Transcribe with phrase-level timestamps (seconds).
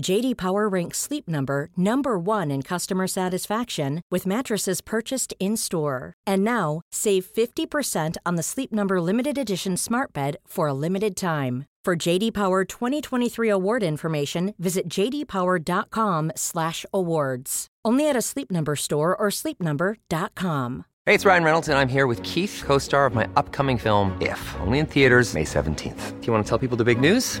[0.00, 6.14] JD Power ranks Sleep Number number 1 in customer satisfaction with mattresses purchased in-store.
[6.26, 11.16] And now, save 50% on the Sleep Number limited edition Smart Bed for a limited
[11.16, 11.64] time.
[11.84, 17.66] For JD Power 2023 award information, visit jdpower.com/awards.
[17.84, 20.84] Only at a Sleep Number store or sleepnumber.com.
[21.06, 24.20] Hey, it's Ryan Reynolds, and I'm here with Keith, co star of my upcoming film,
[24.20, 26.20] If, only in theaters, May 17th.
[26.20, 27.40] Do you want to tell people the big news?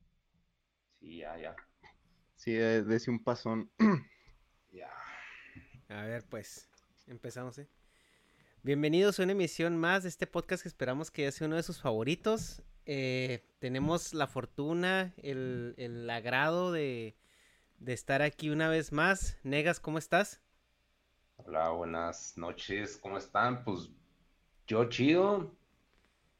[2.41, 2.73] Sí, ya, ya.
[2.73, 3.69] Eh, dese un pasón.
[4.71, 4.89] Ya.
[5.89, 6.69] A ver, pues,
[7.05, 7.67] empezamos, ¿eh?
[8.63, 11.81] Bienvenidos a una emisión más de este podcast que esperamos que sea uno de sus
[11.81, 12.63] favoritos.
[12.85, 17.15] Eh, tenemos la fortuna, el, el agrado de,
[17.77, 19.37] de estar aquí una vez más.
[19.43, 20.41] Negas, ¿cómo estás?
[21.35, 22.97] Hola, buenas noches.
[22.97, 23.63] ¿Cómo están?
[23.63, 23.89] Pues
[24.65, 25.51] yo chido.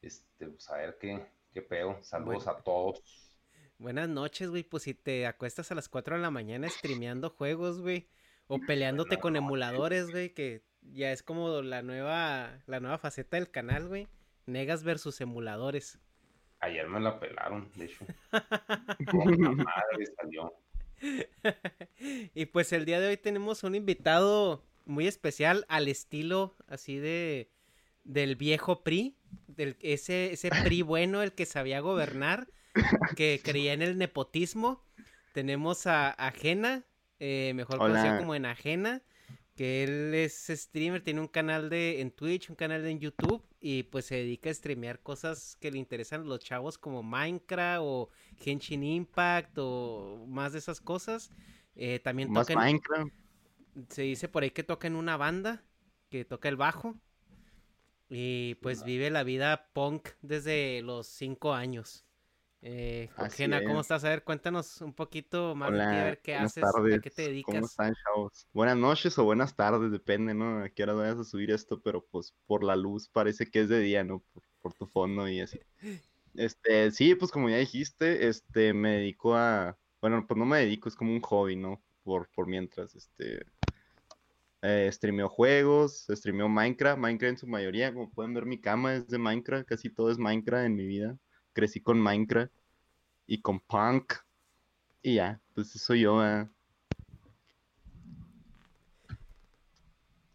[0.02, 2.02] Este, pues a ver qué, qué pedo.
[2.02, 3.31] Saludos a todos.
[3.81, 4.62] Buenas noches, güey.
[4.62, 8.08] Pues si te acuestas a las 4 de la mañana streameando juegos, güey.
[8.46, 10.36] O peleándote con emuladores, güey.
[10.36, 14.08] Que ya es como la nueva, la nueva faceta del canal, güey.
[14.46, 15.97] Negas versus emuladores.
[16.59, 18.06] Ayer me la pelaron, de hecho.
[19.00, 20.53] Madre salió.
[22.36, 27.50] y pues el día de hoy tenemos un invitado muy especial al estilo así de
[28.03, 32.47] del viejo PRI, del ese ese PRI bueno, el que sabía gobernar,
[33.16, 34.84] que creía en el nepotismo.
[35.34, 36.84] Tenemos a Ajena,
[37.20, 39.02] eh, mejor conocido como en Ajena,
[39.56, 43.84] que él es streamer, tiene un canal de en Twitch, un canal en YouTube y
[43.84, 48.09] pues se dedica a streamear cosas que le interesan a los chavos como Minecraft o
[48.40, 51.30] Genshin Impact o más de esas cosas.
[51.76, 53.14] Eh, también toca en- Minecraft.
[53.90, 55.64] se dice por ahí que toca en una banda,
[56.09, 56.96] que toca el bajo.
[58.09, 62.03] Y pues vive la vida punk desde los cinco años.
[62.64, 63.86] Eh, Jena, ¿cómo es.
[63.86, 64.04] estás?
[64.04, 67.10] A ver, cuéntanos un poquito más de ti, a Hola, ver qué haces, a qué
[67.10, 67.66] te ¿Cómo dedicas.
[67.66, 68.48] están, chavos?
[68.54, 70.64] Buenas noches o buenas tardes, depende, ¿no?
[70.64, 73.70] A qué hora vayas a subir esto, pero pues por la luz parece que es
[73.70, 74.24] de día, ¿no?
[74.34, 75.60] Por, por tu fondo y así.
[76.36, 80.88] Este, sí, pues como ya dijiste, este, me dedico a, bueno, pues no me dedico,
[80.90, 81.84] es como un hobby, ¿no?
[82.04, 83.46] Por, por mientras, este,
[84.62, 89.08] eh, streameo juegos, streameo Minecraft, Minecraft en su mayoría, como pueden ver mi cama es
[89.08, 91.18] de Minecraft, casi todo es Minecraft en mi vida.
[91.54, 92.54] Crecí con Minecraft
[93.28, 94.14] y con Punk
[95.04, 96.50] y ya, pues eso yo, ¿verdad?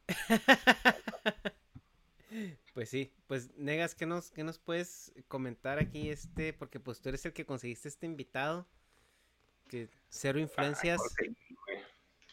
[2.74, 6.52] Pues sí, pues Negas, ¿qué nos, qué nos puedes comentar aquí este?
[6.52, 8.68] Porque pues tú eres el que conseguiste este invitado.
[9.70, 11.00] Que cero influencias.
[11.00, 11.78] Ay, Jorge, güey.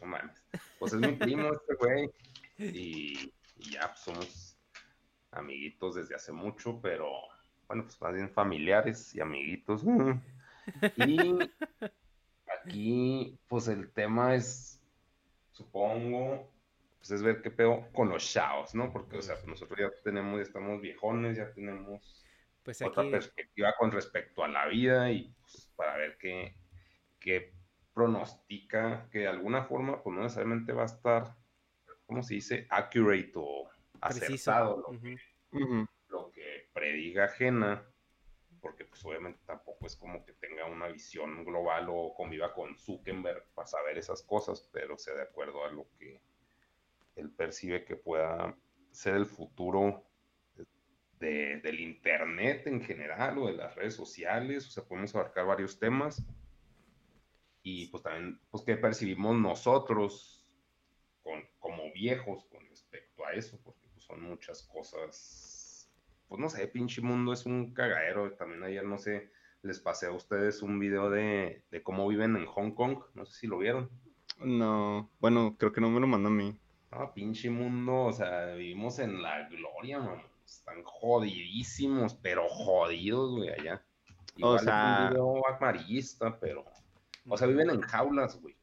[0.01, 0.43] No mames.
[0.79, 2.11] Pues es mi primo este güey.
[2.57, 4.57] Y, y ya pues, somos
[5.31, 7.09] amiguitos desde hace mucho, pero
[7.73, 9.83] bueno, pues más bien familiares y amiguitos.
[10.95, 11.33] Y
[12.47, 14.79] aquí, pues el tema es,
[15.51, 16.51] supongo,
[16.99, 18.91] pues es ver qué pedo con los chavos, ¿no?
[18.91, 22.01] Porque, o sea, nosotros ya tenemos, ya estamos viejones, ya tenemos
[22.63, 26.55] Pues otra perspectiva con respecto a la vida y pues, para ver qué,
[27.19, 27.53] qué
[27.93, 31.35] pronostica que de alguna forma, pues no necesariamente va a estar,
[32.05, 32.67] ¿cómo se dice?
[32.69, 33.69] Accurate o
[33.99, 34.51] preciso.
[34.51, 34.85] acertado.
[34.89, 35.17] Ujú.
[35.51, 35.87] lo
[36.73, 37.85] prediga ajena,
[38.61, 43.45] porque pues obviamente tampoco es como que tenga una visión global o conviva con Zuckerberg
[43.53, 46.21] para saber esas cosas, pero sea de acuerdo a lo que
[47.15, 48.57] él percibe que pueda
[48.91, 50.05] ser el futuro
[51.19, 55.79] de- del Internet en general o de las redes sociales, o sea, podemos abarcar varios
[55.79, 56.23] temas.
[57.61, 60.45] y pues también, pues que percibimos nosotros
[61.21, 65.52] con, como viejos con respecto a eso, porque pues, son muchas cosas,
[66.27, 69.31] pues no sé, pinche mundo es un cagadero, también ayer no sé,
[69.61, 73.33] les pasé a ustedes un video de, de cómo viven en Hong Kong, no sé
[73.39, 73.89] si lo vieron.
[74.39, 76.57] No, bueno, creo que no me lo mandó a mí.
[76.91, 80.23] Ah, pinche mundo, o sea, vivimos en la gloria, mamá.
[80.45, 83.83] Están jodidísimos, pero jodidos, güey, allá.
[84.35, 86.65] Igual O sea- es un video amarillista, pero.
[87.27, 88.55] O sea, viven en jaulas, güey.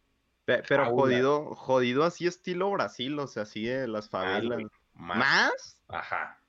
[0.44, 4.62] Pe- pero jodido, jodido así estilo Brasil, o sea, así de las Más, favelas.
[4.94, 5.82] ¿Más?
[5.88, 6.39] Ajá.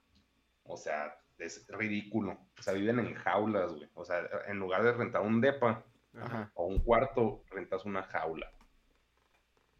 [0.71, 2.37] O sea, es ridículo.
[2.57, 3.89] O sea, viven en jaulas, güey.
[3.95, 5.83] O sea, en lugar de rentar un depa
[6.19, 6.51] Ajá.
[6.55, 8.51] o un cuarto, rentas una jaula.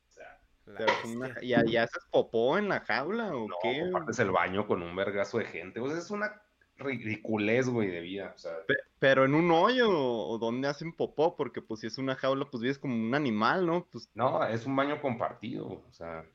[0.07, 1.43] O sea, La Pero es una- bestia.
[1.47, 3.79] ¿y, a- y haces popó en la jaula o no, qué?
[3.81, 5.79] compartes el baño con un vergazo de gente.
[5.79, 6.41] O sea, es una
[6.77, 8.33] ridiculez, güey, de vida.
[8.35, 11.97] O sea, Pe- pero en un hoyo o donde hacen popó, porque pues si es
[11.99, 13.85] una jaula, pues vives como un animal, ¿no?
[13.91, 15.65] Pues, no, es un baño compartido.
[15.67, 16.25] O sea,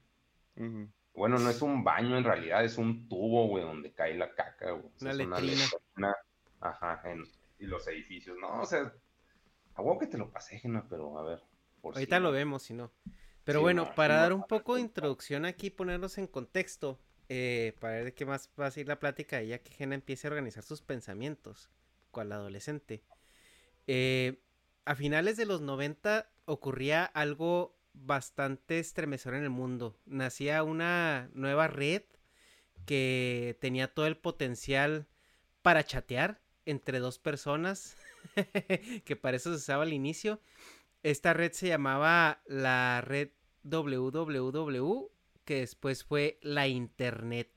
[0.57, 0.89] ujú.
[1.17, 4.73] Bueno, no es un baño en realidad, es un tubo, güey, donde cae la caca,
[4.73, 4.87] güey.
[4.95, 5.71] O sea, Una es letrina.
[5.73, 6.17] letrina.
[6.61, 7.25] Ajá, en,
[7.59, 8.37] y los edificios.
[8.41, 8.93] No, o sea,
[9.75, 11.43] a huevo que te lo pasé, Gena, pero a ver.
[11.81, 12.93] por si Ahorita lo vemos, si no.
[13.45, 17.01] Pero Sí, bueno, no, para no, dar un poco de introducción aquí, ponernos en contexto,
[17.29, 20.27] eh, para ver de qué más va a seguir la plática, ya que Jena empiece
[20.27, 21.71] a organizar sus pensamientos,
[22.11, 23.05] cual adolescente.
[23.87, 24.43] Eh,
[24.85, 29.97] a finales de los 90 ocurría algo bastante estremecedor en el mundo.
[30.07, 32.03] Nacía una nueva red
[32.85, 35.07] que tenía todo el potencial
[35.63, 37.97] para chatear entre dos personas,
[39.05, 40.41] que para eso se usaba al inicio.
[41.03, 43.31] Esta red se llamaba la red
[43.63, 45.11] www,
[45.45, 47.51] que después fue la Internet.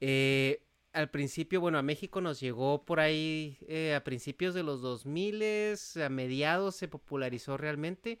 [0.00, 0.62] Eh,
[0.92, 5.42] al principio, bueno, a México nos llegó por ahí eh, a principios de los 2000,
[6.02, 8.18] a mediados se popularizó realmente,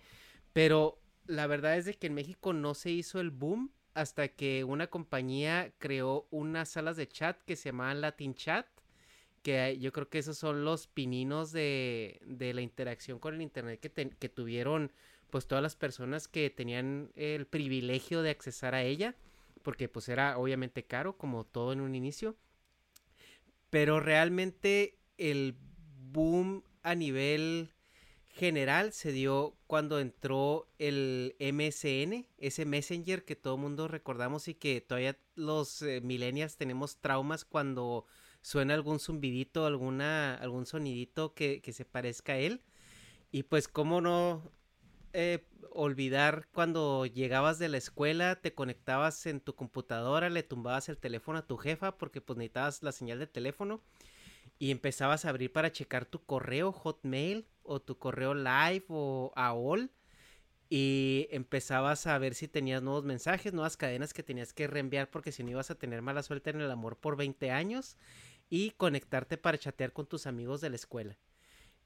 [0.52, 4.64] pero la verdad es de que en México no se hizo el boom hasta que
[4.64, 8.66] una compañía creó unas salas de chat que se llamaban Latin Chat,
[9.42, 13.80] que yo creo que esos son los pininos de, de la interacción con el Internet
[13.80, 14.90] que, que tuvieron
[15.30, 19.14] pues todas las personas que tenían el privilegio de accesar a ella,
[19.62, 22.36] porque pues era obviamente caro, como todo en un inicio,
[23.68, 25.56] pero realmente el
[26.10, 27.70] boom a nivel
[28.38, 34.80] general se dio cuando entró el MSN, ese Messenger que todo mundo recordamos y que
[34.80, 38.06] todavía los eh, millennials tenemos traumas cuando
[38.40, 42.62] suena algún zumbidito, alguna, algún sonidito que, que se parezca a él.
[43.30, 44.50] Y pues cómo no
[45.12, 50.98] eh, olvidar cuando llegabas de la escuela, te conectabas en tu computadora, le tumbabas el
[50.98, 53.82] teléfono a tu jefa porque pues necesitabas la señal de teléfono
[54.58, 59.90] y empezabas a abrir para checar tu correo Hotmail o tu correo Live o AOL
[60.70, 65.32] y empezabas a ver si tenías nuevos mensajes, nuevas cadenas que tenías que reenviar porque
[65.32, 67.96] si no ibas a tener mala suerte en el amor por 20 años
[68.50, 71.18] y conectarte para chatear con tus amigos de la escuela.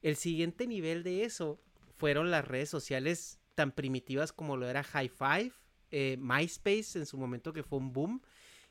[0.00, 1.60] El siguiente nivel de eso
[1.96, 5.52] fueron las redes sociales tan primitivas como lo era High Five,
[5.90, 8.22] eh, MySpace en su momento que fue un boom,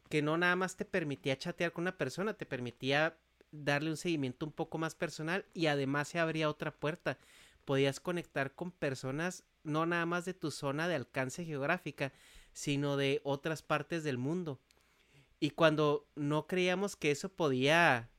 [0.10, 3.18] que no nada más te permitía chatear con una persona, te permitía
[3.52, 7.18] darle un seguimiento un poco más personal y además se abría otra puerta.
[7.66, 12.12] Podías conectar con personas no nada más de tu zona de alcance geográfica,
[12.54, 14.60] sino de otras partes del mundo.
[15.40, 18.10] Y cuando no creíamos que eso podía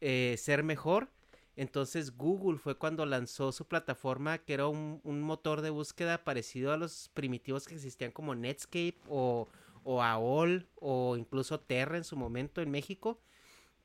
[0.00, 1.10] eh, ser mejor,
[1.56, 6.72] entonces Google fue cuando lanzó su plataforma que era un, un motor de búsqueda parecido
[6.72, 9.48] a los primitivos que existían como Netscape o,
[9.82, 13.18] o AOL o incluso Terra en su momento en México.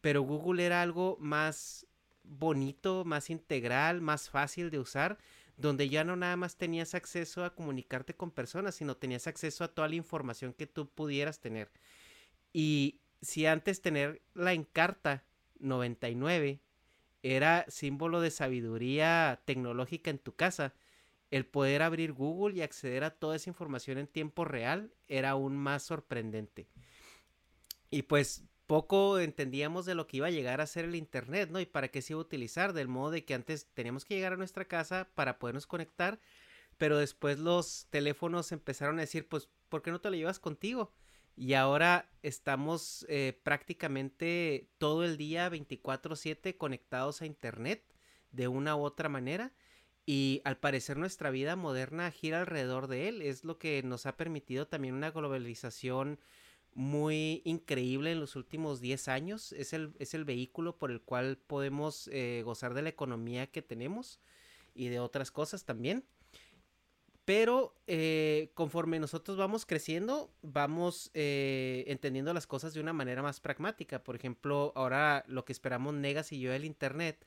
[0.02, 1.88] Pero Google era algo más
[2.24, 5.18] bonito, más integral, más fácil de usar,
[5.58, 9.68] donde ya no nada más tenías acceso a comunicarte con personas, sino tenías acceso a
[9.68, 11.72] toda la información que tú pudieras tener.
[12.54, 15.24] Y si antes tener la Encarta
[15.60, 16.60] 99
[17.24, 20.74] era símbolo de sabiduría tecnológica en tu casa,
[21.30, 25.56] el poder abrir Google y acceder a toda esa información en tiempo real era aún
[25.56, 26.68] más sorprendente.
[27.90, 31.60] Y pues poco entendíamos de lo que iba a llegar a ser el Internet, ¿no?
[31.60, 34.32] Y para qué se iba a utilizar, del modo de que antes teníamos que llegar
[34.32, 36.22] a nuestra casa para podernos conectar,
[36.78, 40.94] pero después los teléfonos empezaron a decir, pues, ¿por qué no te lo llevas contigo?
[41.36, 47.84] Y ahora estamos eh, prácticamente todo el día 24/7 conectados a Internet
[48.32, 49.52] de una u otra manera.
[50.06, 53.22] Y al parecer nuestra vida moderna gira alrededor de él.
[53.22, 56.22] Es lo que nos ha permitido también una globalización
[56.74, 59.52] muy increíble en los últimos 10 años.
[59.54, 63.62] Es el, es el vehículo por el cual podemos eh, gozar de la economía que
[63.62, 64.20] tenemos
[64.74, 66.06] y de otras cosas también.
[67.26, 73.40] Pero eh, conforme nosotros vamos creciendo, vamos eh, entendiendo las cosas de una manera más
[73.40, 74.04] pragmática.
[74.04, 77.26] Por ejemplo, ahora lo que esperamos Negas y yo del Internet,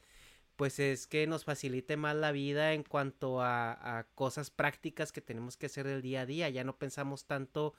[0.57, 5.21] pues es que nos facilite más la vida en cuanto a, a cosas prácticas que
[5.21, 6.49] tenemos que hacer del día a día.
[6.49, 7.75] Ya no pensamos tanto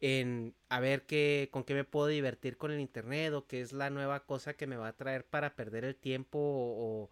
[0.00, 3.72] en a ver qué, con qué me puedo divertir con el internet o qué es
[3.72, 7.10] la nueva cosa que me va a traer para perder el tiempo o,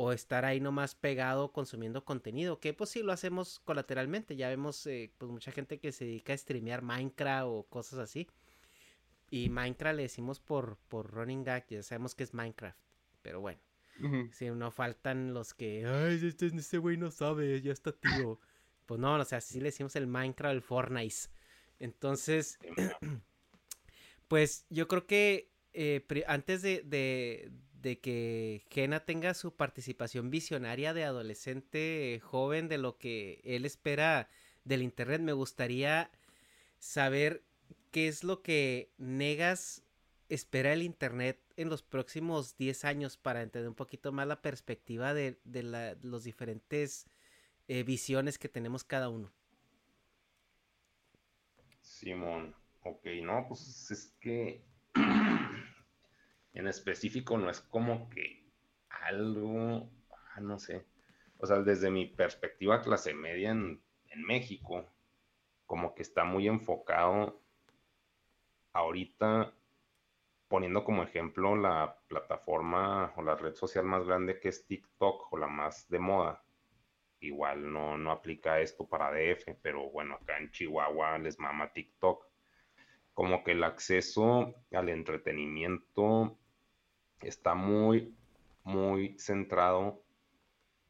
[0.00, 4.86] o estar ahí nomás pegado consumiendo contenido, que pues sí lo hacemos colateralmente, ya vemos
[4.86, 8.28] eh, pues mucha gente que se dedica a streamear Minecraft o cosas así.
[9.30, 12.78] Y Minecraft le decimos por, por running gag, ya sabemos que es Minecraft,
[13.22, 13.60] pero bueno.
[14.30, 18.38] Si no faltan los que, ay, este, este güey no sabe, ya está tío.
[18.86, 21.16] pues no, o sea, sí le decimos el Minecraft, el Fortnite.
[21.78, 22.58] Entonces,
[24.28, 31.04] pues yo creo que eh, antes de, de, que Jena tenga su participación visionaria de
[31.04, 34.28] adolescente joven de lo que él espera
[34.64, 36.10] del Internet, me gustaría
[36.78, 37.42] saber
[37.90, 39.82] qué es lo que Negas
[40.28, 45.14] espera el Internet en los próximos 10 años para entender un poquito más la perspectiva
[45.14, 47.06] de, de la, los diferentes
[47.68, 49.32] eh, visiones que tenemos cada uno.
[51.98, 54.64] Simón, ok, no, pues es que
[56.52, 58.48] en específico no es como que
[58.88, 60.86] algo, ah, no sé,
[61.38, 64.86] o sea, desde mi perspectiva clase media en, en México,
[65.66, 67.42] como que está muy enfocado
[68.72, 69.52] ahorita
[70.46, 75.36] poniendo como ejemplo la plataforma o la red social más grande que es TikTok o
[75.36, 76.44] la más de moda
[77.20, 82.26] igual no, no aplica esto para DF, pero bueno, acá en Chihuahua les mama TikTok.
[83.14, 86.38] Como que el acceso al entretenimiento
[87.20, 88.14] está muy,
[88.62, 90.04] muy centrado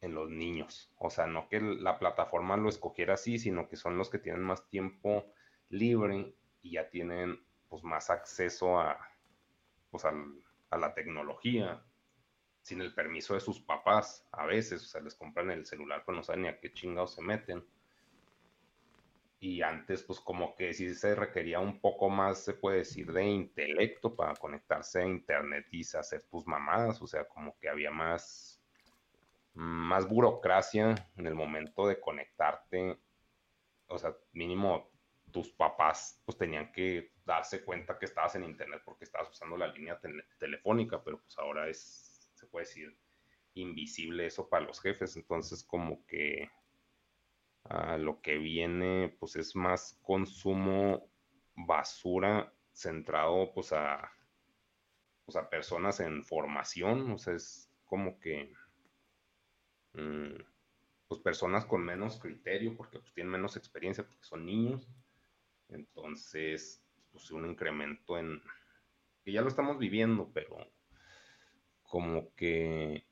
[0.01, 0.93] en los niños.
[0.99, 4.43] O sea, no que la plataforma lo escogiera así, sino que son los que tienen
[4.43, 5.25] más tiempo
[5.71, 8.99] libre y ya tienen pues más acceso a,
[9.91, 11.83] pues, a la tecnología
[12.69, 16.17] sin el permiso de sus papás a veces, o sea, les compran el celular pero
[16.17, 17.65] no saben ni a qué chingados se meten.
[19.41, 23.25] Y antes, pues como que sí se requería un poco más, se puede decir, de
[23.25, 28.61] intelecto para conectarse a internet y hacer tus mamadas, o sea, como que había más,
[29.55, 32.99] más burocracia en el momento de conectarte,
[33.87, 34.91] o sea, mínimo
[35.31, 39.69] tus papás pues tenían que darse cuenta que estabas en internet porque estabas usando la
[39.69, 40.01] línea
[40.39, 42.08] telefónica, pero pues ahora es
[42.39, 42.99] se puede decir,
[43.55, 45.17] invisible eso para los jefes.
[45.17, 46.51] Entonces, como que
[47.65, 51.11] ah, lo que viene, pues es más consumo
[51.55, 54.13] basura centrado, pues a,
[55.25, 57.11] pues, a personas en formación.
[57.13, 58.53] O sea, es como que,
[59.95, 60.37] mm,
[61.09, 64.89] pues personas con menos criterio, porque pues tienen menos experiencia, porque son niños.
[65.69, 68.41] Entonces, pues un incremento en,
[69.25, 70.57] que ya lo estamos viviendo, pero
[71.89, 73.05] como que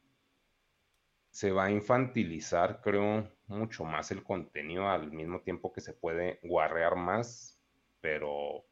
[1.30, 6.40] se va a infantilizar, creo, mucho más el contenido al mismo tiempo que se puede
[6.42, 7.61] guarrear más,
[8.00, 8.64] pero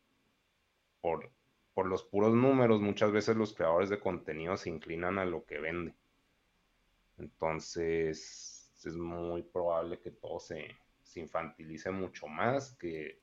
[1.00, 1.30] por,
[1.74, 5.58] por los puros números muchas veces los creadores de contenido se inclinan a lo que
[5.58, 5.94] vende.
[7.18, 10.68] Entonces es muy probable que todo se,
[11.02, 13.20] se infantilice mucho más, que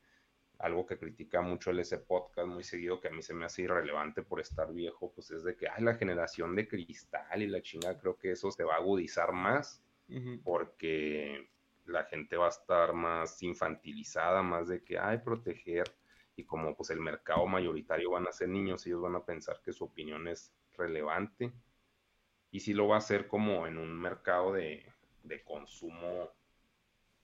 [0.61, 3.63] algo que critica mucho el ese podcast muy seguido, que a mí se me hace
[3.63, 7.61] irrelevante por estar viejo, pues es de que, ay, la generación de cristal y la
[7.61, 9.83] chinga, creo que eso se va a agudizar más,
[10.43, 11.49] porque
[11.85, 15.91] la gente va a estar más infantilizada, más de que, ay, proteger,
[16.35, 19.73] y como pues el mercado mayoritario van a ser niños, ellos van a pensar que
[19.73, 21.51] su opinión es relevante,
[22.51, 24.85] y si lo va a hacer como en un mercado de,
[25.23, 26.29] de consumo,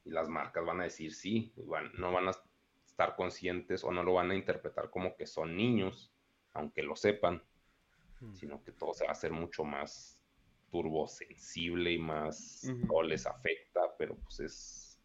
[0.05, 1.53] y las marcas van a decir sí,
[1.97, 2.33] no van a
[2.97, 6.11] estar conscientes o no lo van a interpretar como que son niños,
[6.53, 7.43] aunque lo sepan,
[8.33, 10.19] sino que todo se va a hacer mucho más
[10.71, 14.99] turbosensible y más no les afecta, pero pues es,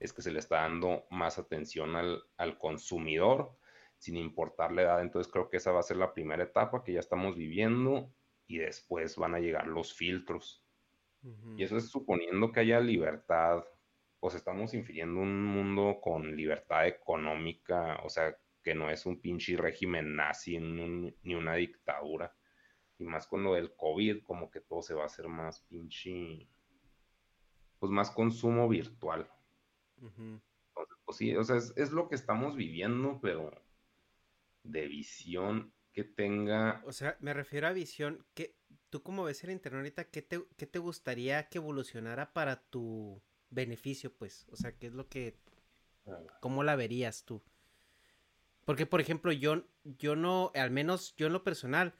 [0.00, 3.56] es que se le está dando más atención al, al consumidor
[3.98, 5.00] sin importar la edad.
[5.00, 8.12] Entonces creo que esa va a ser la primera etapa que ya estamos viviendo
[8.48, 10.60] y después van a llegar los filtros.
[11.56, 13.62] Y eso es suponiendo que haya libertad
[14.22, 19.56] pues estamos infiriendo un mundo con libertad económica, o sea, que no es un pinche
[19.56, 22.32] régimen nazi ni una dictadura.
[22.98, 26.48] Y más con lo del COVID, como que todo se va a hacer más pinche,
[27.80, 29.28] pues más consumo virtual.
[29.96, 33.50] Entonces, pues sí, o sea, es, lo que estamos viviendo, pero
[34.62, 36.80] de visión que tenga...
[36.86, 38.54] O sea, me refiero a visión, que
[38.88, 43.20] tú como ves el internet ahorita, ¿qué te, qué te gustaría que evolucionara para tu
[43.52, 44.46] beneficio, pues?
[44.50, 45.36] O sea, ¿qué es lo que...
[46.40, 47.42] ¿Cómo la verías tú?
[48.64, 51.94] Porque, por ejemplo, yo, yo no, al menos yo en lo personal,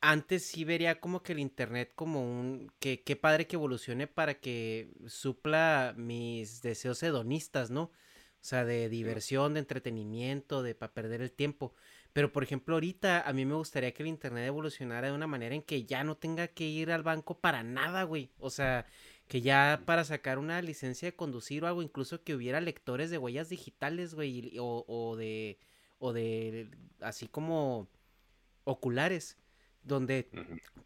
[0.00, 4.34] antes sí vería como que el internet como un que qué padre que evolucione para
[4.34, 7.84] que supla mis deseos hedonistas, ¿no?
[7.84, 11.74] O sea, de diversión, de entretenimiento, de para perder el tiempo.
[12.12, 15.54] Pero por ejemplo, ahorita a mí me gustaría que el internet evolucionara de una manera
[15.54, 18.30] en que ya no tenga que ir al banco para nada, güey.
[18.38, 18.86] O sea,
[19.28, 23.18] que ya para sacar una licencia de conducir o algo, incluso que hubiera lectores de
[23.18, 25.58] huellas digitales, güey, o, o de
[25.98, 27.88] o de así como
[28.64, 29.38] oculares
[29.86, 30.28] donde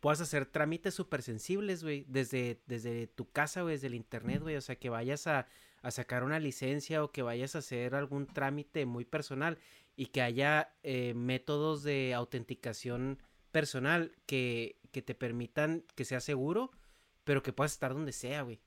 [0.01, 4.57] puedas hacer trámites súper sensibles, güey, desde, desde tu casa, güey, desde el internet, güey,
[4.57, 5.47] o sea, que vayas a,
[5.83, 9.59] a, sacar una licencia o que vayas a hacer algún trámite muy personal
[9.97, 13.19] y que haya eh, métodos de autenticación
[13.53, 16.71] personal que, que te permitan que sea seguro,
[17.31, 18.61] pero que puedas estar donde sea, güey.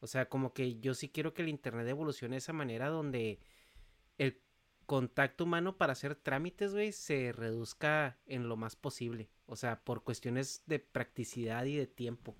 [0.00, 3.40] O sea, como que yo sí quiero que el internet evolucione de esa manera donde
[4.16, 4.40] el
[4.86, 9.28] contacto humano para hacer trámites, güey, se reduzca en lo más posible.
[9.44, 12.34] O sea, por cuestiones de practicidad y de tiempo.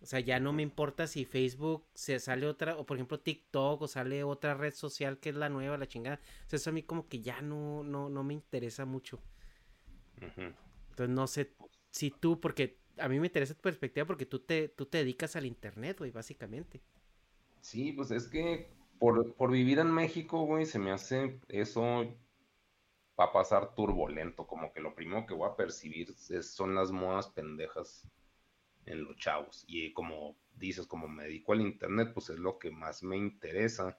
[0.00, 3.82] O sea, ya no me importa si Facebook se sale otra, o por ejemplo TikTok,
[3.82, 6.20] o sale otra red social que es la nueva, la chingada.
[6.46, 9.20] O sea, eso a mí como que ya no, no, no me interesa mucho.
[10.16, 11.54] Entonces no sé
[11.90, 15.36] si tú, porque a mí me interesa tu perspectiva porque tú te, tú te dedicas
[15.36, 16.80] al internet, güey, básicamente.
[17.60, 18.68] Sí, pues es que
[18.98, 22.06] por, por vivir en México, güey, se me hace eso
[23.18, 27.28] va a pasar turbulento, como que lo primero que voy a percibir son las modas
[27.28, 28.08] pendejas
[28.86, 29.64] en los chavos.
[29.66, 33.98] Y como dices, como me dedico al internet, pues es lo que más me interesa.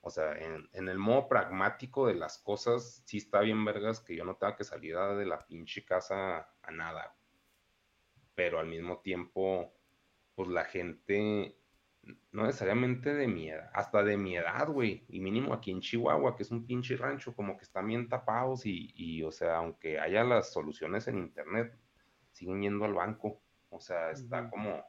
[0.00, 4.14] O sea, en, en, el modo pragmático de las cosas, sí está bien vergas que
[4.14, 7.16] yo no tenga que salir de la pinche casa a nada.
[8.36, 9.74] Pero al mismo tiempo,
[10.36, 11.58] pues la gente
[12.30, 16.36] no necesariamente de mi edad, hasta de mi edad, güey, y mínimo aquí en Chihuahua,
[16.36, 19.98] que es un pinche rancho, como que están bien tapados y, y, o sea, aunque
[19.98, 21.76] haya las soluciones en internet,
[22.30, 24.84] siguen yendo al banco, o sea, está como,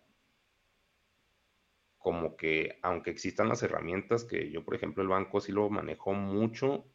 [1.98, 6.14] como que, aunque existan las herramientas, que yo, por ejemplo, el banco sí lo manejo
[6.14, 6.86] mucho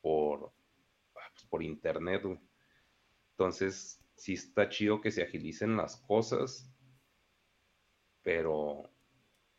[0.00, 0.52] por,
[1.16, 2.40] ah, pues, por internet, güey.
[3.32, 6.70] Entonces, sí está chido que se agilicen las cosas,
[8.22, 8.90] pero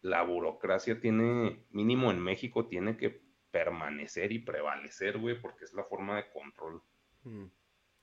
[0.02, 5.84] la burocracia tiene, mínimo en México, tiene que permanecer y prevalecer, güey, porque es la
[5.84, 6.84] forma de control
[7.24, 7.46] mm.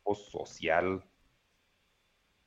[0.03, 1.05] o social.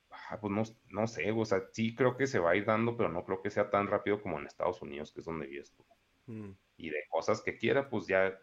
[0.10, 2.98] Ah, pues no, no, sé, o sea, sí creo que se va a ir dando,
[2.98, 5.74] pero no creo que sea tan rápido como en Estados Unidos, que es donde vives
[5.74, 5.86] tú.
[6.26, 6.52] Mm.
[6.78, 8.38] Y de cosas que quiera, pues ya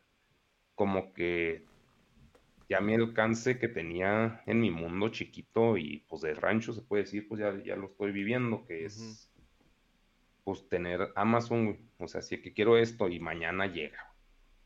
[0.75, 1.67] como que
[2.69, 7.05] ya mi alcance que tenía en mi mundo chiquito y pues de rancho se puede
[7.05, 9.31] decir, pues ya, ya lo estoy viviendo, que es
[10.45, 14.15] pues tener Amazon, o sea, si es que quiero esto y mañana llega.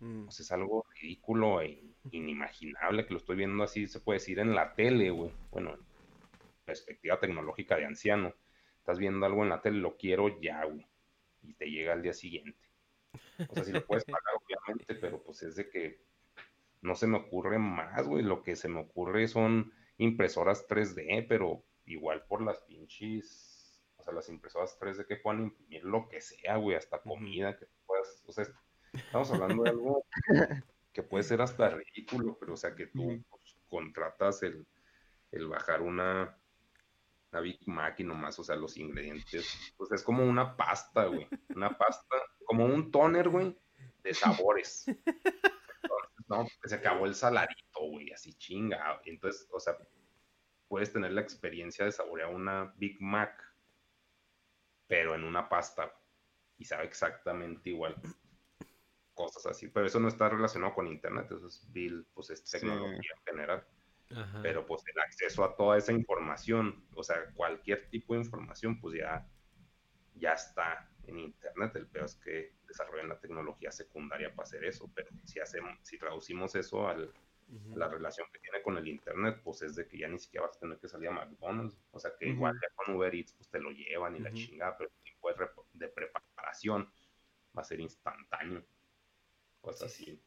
[0.01, 0.25] Mm.
[0.25, 4.55] Pues es algo ridículo e inimaginable que lo estoy viendo así, se puede decir en
[4.55, 5.31] la tele, güey.
[5.51, 5.79] Bueno,
[6.65, 8.35] perspectiva tecnológica de anciano.
[8.79, 10.87] Estás viendo algo en la tele, lo quiero ya, güey.
[11.43, 12.59] Y te llega al día siguiente.
[13.49, 16.10] O sea, si lo puedes pagar, obviamente, pero pues es de que
[16.83, 18.23] no se me ocurre más, güey.
[18.23, 23.51] Lo que se me ocurre son impresoras 3D, pero igual por las pinches
[24.01, 27.67] o sea, las impresoras 3D que puedan imprimir lo que sea, güey, hasta comida que
[27.87, 28.47] puedas, o sea,
[28.93, 30.05] estamos hablando de algo
[30.93, 34.67] que puede ser hasta ridículo, pero o sea, que tú pues, contratas el,
[35.33, 36.37] el bajar una,
[37.31, 41.29] una Big Mac y nomás, o sea, los ingredientes, pues es como una pasta, güey,
[41.55, 42.17] una pasta,
[42.47, 43.57] como un toner, güey,
[44.03, 44.87] de sabores.
[46.31, 49.03] No, se acabó el saladito, güey, así chinga.
[49.05, 49.77] Entonces, o sea,
[50.69, 53.51] puedes tener la experiencia de saborear una Big Mac
[54.91, 55.95] pero en una pasta
[56.59, 57.95] y sabe exactamente igual.
[59.15, 63.13] Cosas así, pero eso no está relacionado con internet, eso es Bill, pues es tecnología
[63.17, 63.65] en general.
[64.43, 68.99] Pero pues el acceso a toda esa información, o sea, cualquier tipo de información, pues
[68.99, 69.25] ya,
[70.17, 71.77] ya está en internet.
[71.77, 75.99] El peor es que desarrollan la tecnología secundaria para hacer eso, pero si hacemos, si
[75.99, 77.13] traducimos eso al,
[77.75, 80.57] la relación que tiene con el internet, pues es de que ya ni siquiera vas
[80.57, 81.77] a tener que salir a McDonald's.
[81.91, 84.77] O sea que igual ya con Uber Eats, pues te lo llevan y la chingada,
[84.77, 85.29] pero el tiempo
[85.75, 86.91] de, preparación
[87.57, 88.65] va a ser instantáneo.
[89.61, 90.21] Cosas así.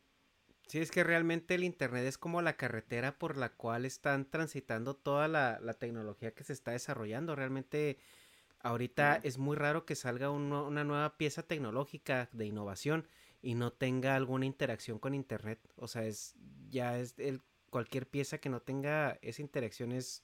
[0.68, 4.96] Sí, es que realmente el Internet es como la carretera por la cual están transitando
[4.96, 7.36] toda la, tecnología que se está desarrollando.
[7.36, 8.00] Realmente
[8.64, 13.08] ahorita es muy raro que salga una nueva pieza tecnológica de innovación
[13.42, 15.60] y no tenga alguna interacción con internet.
[15.76, 16.36] O sea, es
[16.70, 20.24] ya es el cualquier pieza que no tenga esa interacción es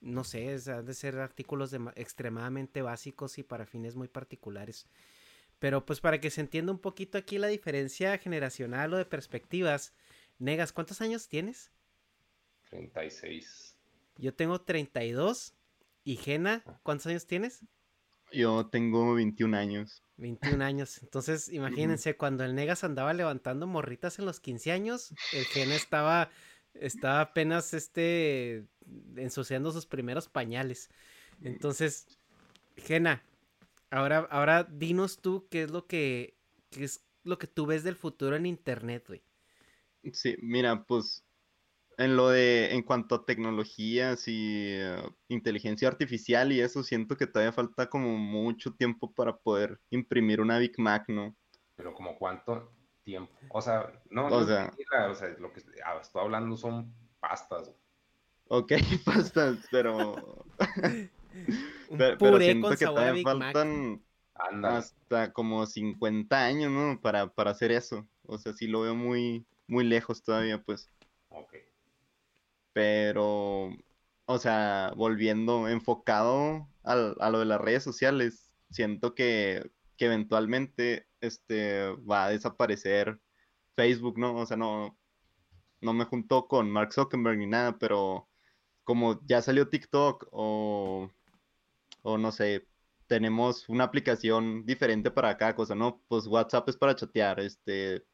[0.00, 4.86] no sé, es, han de ser artículos de, extremadamente básicos y para fines muy particulares.
[5.60, 9.94] Pero pues para que se entienda un poquito aquí la diferencia generacional o de perspectivas,
[10.40, 11.70] Negas, ¿cuántos años tienes?
[12.70, 13.76] 36.
[14.18, 15.54] Yo tengo 32.
[16.04, 17.64] ¿Y Jena, cuántos años tienes?
[18.32, 20.02] Yo tengo 21 años.
[20.16, 21.02] 21 años.
[21.02, 26.30] Entonces, imagínense, cuando el Negas andaba levantando morritas en los 15 años, el Jena estaba,
[26.74, 28.66] estaba apenas este,
[29.16, 30.90] ensuciando sus primeros pañales.
[31.42, 32.18] Entonces,
[32.76, 33.22] Jena,
[33.90, 36.36] ahora, ahora dinos tú qué es lo que,
[36.70, 39.22] qué es lo que tú ves del futuro en Internet, güey.
[40.12, 41.24] Sí, mira, pues
[42.04, 44.96] en lo de, en cuanto a tecnologías y eh,
[45.28, 50.58] inteligencia artificial y eso, siento que todavía falta como mucho tiempo para poder imprimir una
[50.58, 51.34] Big Mac, ¿no?
[51.76, 52.72] Pero como cuánto
[53.04, 53.32] tiempo.
[53.50, 56.94] O sea, no, O no sea- mentira, o sea, lo que ah, estoy hablando son
[57.20, 57.72] pastas.
[58.48, 58.72] Ok,
[59.04, 60.44] pastas, pero,
[61.98, 64.02] pero, pero siento que todavía faltan
[64.34, 67.00] Anda, hasta como 50 años, ¿no?
[67.00, 68.06] Para, para hacer eso.
[68.26, 70.90] O sea, sí lo veo muy, muy lejos todavía, pues.
[71.30, 71.54] ok.
[72.72, 73.70] Pero,
[74.26, 81.08] o sea, volviendo enfocado al- a lo de las redes sociales, siento que, que eventualmente
[81.20, 83.20] este, va a desaparecer
[83.76, 84.36] Facebook, ¿no?
[84.36, 84.98] O sea, no,
[85.80, 88.28] no me junto con Mark Zuckerberg ni nada, pero
[88.84, 91.10] como ya salió TikTok o,
[92.02, 92.68] o no sé,
[93.06, 96.02] tenemos una aplicación diferente para cada cosa, ¿no?
[96.08, 98.04] Pues WhatsApp es para chatear, este,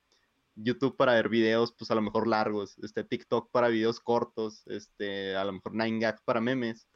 [0.61, 5.37] YouTube para ver videos, pues a lo mejor largos, este TikTok para videos cortos, este,
[5.37, 6.89] a lo mejor 9gag para memes.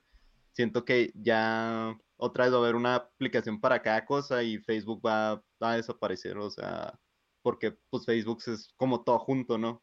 [0.52, 5.04] Siento que ya otra vez va a haber una aplicación para cada cosa y Facebook
[5.04, 6.98] va, a desaparecer, o sea,
[7.40, 9.82] porque pues Facebook es como todo junto, ¿no?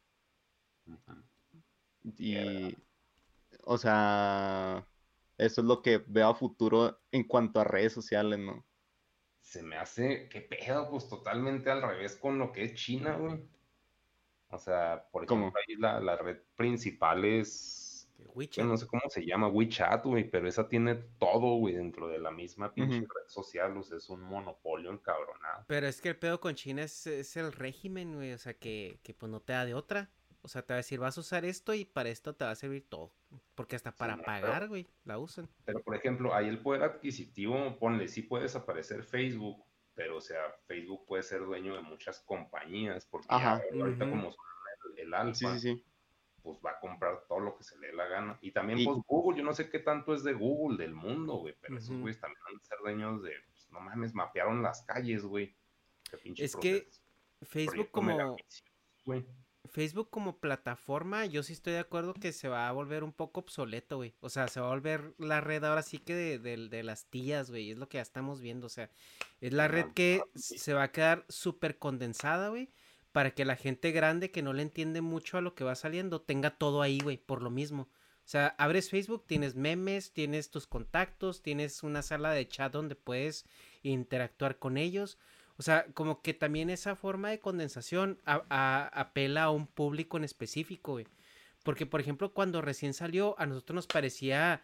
[2.18, 2.36] Y,
[3.64, 4.86] o sea,
[5.38, 8.64] eso es lo que veo a futuro en cuanto a redes sociales, ¿no?
[9.40, 13.42] Se me hace, qué pedo, pues totalmente al revés con lo que es China, güey.
[14.50, 15.48] O sea, por ¿Cómo?
[15.48, 18.64] ejemplo, ahí la, la red principal es, WeChat.
[18.64, 22.18] yo no sé cómo se llama, WeChat, güey, pero esa tiene todo, güey, dentro de
[22.18, 25.64] la misma pinche red social, o sea, es un monopolio encabronado.
[25.66, 28.32] Pero es que el pedo con China es, es el régimen, güey.
[28.32, 30.10] O sea, que, que pues no te da de otra.
[30.42, 32.50] O sea, te va a decir, vas a usar esto y para esto te va
[32.50, 33.12] a servir todo.
[33.54, 35.48] Porque hasta para no, pagar, güey, la usan.
[35.66, 39.62] Pero, por ejemplo, ahí el poder adquisitivo, ponle, sí puede desaparecer Facebook,
[39.94, 44.44] pero, o sea, Facebook puede ser dueño de muchas compañías, porque ya ahorita como son
[44.96, 45.84] el, el alfa, Sí, sí, sí.
[46.42, 48.38] pues va a comprar todo lo que se le dé la gana.
[48.40, 51.34] Y también, Y- pues, Google, yo no sé qué tanto es de Google, del mundo,
[51.36, 54.82] güey, pero esos güeyes también han de ser dueños de, pues, no mames, mapearon las
[54.82, 55.54] calles, güey.
[56.10, 56.88] Qué pinche Es que
[57.42, 58.36] Facebook proyecto como,
[59.04, 59.26] güey.
[59.68, 63.40] Facebook como plataforma, yo sí estoy de acuerdo que se va a volver un poco
[63.40, 64.14] obsoleto, güey.
[64.20, 67.06] O sea, se va a volver la red ahora sí que de, de- de las
[67.06, 67.70] tías, güey.
[67.70, 68.66] Es lo que ya estamos viendo.
[68.66, 68.90] O sea,
[69.40, 72.70] es la red que se va a quedar súper condensada, güey.
[73.12, 76.20] Para que la gente grande que no le entiende mucho a lo que va saliendo
[76.20, 77.82] tenga todo ahí, güey, por lo mismo.
[78.24, 82.94] O sea, abres Facebook, tienes memes, tienes tus contactos, tienes una sala de chat donde
[82.94, 83.44] puedes
[83.82, 85.18] interactuar con ellos.
[85.60, 90.16] O sea, como que también esa forma de condensación a- a- apela a un público
[90.16, 91.06] en específico, güey.
[91.62, 94.62] Porque, por ejemplo, cuando recién salió, a nosotros nos parecía,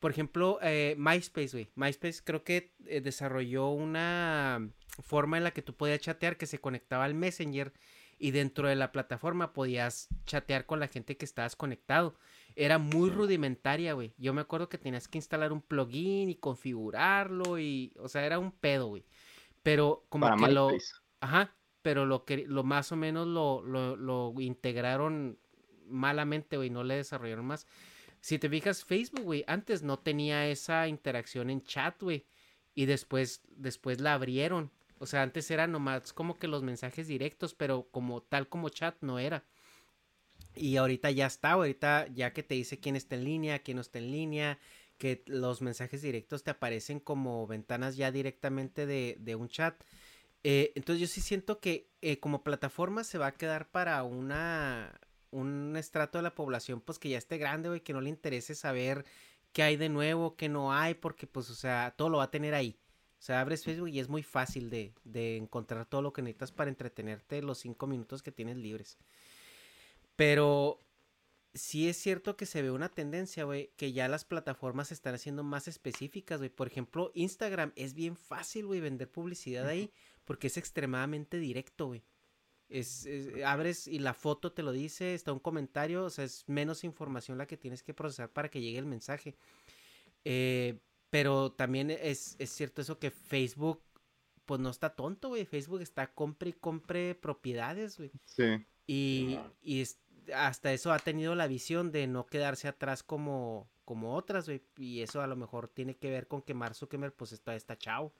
[0.00, 1.68] por ejemplo, eh, MySpace, güey.
[1.76, 4.68] MySpace creo que eh, desarrolló una
[5.00, 7.72] forma en la que tú podías chatear que se conectaba al Messenger
[8.18, 12.16] y dentro de la plataforma podías chatear con la gente que estabas conectado.
[12.56, 14.12] Era muy rudimentaria, güey.
[14.18, 18.40] Yo me acuerdo que tenías que instalar un plugin y configurarlo y, o sea, era
[18.40, 19.04] un pedo, güey.
[19.62, 20.70] Pero como Para que lo.
[21.20, 25.38] Ajá, pero lo que lo más o menos lo, lo, lo integraron
[25.86, 27.66] malamente, güey, no le desarrollaron más.
[28.20, 32.24] Si te fijas, Facebook, güey, antes no tenía esa interacción en chat, güey,
[32.74, 34.70] y después, después la abrieron.
[34.98, 38.96] O sea, antes era nomás como que los mensajes directos, pero como tal como chat
[39.00, 39.44] no era.
[40.54, 43.80] Y ahorita ya está, ahorita ya que te dice quién está en línea, quién no
[43.80, 44.58] está en línea,
[45.02, 49.74] que los mensajes directos te aparecen como ventanas ya directamente de, de un chat.
[50.44, 55.00] Eh, entonces yo sí siento que eh, como plataforma se va a quedar para una
[55.32, 58.54] un estrato de la población pues que ya esté grande, güey, que no le interese
[58.54, 59.04] saber
[59.52, 62.30] qué hay de nuevo, qué no hay, porque pues, o sea, todo lo va a
[62.30, 62.78] tener ahí.
[63.18, 66.52] O sea, abres Facebook y es muy fácil de, de encontrar todo lo que necesitas
[66.52, 68.98] para entretenerte los cinco minutos que tienes libres.
[70.14, 70.78] Pero
[71.54, 75.14] sí es cierto que se ve una tendencia, güey, que ya las plataformas se están
[75.14, 76.50] haciendo más específicas, güey.
[76.50, 79.90] Por ejemplo, Instagram es bien fácil, güey, vender publicidad ahí
[80.24, 82.02] porque es extremadamente directo, güey.
[82.68, 86.44] Es, es- abres y la foto te lo dice, está un comentario, o sea, es
[86.48, 89.36] menos información la que tienes que procesar para que llegue el mensaje.
[90.24, 90.78] Eh,
[91.10, 93.82] pero también es, es cierto eso que Facebook
[94.46, 95.44] pues no está tonto, güey.
[95.44, 98.10] Facebook está compre y compre propiedades, güey.
[98.24, 98.64] Sí.
[98.86, 99.80] Y, y
[100.34, 104.62] hasta eso ha tenido la visión de no quedarse atrás como, como otras, güey.
[104.76, 107.76] Y eso a lo mejor tiene que ver con que Mark Zuckerberg, pues está, está
[107.76, 108.12] chao.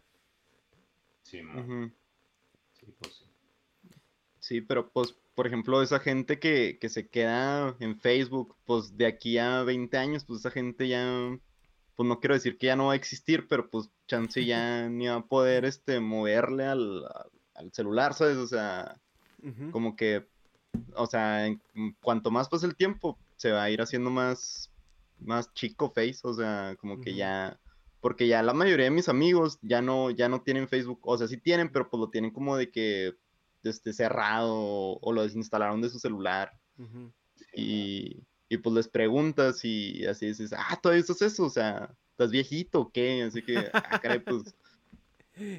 [1.23, 1.41] Sí,
[2.73, 3.25] sí, pues sí.
[4.41, 9.07] Sí, pero pues, por ejemplo, esa gente que, que se queda en Facebook, pues de
[9.07, 11.39] aquí a 20 años, pues esa gente ya
[11.97, 15.07] pues no quiero decir que ya no va a existir, pero pues chance ya ni
[15.07, 17.07] va a poder este, moverle al,
[17.73, 18.37] celular, ¿sabes?
[18.39, 19.01] O sea,
[19.71, 20.27] como que,
[20.95, 21.61] o sea, en,
[22.01, 24.71] cuanto más pasa el tiempo, se va a ir haciendo más,
[25.19, 27.59] más chico Face, o sea, como que ya,
[28.01, 31.29] porque ya la mayoría de mis amigos ya no, ya no tienen Facebook, o sea,
[31.29, 33.15] sí tienen, pero pues lo tienen como de que
[33.63, 36.53] este, cerrado o, lo desinstalaron de su celular.
[37.55, 42.31] Y, y pues les preguntas y así dices, ah, todavía estás eso, o sea, ¿estás
[42.31, 43.23] viejito o qué?
[43.23, 44.55] Así que, ah, caray, pues.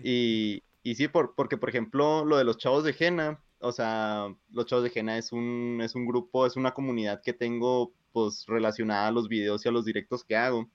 [0.04, 4.36] Y, y sí, por, porque por ejemplo, lo de los chavos de Jena, o sea,
[4.52, 8.46] los chavos de Jena es un, es un grupo, es una comunidad que tengo, pues,
[8.46, 10.70] relacionada a los videos y a los directos que hago.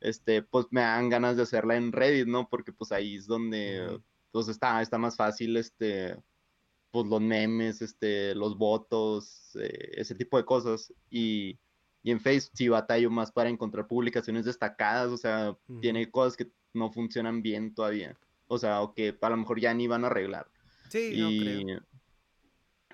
[0.00, 2.48] Este, pues me dan ganas de hacerla en Reddit, ¿no?
[2.48, 6.16] Porque pues ahí es donde, pues está, está más fácil, este,
[6.90, 10.92] pues los memes, este, los votos, eh, ese tipo de cosas.
[11.10, 11.58] Y,
[12.04, 16.92] en Facebook sí batallo más para encontrar publicaciones destacadas, o sea, tiene cosas que no
[16.92, 18.16] funcionan bien todavía.
[18.46, 20.46] O sea, o que a lo mejor ya ni van a arreglar.
[20.88, 21.82] Sí, no creo.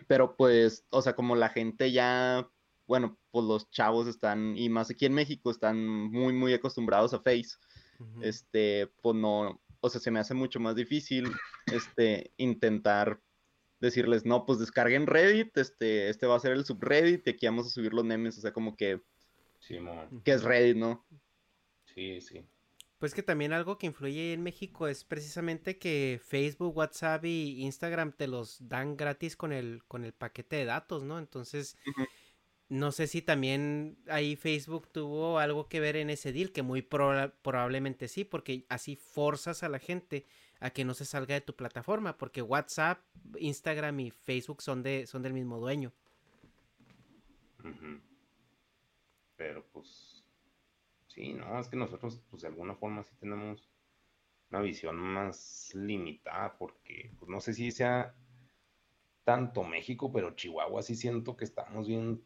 [0.06, 2.48] Pero pues, o sea, como la gente ya,
[2.86, 7.20] bueno, pues los chavos están, y más aquí en México, están muy, muy acostumbrados a
[7.20, 7.56] Face.
[8.20, 11.30] Este, pues no, o sea, se me hace mucho más difícil,
[11.66, 13.20] este, intentar
[13.80, 17.66] decirles, no, pues descarguen Reddit, este, este va a ser el subreddit y aquí vamos
[17.66, 19.00] a subir los memes, o sea, como que...
[19.58, 19.78] Sí,
[20.24, 21.04] Que es Reddit, ¿no?
[21.94, 22.44] Sí, sí.
[23.02, 28.12] Pues que también algo que influye en México es precisamente que Facebook, WhatsApp y Instagram
[28.12, 31.18] te los dan gratis con el, con el paquete de datos, ¿no?
[31.18, 31.76] Entonces,
[32.68, 36.80] no sé si también ahí Facebook tuvo algo que ver en ese deal, que muy
[36.80, 40.24] probablemente sí, porque así forzas a la gente
[40.60, 43.00] a que no se salga de tu plataforma, porque WhatsApp,
[43.36, 45.92] Instagram y Facebook son de son del mismo dueño.
[49.36, 50.11] Pero pues
[51.14, 53.68] sí, no, es que nosotros pues de alguna forma sí tenemos
[54.50, 58.14] una visión más limitada porque pues no sé si sea
[59.24, 62.22] tanto México, pero Chihuahua sí siento que estamos bien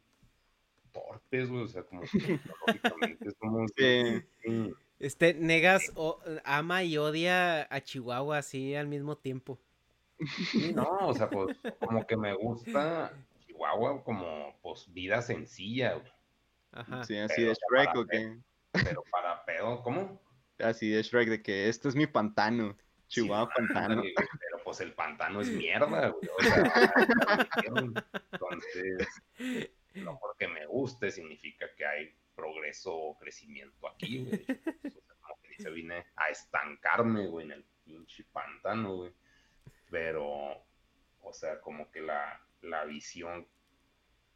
[0.91, 2.09] torpes, o sea, como que
[3.39, 3.71] somos
[4.99, 5.93] este, Negas
[6.43, 9.59] ama y odia a Chihuahua así al mismo tiempo.
[10.73, 13.13] no, o sea, pues como que me gusta
[13.45, 16.01] Chihuahua como pues vida sencilla,
[16.71, 17.03] Ajá.
[17.03, 18.37] Sí, así de Shrek o qué.
[18.71, 20.21] Pero para pedo, ¿cómo?
[20.59, 22.75] Así de Shrek, de que esto es mi pantano.
[23.07, 24.01] Chihuahua pantano.
[24.01, 26.29] pero pues el pantano es mierda, güey.
[26.37, 26.93] O sea,
[28.31, 29.07] entonces,
[29.95, 34.45] no porque me guste significa que hay progreso o crecimiento aquí, güey.
[34.45, 39.13] como que dice, vine a estancarme, güey, en el pinche pantano, güey.
[39.89, 40.65] Pero,
[41.21, 43.47] o sea, como que la, la visión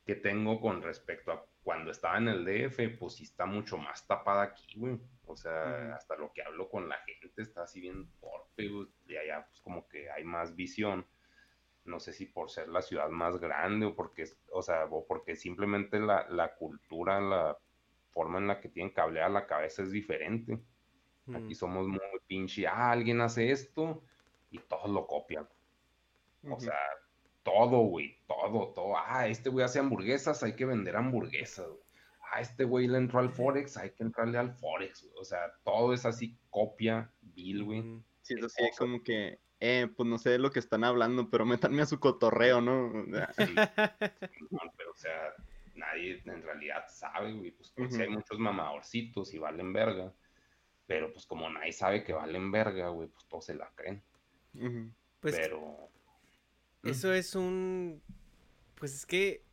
[0.05, 4.05] que tengo con respecto a cuando estaba en el DF, pues sí está mucho más
[4.07, 4.99] tapada aquí, güey.
[5.25, 8.87] O sea, hasta lo que hablo con la gente está así bien torpe, güey.
[9.07, 11.05] Y allá, pues como que hay más visión.
[11.85, 15.35] No sé si por ser la ciudad más grande o porque, o sea, o porque
[15.35, 17.57] simplemente la, la cultura, la
[18.11, 20.59] forma en la que tienen cableada la cabeza es diferente.
[21.33, 24.03] Aquí somos muy pinche, ah, alguien hace esto
[24.49, 25.47] y todos lo copian.
[26.49, 26.77] O sea,
[27.43, 28.93] todo, güey, todo, todo.
[28.97, 31.67] Ah, este güey hace hamburguesas, hay que vender hamburguesas.
[32.31, 35.09] Ah, este güey le entró al Forex, hay que entrarle al Forex.
[35.15, 38.03] O sea, todo es así, copia, bill, güey.
[38.21, 41.45] Sí, es así como que, eh, pues no sé de lo que están hablando, pero
[41.71, 42.91] métanme a su cotorreo, ¿no?
[43.35, 43.43] Sí,
[44.77, 45.33] pero o sea,
[45.75, 50.13] nadie en realidad sabe, güey, pues porque hay muchos mamadorcitos y valen verga,
[50.87, 54.01] pero pues como nadie sabe que valen verga, güey, pues todos se la creen.
[55.19, 55.90] Pues pero...
[56.83, 58.01] Eso es un...
[58.75, 59.43] Pues es que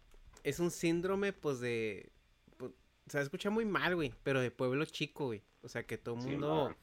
[0.45, 2.11] es un síndrome, pues de...
[2.57, 2.73] Pues,
[3.07, 5.43] o sea, escucha muy mal, güey, pero de pueblo chico, güey.
[5.63, 6.75] O sea, que todo el mundo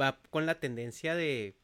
[0.00, 1.56] va con la tendencia de...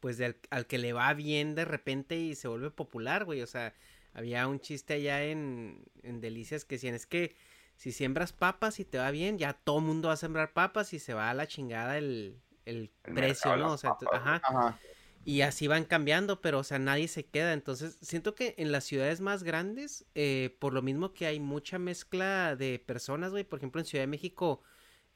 [0.00, 3.42] Pues de al que le va bien de repente y se vuelve popular, güey.
[3.42, 3.74] O sea,
[4.14, 7.36] había un chiste allá en, en Delicias que decían, es que
[7.76, 10.98] si siembras papas y te va bien, ya todo mundo va a sembrar papas y
[10.98, 13.72] se va a la chingada el, el, precio, ¿no?
[13.72, 14.78] O sea, ajá.
[15.24, 17.52] Y así van cambiando, pero, o sea, nadie se queda.
[17.52, 21.78] Entonces, siento que en las ciudades más grandes, eh, por lo mismo que hay mucha
[21.78, 24.62] mezcla de personas, güey, por ejemplo, en Ciudad de México,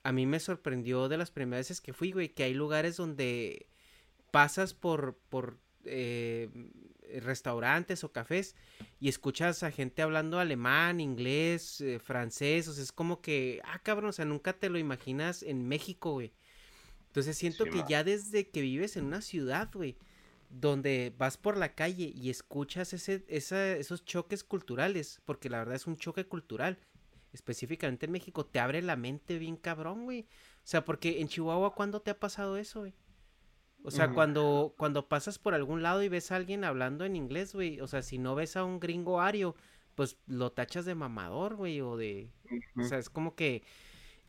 [0.02, 3.66] a mí me sorprendió de las primeras veces que fui, güey, que hay lugares donde
[4.30, 6.50] pasas por, por eh,
[7.20, 8.56] restaurantes o cafés
[9.00, 13.80] y escuchas a gente hablando alemán, inglés, eh, francés, o sea, es como que, ah,
[13.82, 16.32] cabrón, o sea, nunca te lo imaginas en México, güey.
[17.14, 19.96] Entonces siento Sí, que ya desde que vives en una ciudad, güey,
[20.50, 25.76] donde vas por la calle y escuchas ese, esa- esos choques culturales, porque la verdad
[25.76, 26.76] es un choque cultural,
[27.32, 30.22] específicamente en México, te abre la mente bien cabrón, güey.
[30.22, 32.94] O sea, porque en Chihuahua, ¿cuándo te ha pasado eso, güey?
[33.84, 37.54] O sea, cuando, cuando pasas por algún lado y ves a alguien hablando en inglés,
[37.54, 39.54] güey, o sea, si no ves a un gringo ario,
[39.94, 42.32] pues lo tachas de mamador, güey, o de...
[42.76, 43.62] O sea, es como que...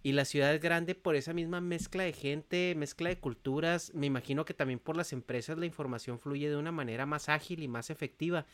[0.05, 3.91] Y la ciudad es grande por esa misma mezcla de gente, mezcla de culturas.
[3.95, 7.63] Me imagino que también por las empresas la información fluye de una manera más ágil
[7.63, 8.45] y más efectiva.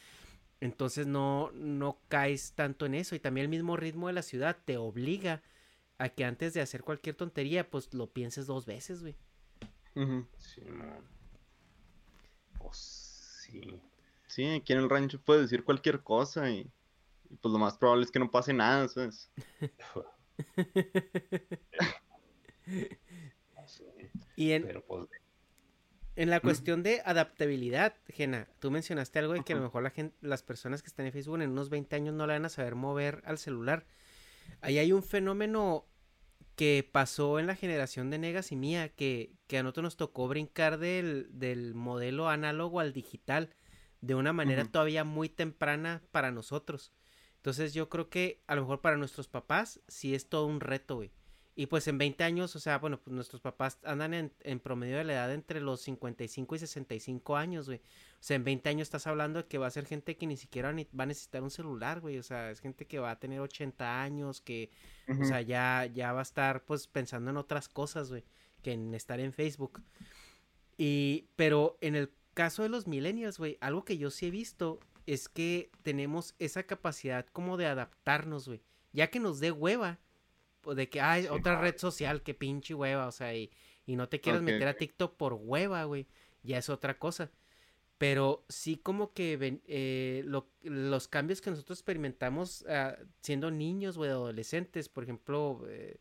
[0.61, 3.15] Entonces no, no caes tanto en eso.
[3.15, 5.41] Y también el mismo ritmo de la ciudad te obliga
[5.97, 9.17] a que antes de hacer cualquier tontería, pues lo pienses dos veces, güey.
[12.59, 12.77] Pues
[13.45, 13.77] sí.
[14.25, 16.71] Sí, aquí en el rancho puedes decir cualquier cosa y,
[17.29, 19.29] y pues lo más probable es que no pase nada, ¿sabes?
[23.55, 25.07] No sé, Y en, pero pues
[26.15, 29.91] En la cuestión de adaptabilidad, Jena, tú mencionaste algo de que a lo mejor la
[29.91, 32.49] gente, las personas que están en Facebook en unos 20 años no la van a
[32.49, 33.85] saber mover al celular.
[34.61, 35.85] Ahí hay un fenómeno
[36.55, 40.27] que pasó en la generación de Negas y mía, que, que a nosotros nos tocó
[40.27, 43.55] brincar del, del modelo análogo al digital
[44.01, 46.91] de una manera todavía muy temprana para nosotros.
[47.41, 50.97] Entonces yo creo que a lo mejor para nuestros papás sí es todo un reto,
[50.97, 51.11] güey.
[51.55, 54.97] Y pues en 20 años, o sea, bueno, pues nuestros papás andan en, en promedio
[54.97, 57.79] de la edad entre los 55 y 65 años, güey.
[57.79, 60.37] O sea, en 20 años estás hablando de que va a ser gente que ni
[60.37, 62.19] siquiera va a necesitar un celular, güey.
[62.19, 64.69] O sea, es gente que va a tener 80 años, que,
[65.19, 68.23] o sea, ya, ya va a estar pues pensando en otras cosas, güey,
[68.61, 69.81] que en estar en Facebook.
[70.77, 74.79] Y, pero en el caso de los millennials, güey, algo que yo sí he visto
[75.05, 78.61] es que tenemos esa capacidad como de adaptarnos, güey.
[78.93, 79.99] Ya que nos dé hueva,
[80.65, 83.51] o de que hay Sí, otra red social, que pinche hueva, o sea, y,
[83.85, 84.77] y no te quieres Ok, meter a ok.
[84.77, 86.07] TikTok por hueva, güey,
[86.43, 87.31] ya es otra cosa.
[87.97, 94.03] Pero sí como que eh, lo- los cambios que nosotros experimentamos ah, siendo niños o
[94.03, 95.99] adolescentes, por ejemplo, eh,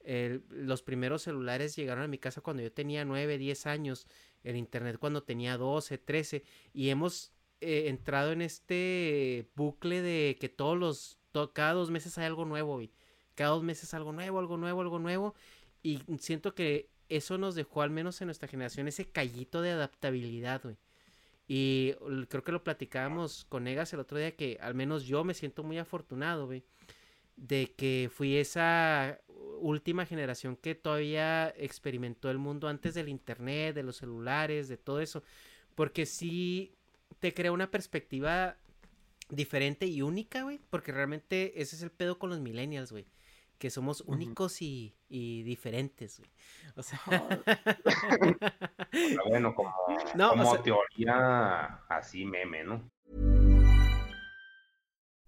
[0.00, 4.06] el- los primeros celulares llegaron a mi casa cuando yo tenía 9, 10 años,
[4.44, 10.48] el internet cuando tenía 12, 13, y hemos eh, entrado en este bucle de que
[10.48, 11.18] todos los,
[11.52, 12.90] cada dos meses hay algo nuevo, güey.
[13.34, 15.34] Cada dos meses algo nuevo, algo nuevo, algo nuevo,
[15.82, 20.62] y siento que eso nos dejó, al menos en nuestra generación, ese callito de adaptabilidad,
[20.62, 20.76] güey.
[21.46, 21.92] Y
[22.28, 25.62] creo que lo platicábamos con Negas el otro día que al menos yo me siento
[25.62, 26.64] muy afortunado, güey,
[27.36, 29.20] de que fui esa
[29.60, 35.00] última generación que todavía experimentó el mundo antes del internet, de los celulares, de todo
[35.00, 35.22] eso,
[35.74, 36.74] porque sí
[37.22, 38.56] te crea una perspectiva
[39.28, 43.06] diferente y única, güey, porque realmente ese es el pedo con los millennials, güey,
[43.58, 46.30] que somos únicos y, y diferentes, güey.
[46.74, 47.00] O sea,
[49.28, 49.72] bueno, como,
[50.16, 52.90] No, o como sea- teoría así meme, ¿no?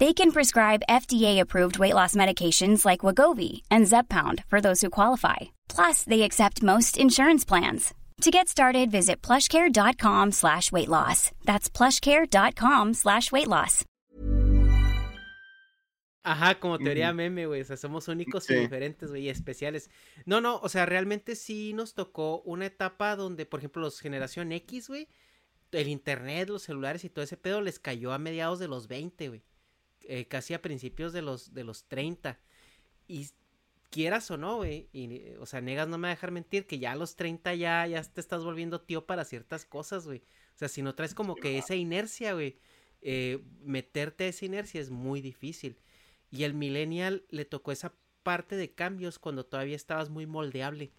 [0.00, 5.36] They can prescribe FDA-approved weight loss medications like Wagovi and Zepbound for those who qualify.
[5.68, 7.94] Plus, they accept most insurance plans.
[8.22, 11.30] To get started, visit plushcare.com slash weight loss.
[11.44, 13.84] That's plushcare.com slash weight loss.
[16.26, 17.60] Ajá, como teoría meme, güey.
[17.60, 18.54] O sea, somos únicos Sí.
[18.54, 19.90] y diferentes, güey, y especiales.
[20.24, 24.50] No, no, o sea, realmente sí nos tocó una etapa donde, por ejemplo, los generación
[24.52, 25.06] X, güey,
[25.72, 29.28] el internet, los celulares y todo ese pedo les cayó a mediados de los 20,
[29.28, 29.42] güey.
[30.08, 32.38] Eh, casi a principios de los, de los 30.
[33.08, 33.28] Y
[33.90, 36.78] quieras o no, güey, y, o sea, Negas no me va a dejar mentir que
[36.78, 40.22] ya a los 30 ya, ya te estás volviendo tío para ciertas cosas, güey.
[40.54, 42.58] O sea, si no traes como que esa inercia, güey,
[43.02, 45.78] eh, meterte a esa inercia es muy difícil.
[46.30, 47.94] Y el millennial le tocó esa
[48.24, 50.90] parte de cambios cuando todavía estabas muy moldeable.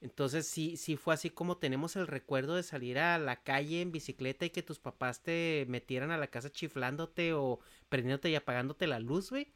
[0.00, 3.90] Entonces sí, sí fue así como tenemos el recuerdo de salir a la calle en
[3.90, 8.86] bicicleta y que tus papás te metieran a la casa chiflándote o prendiéndote y apagándote
[8.86, 9.52] la luz, güey.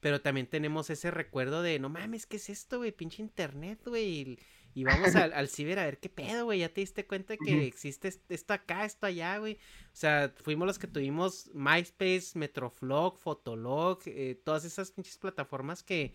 [0.00, 2.92] Pero también tenemos ese recuerdo de, no mames, ¿qué es esto, güey?
[2.92, 4.38] Pinche internet, güey.
[4.74, 6.60] Y, vamos al, al, ciber a ver qué pedo, güey.
[6.60, 9.54] Ya te diste cuenta que existe esto acá, esto allá, güey.
[9.54, 16.12] O sea, fuimos los que tuvimos MySpace, Metroflog, Fotolog, eh, todas esas pinches plataformas que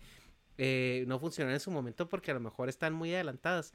[0.58, 3.74] eh, no funcionan en su momento porque a lo mejor están muy adelantadas.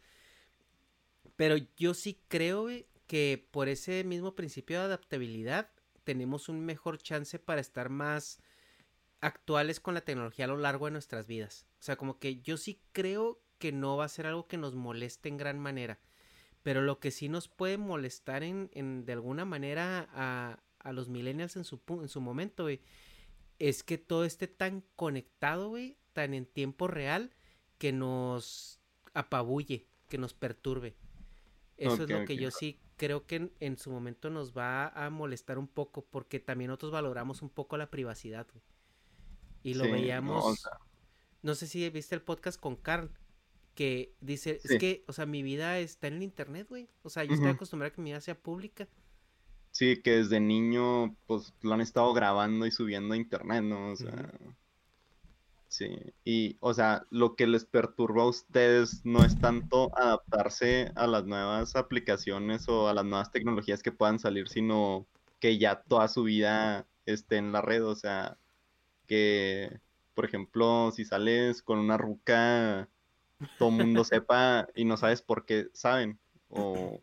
[1.36, 2.70] Pero yo sí creo
[3.08, 5.70] que por ese mismo principio de adaptabilidad
[6.04, 8.40] tenemos un mejor chance para estar más
[9.22, 11.66] actuales con la tecnología a lo largo de nuestras vidas.
[11.80, 14.76] O sea, como que yo sí creo que no va a ser algo que nos
[14.76, 16.00] moleste en gran manera.
[16.64, 21.10] Pero lo que sí nos puede molestar en, en de alguna manera a, a los
[21.10, 22.68] millennials en su, en su momento,
[23.60, 27.32] es que todo esté tan conectado, güey, en tiempo real
[27.78, 28.80] que nos
[29.14, 30.96] apabulle, que nos perturbe.
[31.78, 35.58] Eso es lo que yo sí creo que en, su momento nos va a molestar
[35.60, 38.48] un poco porque también nosotros valoramos un poco la privacidad.
[39.64, 40.68] Y lo veíamos...
[41.44, 43.12] No, sé si viste el podcast con Carl
[43.76, 46.90] que dice, es que, o sea, mi vida está en el internet, güey.
[47.04, 48.88] O sea, yo estoy acostumbrado a que mi vida sea pública.
[49.70, 53.92] Sí, que desde niño, pues, lo han estado grabando y subiendo a internet, ¿no?
[53.92, 54.34] O sea...
[55.70, 61.08] Sí, y o sea, lo que les perturba a ustedes no es tanto adaptarse a
[61.08, 65.06] las nuevas aplicaciones o a las nuevas tecnologías que puedan salir, sino
[65.40, 68.38] que ya toda su vida esté en la red, o sea,
[69.08, 69.80] que,
[70.16, 72.88] por ejemplo, si sales con una ruca,
[73.60, 76.18] todo el mundo sepa y no sabes por qué saben,
[76.50, 77.02] o...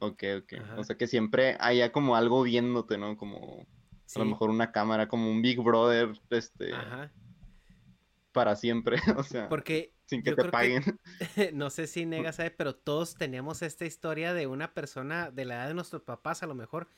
[0.00, 0.78] Ok, ok.
[0.78, 3.16] O sea, que siempre haya como algo viéndote, ¿no?
[3.16, 3.64] Como
[4.16, 6.74] a lo mejor una cámara, como un Big Brother, este...
[6.74, 7.12] Ajá
[8.32, 10.82] para siempre, o sea, porque sin que te paguen.
[11.52, 15.54] no sé si Nega sabe, pero todos teníamos esta historia de una persona de la
[15.56, 16.88] edad de nuestros papás, a lo mejor,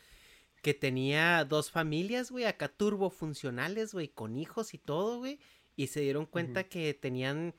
[0.63, 5.39] que tenía dos familias, güey, acá turbo funcionales, güey, con hijos y todo, güey,
[5.77, 7.55] y se dieron cuenta que tenían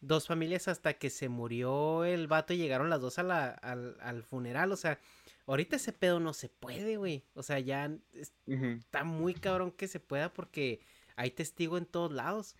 [0.00, 3.96] dos familias hasta que se murió el vato y llegaron las dos a la, al,
[4.00, 4.98] al, funeral, o sea,
[5.46, 7.90] ahorita ese pedo no se puede, güey, o sea, ya
[8.46, 10.80] está muy cabrón que se pueda porque
[11.16, 12.56] hay testigo en todos lados.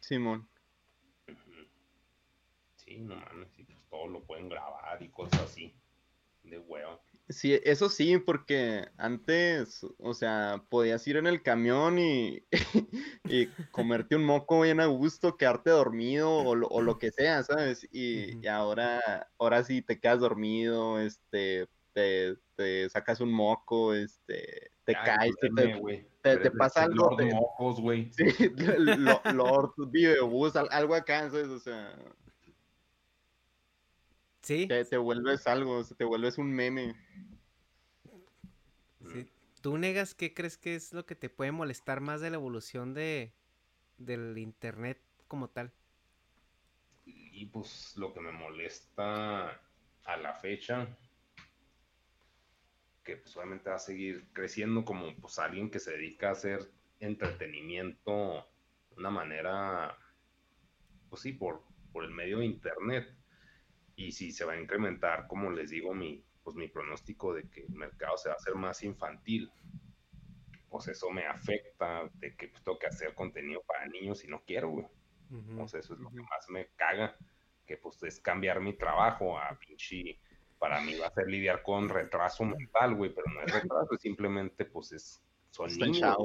[0.00, 0.48] Simón.
[2.76, 5.74] Sí, no mames, pues todo lo pueden grabar y cosas así.
[6.42, 7.00] De huevo.
[7.30, 12.44] Sí, eso sí, porque antes, o sea, podías ir en el camión y,
[13.24, 17.42] y comerte un moco bien a gusto, quedarte dormido o lo, o lo que sea,
[17.42, 17.88] ¿sabes?
[17.90, 24.72] Y, y, ahora, ahora sí te quedas dormido, este, te, te sacas un moco, este,
[24.84, 25.48] te caes, te,
[26.20, 27.10] te, te, pasa algo.
[27.10, 28.10] Lord mocos, güey.
[28.12, 28.24] Sí,
[29.32, 31.46] Lord Bus, algo acá, ¿sabes?
[31.46, 31.96] O sea.
[34.42, 34.66] Sí.
[34.66, 36.94] Te, te, vuelves algo, te vuelves un meme.
[39.12, 39.26] Sí.
[39.62, 42.92] ¿Tú negas qué crees que es lo que te puede molestar más de la evolución
[42.92, 43.32] de
[43.96, 45.72] del internet como tal?
[47.06, 49.60] Y pues lo que me molesta
[50.04, 50.88] a la fecha
[53.04, 56.70] que pues obviamente va a seguir creciendo como pues alguien que se dedica a hacer
[57.00, 58.46] entretenimiento
[58.90, 59.96] de una manera,
[61.10, 63.14] pues sí, por, por el medio de internet.
[63.96, 67.62] Y si se va a incrementar, como les digo, mi, pues mi pronóstico de que
[67.62, 69.50] el mercado se va a hacer más infantil,
[70.68, 74.42] pues eso me afecta de que pues, tengo que hacer contenido para niños y no
[74.44, 74.86] quiero, güey.
[75.56, 77.16] Pues eso es lo que más me caga,
[77.66, 80.20] que pues es cambiar mi trabajo a pinche
[80.58, 84.64] para mí va a ser lidiar con retraso mental, güey, pero no es retraso, simplemente
[84.64, 86.16] pues es, son niños,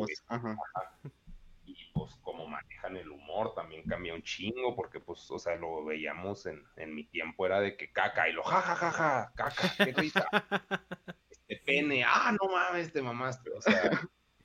[1.66, 5.86] Y pues como manejan el humor también cambia un chingo, porque pues, o sea, lo
[5.86, 9.32] veíamos en, en mi tiempo, era de que caca, y lo ja, ja, ja, ja,
[9.36, 10.26] caca, qué risa.
[11.30, 13.92] este pene, ah, no mames, te mamaste, o sea,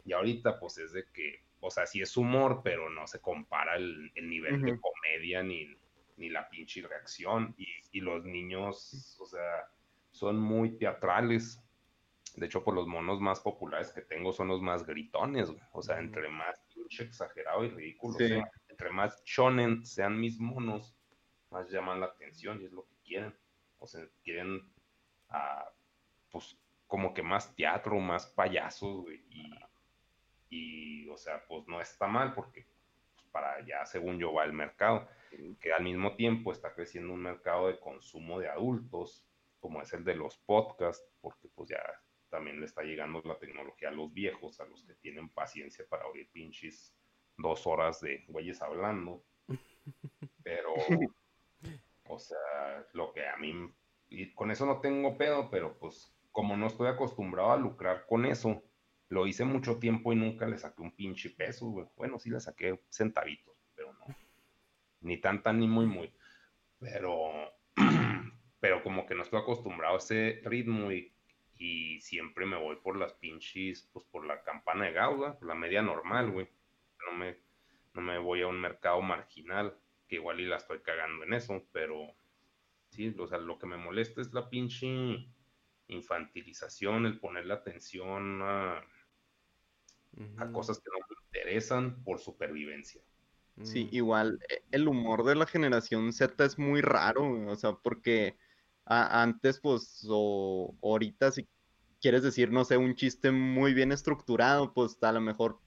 [0.05, 3.77] y ahorita pues es de que, o sea, sí es humor, pero no se compara
[3.77, 5.77] el, el nivel de comedia ni,
[6.17, 9.69] ni la pinche reacción, y, y los niños, o sea,
[10.11, 11.61] son muy teatrales.
[12.37, 15.99] De hecho, por los monos más populares que tengo son los más gritones, O sea,
[15.99, 18.17] entre más pinche exagerado y ridículo
[18.75, 20.97] entre más shonen sean mis monos,
[21.51, 23.35] más llaman la atención y es lo que quieren.
[23.79, 24.69] O sea, quieren,
[25.31, 25.71] ah,
[26.33, 26.59] pues,
[26.89, 29.53] como que más teatro, más payasos, Y,
[30.51, 32.67] y, o sea, pues no está mal porque
[33.15, 35.09] pues, para allá, según yo, va el mercado.
[35.61, 39.25] Que al mismo tiempo está creciendo un mercado de consumo de adultos
[39.61, 41.83] como es el de los podcasts, porque pues ya
[42.29, 46.07] también le está llegando la tecnología a los viejos, a los que tienen paciencia para
[46.07, 46.95] oír pinches
[47.39, 49.25] dos horas de güeyes hablando.
[50.43, 50.75] Pero,
[52.07, 53.53] O sea, lo que a mí,
[54.09, 58.27] y con eso no tengo pedo, pero pues como no estoy acostumbrado a lucrar con
[58.27, 58.63] eso,
[59.09, 61.87] lo hice mucho tiempo y nunca le saqué un pinche peso, güey.
[61.97, 63.54] Bueno, sí le saqué no.
[65.05, 66.13] Ni tan, tan, ni muy, muy.
[66.81, 67.55] Pero,
[68.61, 71.15] pero como que no estoy acostumbrado a ese ritmo y,
[71.59, 75.55] y siempre me voy por las pinches, pues por la campana de Gauda, por la
[75.55, 76.49] media normal, güey.
[77.07, 77.39] No me,
[77.95, 79.79] no me voy a un mercado marginal,
[80.09, 82.15] que igual y la estoy cagando en eso, pero
[82.91, 85.29] sí, o sea, lo que me molesta es la pinche
[85.89, 88.83] infantilización, el ponerle atención a,
[90.37, 93.03] a cosas que no me interesan por supervivencia.
[93.63, 98.37] Sí, igual e, el humor de la generación Z es muy raro, o sea, porque
[98.87, 101.47] antes, pues, o ahorita, si
[102.01, 105.59] quieres decir, no sé, un chiste muy bien estructurado, pues a lo mejor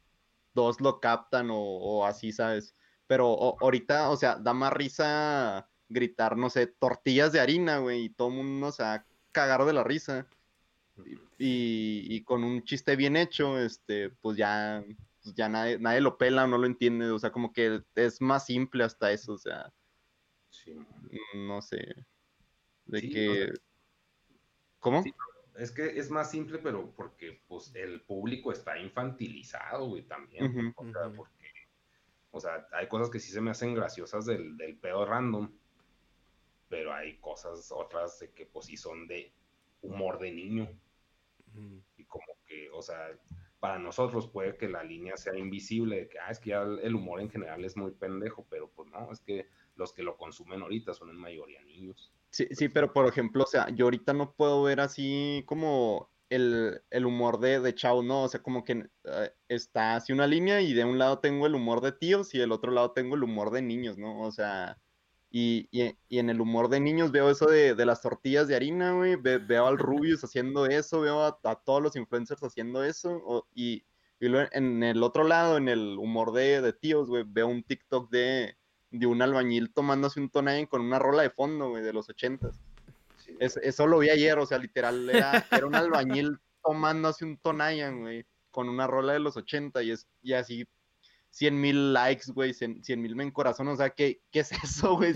[0.54, 2.76] dos lo captan o, así, ¿sabes?
[3.08, 8.10] Pero ahorita, o sea, da más risa gritar, no sé, tortillas de harina, güey, y
[8.10, 10.28] todo el mundo, o sea, cagar de la risa.
[11.38, 14.84] Y, con un chiste bien hecho, este, pues ya,
[15.36, 18.84] ya nadie, nadie lo pela, no lo entiende, o sea, como que es más simple
[18.84, 19.74] hasta eso, o sea,
[21.34, 22.06] no sé,
[22.86, 23.54] de que...
[24.80, 25.04] ¿Cómo?
[25.58, 30.74] es que es más simple, pero porque pues el público está infantilizado, güey, también.
[30.76, 31.52] o sea, porque,
[32.32, 35.52] o sea, hay cosas que sí se me hacen graciosas del, del pedo random,
[36.70, 39.34] pero hay cosas otras de que pues sí son de
[39.82, 40.70] humor de niño.
[41.96, 43.10] Y como que, o sea,
[43.68, 46.96] para nosotros puede que la línea sea invisible, de que, ah, es que ya el
[46.96, 49.46] humor en general es muy pendejo, pero pues no, es que
[49.76, 52.14] los que lo consumen ahorita son en mayoría niños.
[52.30, 56.82] Sí, sí, pero por ejemplo, o sea, yo ahorita no puedo ver así como el,
[57.06, 58.24] humor de, de Chao, ¿no?
[58.24, 61.56] O sea, como que eh, está así una línea y de un lado tengo el
[61.56, 64.22] humor de tíos y del otro lado tengo el humor de niños, ¿no?
[64.22, 64.78] O sea,
[65.30, 65.68] y,
[66.10, 69.78] en el humor de niños veo eso de, las tortillas de harina, güey, veo al
[69.78, 73.84] Rubius haciendo eso, veo a, todos los influencers haciendo eso, y,
[74.20, 78.58] en el otro lado, en el humor de, de tíos, güey, veo un TikTok de
[78.92, 82.60] de un albañil tomándose un Tonayan con una rola de fondo, güey, de los ochentas.
[83.40, 88.70] eso lo vi ayer, o sea, literal, era, un albañil tomándose un Tonayan, güey, con
[88.70, 90.66] una rola de los 80 y, es, y así
[91.38, 95.14] 100 mil likes, güey, 100 mil me corazón, o sea, ¿qué, qué es eso, güey?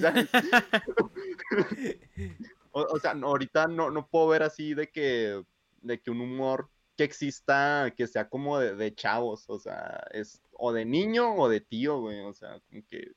[2.71, 5.43] o, sea, ahorita no, no puedo ver así de que,
[5.81, 10.43] de que un humor que exista, que sea como de, de chavos, o sea, es
[10.51, 13.13] o de niño o de tío, güey, o sea, como que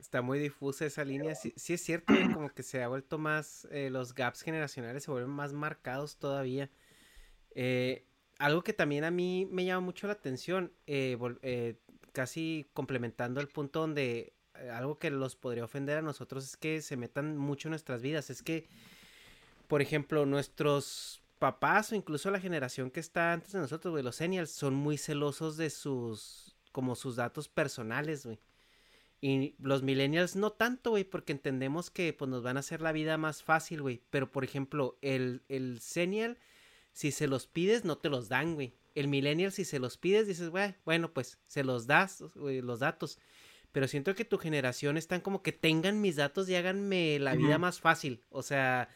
[0.00, 1.36] Está muy difusa esa línea.
[1.36, 5.30] Sí, es cierto, como que se ha vuelto más, eh, los gaps generacionales se vuelven
[5.30, 6.68] más marcados todavía.
[7.54, 8.06] Eh,
[8.40, 11.76] algo que también a mí me llama mucho la atención, eh,
[12.12, 14.32] casi complementando el punto donde
[14.72, 18.30] algo que los podría ofender a nosotros es que se metan mucho en nuestras vidas.
[18.30, 18.66] Es que,
[19.68, 24.16] por ejemplo, nuestros papás o incluso la generación que está antes de nosotros, güey, los
[24.16, 28.40] seniors, son muy celosos de sus, como sus datos personales, güey.
[29.22, 32.92] Y los millennials no tanto, güey, porque entendemos que pues nos van a hacer la
[32.92, 34.02] vida más fácil, güey.
[34.08, 36.38] Pero por ejemplo, el, el senial,
[36.92, 38.74] si se los pides, no te los dan, güey.
[38.94, 43.18] El millennial, si se los pides, dices, güey, bueno, pues se los das, los datos.
[43.72, 47.56] Pero siento que tu generación están como que tengan mis datos y háganme la vida
[47.58, 48.20] más fácil.
[48.28, 48.88] O sea,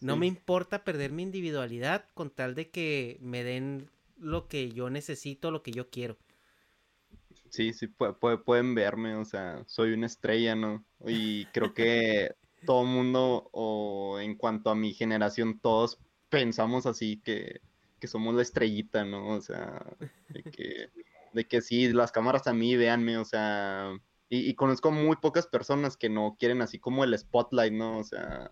[0.00, 4.88] no me importa perder mi individualidad con tal de que me den lo que yo
[4.88, 6.16] necesito, lo que yo quiero.
[7.50, 10.82] Sí, sí, pueden verme, o sea, soy una estrella, ¿no?
[11.04, 12.34] Y creo que
[12.66, 15.98] todo mundo, o en cuanto a mi generación, todos
[16.32, 17.60] pensamos así que,
[18.08, 19.28] somos la estrellita, ¿no?
[19.28, 19.86] O sea,
[20.30, 20.90] de que,
[21.32, 23.92] de que sí, las cámaras a mí, véanme, o sea,
[24.28, 27.98] y, y conozco muy pocas personas que no quieren así como el spotlight, ¿no?
[27.98, 28.50] O sea,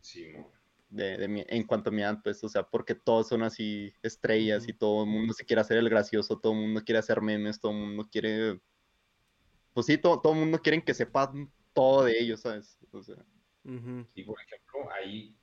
[0.00, 0.56] sí, no
[0.90, 4.72] de, en cuanto a mi edad, pues, o sea, porque todos son así estrellas y
[4.72, 7.72] todo el mundo se quiere hacer el gracioso, todo el mundo quiere hacer memes, todo
[7.72, 8.60] el mundo quiere,
[9.72, 12.78] pues sí, todo, todo el mundo quiere que sepan todo de ellos, ¿sabes?
[12.92, 13.16] O sea.
[14.14, 15.34] Y por ejemplo, ahí,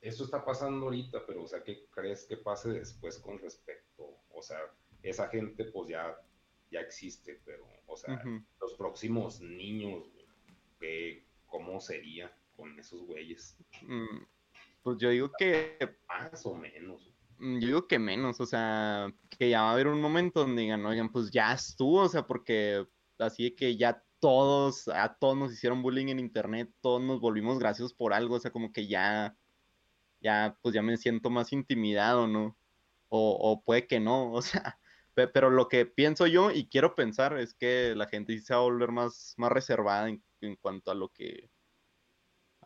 [0.00, 4.18] eso está pasando ahorita, pero, o sea, ¿qué crees que pase después con respecto?
[4.30, 4.58] O sea,
[5.02, 6.16] esa gente, pues ya,
[6.70, 8.22] ya existe, pero, o sea,
[8.60, 10.08] los próximos niños,
[11.46, 13.56] ¿cómo sería con esos güeyes?
[13.82, 14.24] Mm,
[14.82, 15.78] pues yo digo que.
[16.08, 17.12] Más o menos.
[17.38, 20.62] Mm, yo digo que menos, o sea, que ya va a haber un momento donde
[20.62, 22.84] digan, oigan, pues ya estuvo, o sea, porque
[23.18, 27.58] así de que ya todos, a todos nos hicieron bullying en internet, todos nos volvimos
[27.58, 29.37] graciosos por algo, o sea, como que ya,
[30.20, 32.56] ya, pues ya me siento más intimidado, ¿no?
[33.08, 34.78] O, o puede que no, o sea,
[35.14, 38.60] pero lo que pienso yo y quiero pensar es que la gente sí se va
[38.60, 41.50] a volver más, más reservada en cuanto a lo que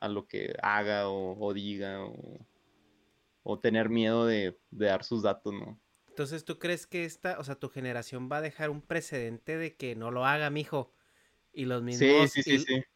[0.03, 2.00] a lo que haga o, diga
[3.44, 5.80] o, tener miedo de, dar sus datos, ¿no?
[6.09, 9.76] Entonces, ¿tú crees que esta, o sea, tu generación va a dejar un precedente de
[9.76, 10.92] que no lo haga, mijo?
[11.53, 12.36] Y los mismos,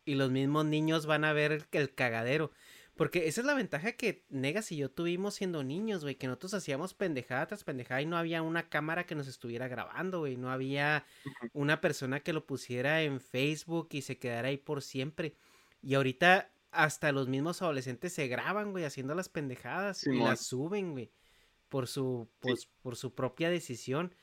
[0.04, 2.50] y, los mismos niños van a ver el cagadero.
[2.96, 6.54] Porque esa es la ventaja que Negas y yo tuvimos siendo niños, güey, que nosotros
[6.54, 10.50] hacíamos pendejada tras pendejada y no había una cámara que nos estuviera grabando, güey, no
[10.50, 11.04] había
[11.52, 15.34] una persona que lo pusiera en Facebook y se quedara ahí por siempre.
[15.82, 20.92] Y ahorita hasta los mismos adolescentes se graban, güey, haciendo las pendejadas y las suben,
[20.92, 21.10] güey,
[21.68, 24.14] por su, pues, por su propia decisión.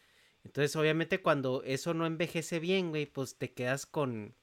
[0.44, 4.36] Entonces, obviamente, cuando eso no envejece bien, güey, pues te quedas con,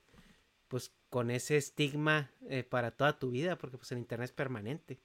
[0.68, 5.00] pues con ese estigma eh, para toda tu vida, porque pues el internet es permanente.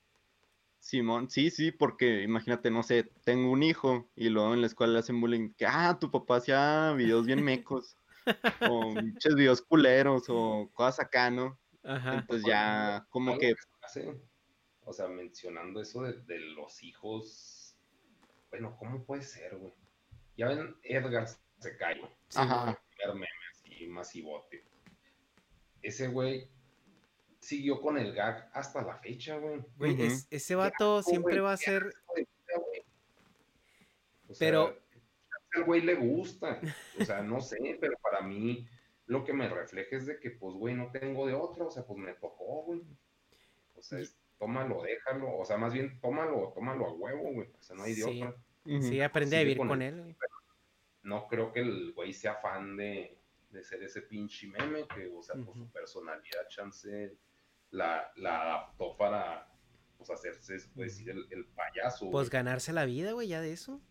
[0.79, 4.93] Simón, sí, sí, porque imagínate, no sé, tengo un hijo y luego en la escuela
[4.93, 7.97] le hacen bullying, que, ah, tu papá hacía videos bien mecos,
[8.61, 11.59] o muchos videos culeros, o cosas acá, ¿no?
[11.83, 12.19] Ajá.
[12.19, 13.55] Entonces ya, como que...
[14.87, 17.75] O sea, mencionando eso de, los hijos,
[18.51, 19.73] bueno, ¿cómo puede ser, güey?
[20.37, 21.99] Ya ven, Edgar se cae,
[22.35, 22.79] Ajá.
[23.07, 24.74] meme así masivote
[25.85, 26.49] ese güey
[27.39, 29.61] siguió con el gag hasta la fecha, güey.
[29.77, 29.97] Güey,
[30.29, 31.93] ese vato siempre va a ser.
[34.39, 34.83] pero.
[35.53, 36.59] Al güey le gusta.
[36.99, 38.67] O sea, no sé, pero para mí
[39.05, 41.65] lo que me refleja es de que, pues, güey, no tengo de otra.
[41.65, 42.81] O sea, pues me tocó, güey.
[43.75, 43.99] O sea,
[44.37, 45.37] tómalo, déjalo.
[45.37, 47.47] O sea, más bien, tómalo, tómalo a huevo, güey.
[47.57, 48.35] O sea, no hay de otra.
[48.81, 50.17] Sí, aprende a vivir con, él.
[51.03, 53.17] No creo que el güey sea fan de,
[53.55, 57.17] de ser ese pinche meme que, o sea, por su personalidad, chance,
[57.71, 59.47] la, la adaptó para,
[59.97, 62.11] pues, hacerse, pues, decir, el, payaso.
[62.11, 63.81] Pues ganarse la vida, güey, ya de eso.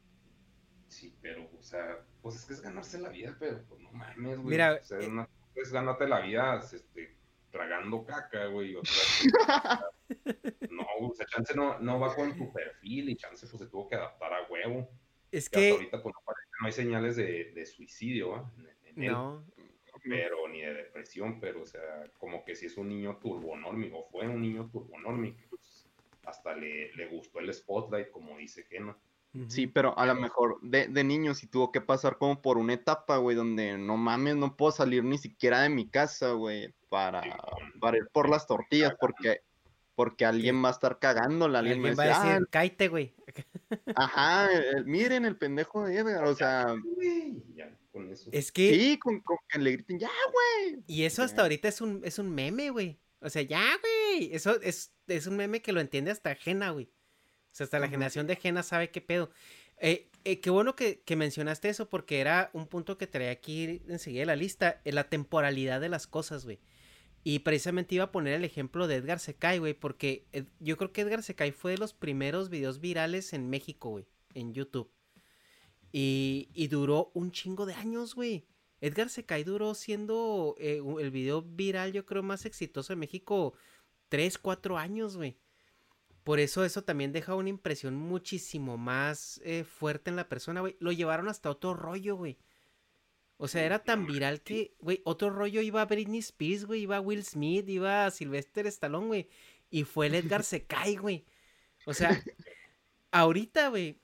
[0.89, 4.39] Sí, pero, o sea, pues es que es ganarse la vida, pero, pues, no mames,
[4.39, 4.51] güey.
[4.51, 7.17] Mira, o sea, eh, una, es ganarte la vida, este,
[7.51, 8.93] tragando caca, güey, otra
[10.71, 13.89] no, o sea, chance no, no va con tu perfil y chance, pues, se tuvo
[13.89, 14.91] que adaptar a huevo.
[15.33, 15.71] Es que...
[15.71, 18.43] ahorita, pues, no, no hay señales de, de suicidio, ¿eh?
[18.97, 19.45] no,
[20.05, 21.81] pero ni de depresión, pero o sea,
[22.19, 25.87] como que si es un niño turbonórmico, fue un niño turbonórmico, pues,
[26.25, 28.97] hasta le, le, gustó el spotlight, como dice Kena.
[29.49, 32.75] Sí, pero a lo mejor de, de niño sí tuvo que pasar como por una
[32.75, 37.21] etapa, güey, donde no mames, no puedo salir ni siquiera de mi casa, güey, para,
[37.81, 39.41] para ir por las tortillas, porque
[39.97, 43.15] porque alguien va a estar cagándola, alguien, va a decir, ah, cállate, güey.
[43.95, 44.49] Ajá,
[44.85, 46.75] miren el pendejo de Edgar, o sea,
[48.33, 48.75] es que.
[48.75, 50.83] Sí, con, que le griten, ya, güey.
[50.87, 52.99] Y eso hasta ahorita es un, es un meme, güey.
[53.21, 54.35] O sea, ya, güey.
[54.35, 56.87] Eso es, es un meme que lo entiende hasta Jena, güey.
[56.87, 59.31] O sea, hasta la generación de Jena sabe qué pedo.
[59.79, 63.83] Eh, eh, qué bueno que, que, mencionaste eso porque era un punto que traía aquí
[63.89, 66.61] enseguida de la lista, eh, la temporalidad de las cosas, güey.
[67.23, 70.27] Y precisamente iba a poner el ejemplo de Edgar Secai, güey, porque
[70.61, 74.53] yo creo que Edgar Secai fue de los primeros videos virales en México, güey, en
[74.53, 74.91] YouTube.
[75.97, 78.49] Y, duró un chingo de años, güey.
[78.81, 83.55] Edgar Secay duró siendo eh, el video viral, yo creo, más exitoso en México,
[84.09, 85.39] tres, cuatro años, güey.
[86.25, 90.77] Por eso eso también deja una impresión muchísimo más eh, fuerte en la persona, güey.
[90.81, 92.39] Lo llevaron hasta otro rollo, güey.
[93.37, 96.97] O sea, era tan viral que, güey, otro rollo iba a Britney Spears, güey, iba
[96.97, 99.29] a Will Smith, iba a Sylvester Stallone, güey.
[99.71, 101.25] Y fue el Edgar Secay, güey.
[101.87, 102.21] O sea,
[103.13, 104.01] ahorita, güey,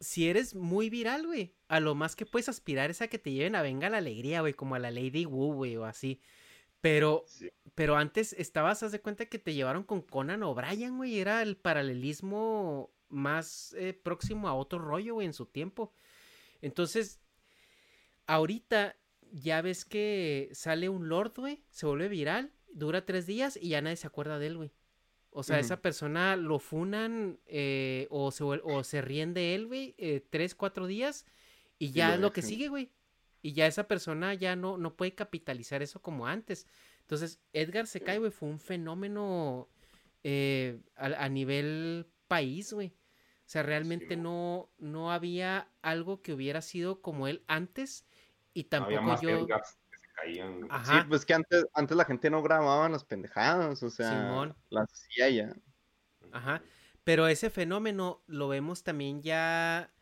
[0.00, 3.32] si eres muy viral, güey, a lo más que puedes aspirar es a que te
[3.32, 6.20] lleven a Venga la Alegría, güey, como a la Lady Wu, güey, o así.
[6.80, 7.24] Pero,
[7.74, 11.56] pero antes estabas, haz de cuenta que te llevaron con Conan O'Brien, güey, era el
[11.56, 15.94] paralelismo más eh, próximo a otro rollo, güey, en su tiempo.
[16.60, 17.20] Entonces,
[18.26, 18.96] ahorita
[19.32, 23.80] ya ves que sale un Lord, güey, se vuelve viral, dura tres días y ya
[23.80, 24.72] nadie se acuerda de él, güey.
[25.36, 29.96] O sea, esa persona lo funan eh, o, se, o se ríen de él, güey,
[29.98, 31.26] eh, tres, cuatro días
[31.76, 32.92] y ya es lo que sigue, güey.
[33.42, 36.68] Y ya esa persona ya no, no puede capitalizar eso como antes.
[37.00, 39.68] Entonces, Edgar se cae, güey, fue un fenómeno
[40.22, 42.94] eh, a, nivel país, güey.
[43.40, 48.06] O sea, realmente no, no había algo que hubiera sido como él antes
[48.52, 49.48] y tampoco yo...
[50.84, 55.30] Sí, pues que antes, antes la gente no grababa las pendejadas, o sea, las hacía
[55.30, 55.56] ya.
[56.32, 56.62] Ajá.
[57.04, 59.92] Pero ese fenómeno lo vemos también ya,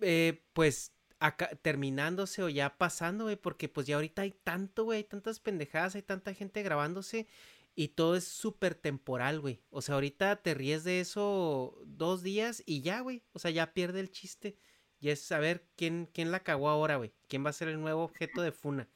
[0.00, 4.98] eh, pues, acá, terminándose o ya pasando, güey, porque pues ya ahorita hay tanto, güey,
[4.98, 7.26] hay tantas pendejadas, hay tanta gente grabándose
[7.74, 9.62] y todo es súper temporal, güey.
[9.70, 13.22] O sea, ahorita te ríes de eso dos días y ya, güey.
[13.32, 14.56] O sea, ya pierde el chiste.
[14.98, 17.14] Y es saber quién, quién la cagó ahora, güey.
[17.28, 18.88] ¿Quién va a ser el nuevo objeto de Funa?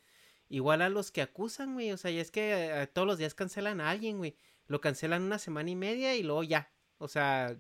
[0.55, 1.91] Igual a los que acusan, güey.
[1.91, 4.37] O sea, ya es que eh, todos los días cancelan a alguien, güey.
[4.67, 6.73] Lo cancelan una semana y media y luego ya.
[6.99, 7.59] O sea,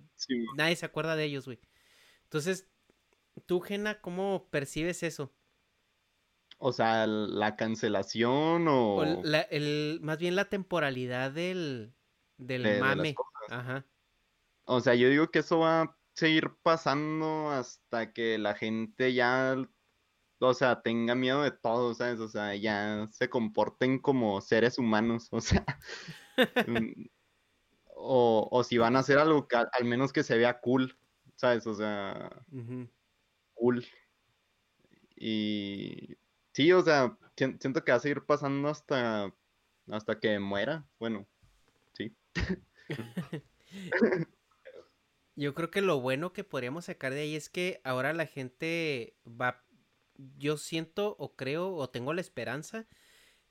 [0.56, 1.58] nadie se acuerda de ellos, güey.
[2.22, 2.68] Entonces,
[3.46, 5.34] tú, Gena, ¿cómo percibes eso?
[6.58, 9.02] O sea, la cancelación o...
[9.02, 11.94] el, más bien la temporalidad del,
[12.38, 13.16] del mame.
[13.50, 13.84] Ajá.
[14.66, 19.56] O sea, yo digo que eso va a seguir pasando hasta que la gente ya,
[20.40, 22.20] o sea, tenga miedo de todo, ¿sabes?
[22.20, 25.64] O sea, ya se comporten como seres humanos, o sea.
[26.66, 27.06] Mm,
[27.96, 30.98] o, o, si van a hacer algo que al menos que se vea cool,
[31.36, 31.66] ¿sabes?
[31.66, 32.44] O sea,
[33.54, 33.86] cool.
[35.16, 36.16] Y
[36.52, 39.32] sí, o sea, siento que va a seguir pasando hasta,
[39.90, 40.86] hasta que muera.
[40.98, 41.26] Bueno,
[41.94, 42.14] sí.
[45.36, 49.16] Yo creo que lo bueno que podríamos sacar de ahí es que ahora la gente
[49.26, 49.64] va,
[50.36, 52.86] yo siento o creo o tengo la esperanza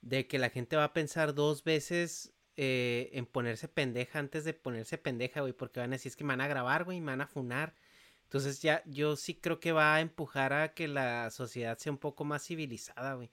[0.01, 4.53] de que la gente va a pensar dos veces eh, en ponerse pendeja antes de
[4.53, 7.11] ponerse pendeja, güey, porque van a decir es que me van a grabar, güey, me
[7.11, 7.75] van a funar.
[8.23, 11.99] Entonces ya, yo sí creo que va a empujar a que la sociedad sea un
[11.99, 13.31] poco más civilizada, güey,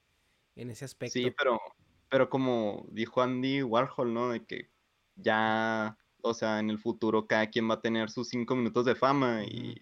[0.57, 1.12] en ese aspecto.
[1.12, 1.59] Sí, pero,
[2.09, 4.31] pero como dijo Andy Warhol, ¿no?
[4.31, 4.70] De que
[5.16, 8.95] ya o sea, en el futuro cada quien va a tener sus cinco minutos de
[8.95, 9.76] fama y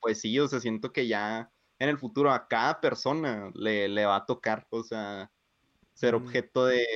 [0.00, 4.16] pues sí, o sea, siento que ya en el futuro a cada persona le, va
[4.16, 5.30] a tocar, o sea,
[5.94, 6.86] ser objeto de,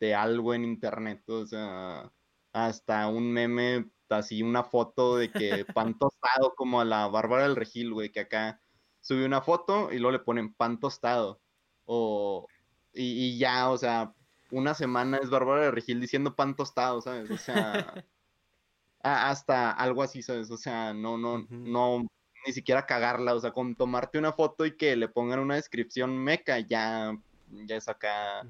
[0.00, 2.12] de, algo en internet, o sea,
[2.52, 7.56] hasta un meme, así una foto de que pan tostado como a la Bárbara del
[7.56, 8.60] Regil, güey, que acá
[9.00, 11.40] sube una foto y luego le ponen pan tostado,
[11.86, 12.46] o,
[12.92, 14.14] y, y ya, o sea,
[14.50, 17.30] una semana es Bárbara de Regil diciendo pan tostado, ¿sabes?
[17.30, 18.04] O sea,
[19.02, 20.50] hasta algo así, ¿sabes?
[20.50, 22.06] O sea, no, no, no,
[22.46, 26.16] ni siquiera cagarla, o sea, con tomarte una foto y que le pongan una descripción
[26.16, 27.16] meca, ya,
[27.48, 28.46] ya es acá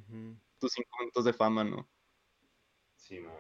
[0.59, 1.89] tus cinco minutos de fama, ¿no?
[2.97, 3.35] Sí, man.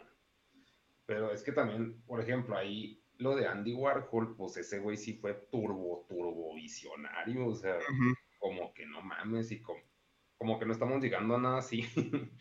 [1.07, 5.14] Pero es que también, por ejemplo, ahí lo de Andy Warhol, pues ese güey sí
[5.14, 7.78] fue turbo, turbo visionario, o sea,
[8.38, 9.80] como que no mames y como,
[10.38, 11.82] como que no estamos llegando a nada así.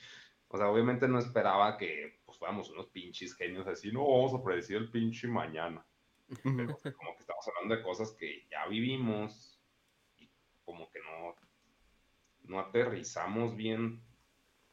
[0.48, 4.44] o sea, obviamente no esperaba que pues fuéramos unos pinches genios así, no vamos a
[4.44, 5.86] predecir el pinche mañana.
[6.44, 9.60] Pero como que estamos hablando de cosas que ya vivimos
[10.18, 10.30] y
[10.64, 11.36] como que no,
[12.44, 14.02] no aterrizamos bien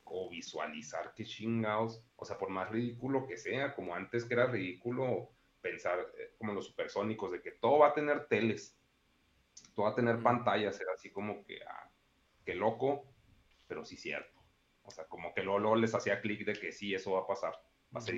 [0.05, 4.47] o visualizar qué chingados, o sea, por más ridículo que sea, como antes que era
[4.47, 5.31] ridículo
[5.61, 8.79] pensar eh, como los supersónicos, de que todo va a tener teles,
[9.75, 11.91] todo va a tener pantallas, era así como que, ah,
[12.45, 13.05] qué loco,
[13.67, 14.41] pero sí cierto.
[14.85, 17.53] O sea, como que luego, les hacía clic de que sí, eso va a pasar,
[17.95, 18.15] va a ser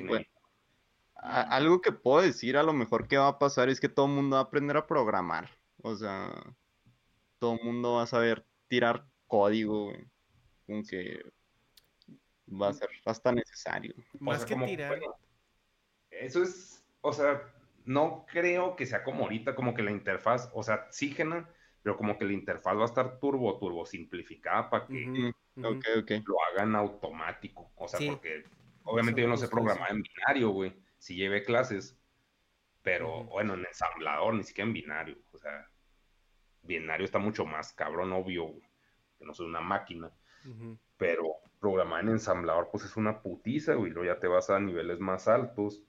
[1.19, 4.13] algo que puedo decir a lo mejor que va a pasar es que todo el
[4.13, 5.51] mundo va a aprender a programar.
[5.83, 6.33] O sea,
[7.39, 9.93] todo el mundo va a saber tirar código,
[10.69, 11.23] Aunque
[12.49, 13.95] va a ser hasta necesario.
[14.21, 14.99] Más que tirar.
[16.11, 17.43] eso es, o sea,
[17.85, 21.17] no creo que sea como ahorita, como que la interfaz, o sea, sí,
[21.83, 26.77] pero como que la interfaz va a estar turbo, turbo simplificada para que lo hagan
[26.77, 27.71] automático.
[27.77, 28.45] O sea, porque
[28.85, 30.88] obviamente yo no sé programar en binario, güey.
[30.99, 31.97] Si llevé clases,
[32.83, 35.19] pero bueno, en ensamblador, ni siquiera en binario.
[35.33, 35.69] O sea,
[36.63, 38.53] binario está mucho más cabrón, obvio,
[39.19, 40.11] que no soy una máquina.
[40.97, 43.93] Pero programar en ensamblador, pues es una putiza, güey.
[43.93, 45.83] Luego ya te vas a niveles más altos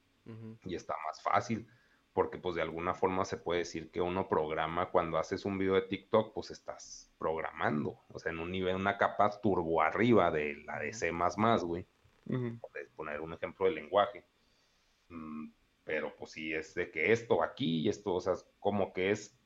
[0.66, 1.68] y está más fácil
[2.14, 5.76] porque pues de alguna forma se puede decir que uno programa cuando haces un video
[5.76, 10.58] de TikTok, pues estás programando, o sea, en un nivel, una capa turbo arriba de
[10.66, 11.12] la de C++,
[11.64, 11.88] güey.
[12.26, 14.26] Puedes poner un ejemplo de lenguaje.
[15.10, 15.52] Mm,
[15.84, 19.38] pero pues sí es de que esto aquí y esto, o sea, como que es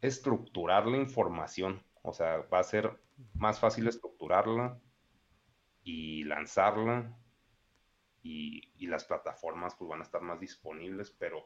[0.00, 2.98] estructurar la información, o sea, va a ser
[3.34, 4.80] más fácil estructurarla
[5.84, 7.16] y lanzarla
[8.22, 11.42] y, las plataformas pues van a estar más disponibles, pero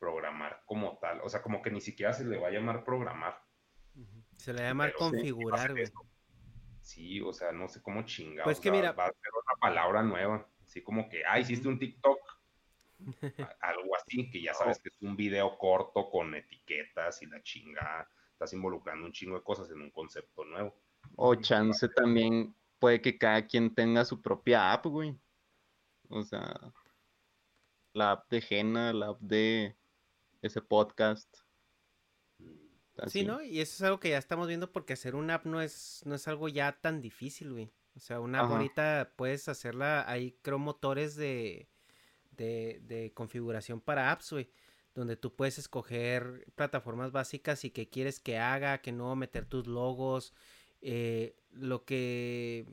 [0.00, 3.40] programar como tal, o sea, como que ni siquiera se le va a llamar programar.
[4.36, 5.72] Se le va a llamar configurar,
[6.80, 8.44] Sí, o sea, no sé cómo chingar.
[8.44, 11.78] Pues que mira, va a ser una palabra nueva, así como que, ah, hiciste un
[11.78, 12.18] TikTok,
[13.60, 18.08] algo así, que ya sabes que es un video corto con etiquetas y la chingada,
[18.32, 20.74] estás involucrando un chingo de cosas en un concepto nuevo.
[21.16, 25.16] O chance también puede que cada quien tenga su propia app, güey.
[26.10, 26.72] O sea,
[27.94, 29.74] la app de Jena, la app de
[30.42, 31.34] ese podcast.
[33.06, 33.40] Sí, ¿no?
[33.40, 36.14] Y eso es algo que ya estamos viendo porque hacer una app no es, no
[36.16, 37.72] es algo ya tan difícil, güey.
[37.96, 41.68] O sea, una ahorita puedes hacerla, hay creo motores de,
[42.32, 44.50] de, de configuración para apps, güey.
[44.94, 49.66] Donde tú puedes escoger plataformas básicas y qué quieres que haga, que no meter tus
[49.66, 50.34] logos,
[50.80, 52.66] Eh, lo que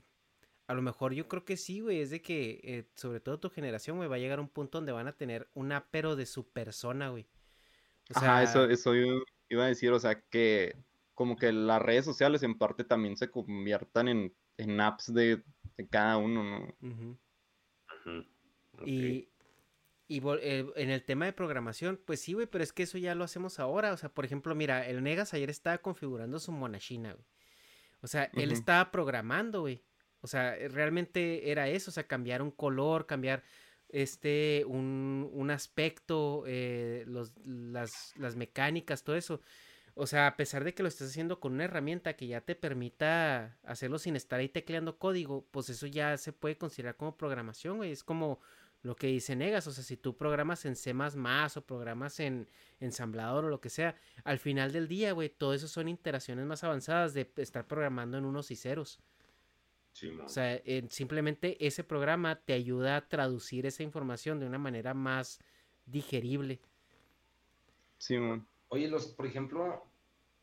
[0.67, 3.49] a lo mejor yo creo que sí, güey, es de que eh, sobre todo tu
[3.49, 6.25] generación, güey, va a llegar a un punto donde van a tener una pero de
[6.25, 7.27] su persona, güey.
[8.09, 10.75] O sea, eso, eso yo iba a decir, o sea, que
[11.15, 15.41] como que las redes sociales en parte también se conviertan en, en apps de,
[15.89, 17.17] cada uno, ¿no?
[18.85, 19.29] Y,
[20.07, 23.15] y eh, en el tema de programación, pues sí, güey, pero es que eso ya
[23.15, 23.93] lo hacemos ahora.
[23.93, 27.25] O sea, por ejemplo, mira, el Negas ayer estaba configurando su monachina, güey.
[28.01, 29.83] O sea, él estaba programando, güey.
[30.21, 33.43] O sea, realmente era eso, o sea, cambiar un color, cambiar
[33.89, 39.41] este, un, un aspecto, eh, los, las, las mecánicas, todo eso.
[39.97, 42.53] O sea, a pesar de que lo estés haciendo con una herramienta que ya te
[42.53, 47.77] permita hacerlo sin estar ahí tecleando código, pues eso ya se puede considerar como programación,
[47.77, 47.91] güey.
[47.93, 48.41] Es como
[48.81, 49.67] lo que dice Negas.
[49.67, 52.49] O sea, si tú programas en C o programas en
[52.81, 56.65] ensamblador o lo que sea, al final del día, güey, todo eso son interacciones más
[56.65, 58.99] avanzadas de estar programando en unos y ceros.
[60.25, 65.39] o sea, simplemente ese programa te ayuda a traducir esa información de una manera más
[65.85, 66.59] digerible.
[67.97, 68.17] Sí,
[68.69, 69.85] Oye, los, por ejemplo,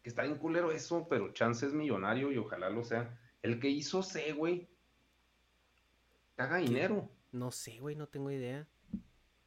[0.03, 3.18] que está en culero eso, pero chance es millonario y ojalá lo sea.
[3.43, 4.68] El que hizo C, güey,
[6.37, 7.11] caga dinero.
[7.33, 8.66] No sé, güey, no tengo idea.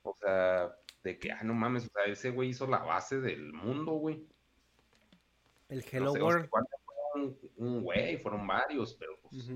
[0.03, 3.53] O sea, de que, ah, no mames, o sea, ese güey hizo la base del
[3.53, 4.27] mundo, güey.
[5.69, 6.49] El Hello World.
[7.57, 9.49] un güey, fueron varios, pero pues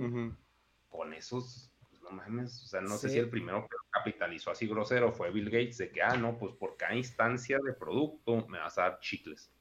[0.89, 1.68] con esos
[2.10, 5.49] no mames, o sea, no sé si el primero que capitalizó así grosero fue Bill
[5.49, 8.99] Gates, de que, ah, no, pues por cada instancia de producto me vas a dar
[8.99, 9.51] chicles.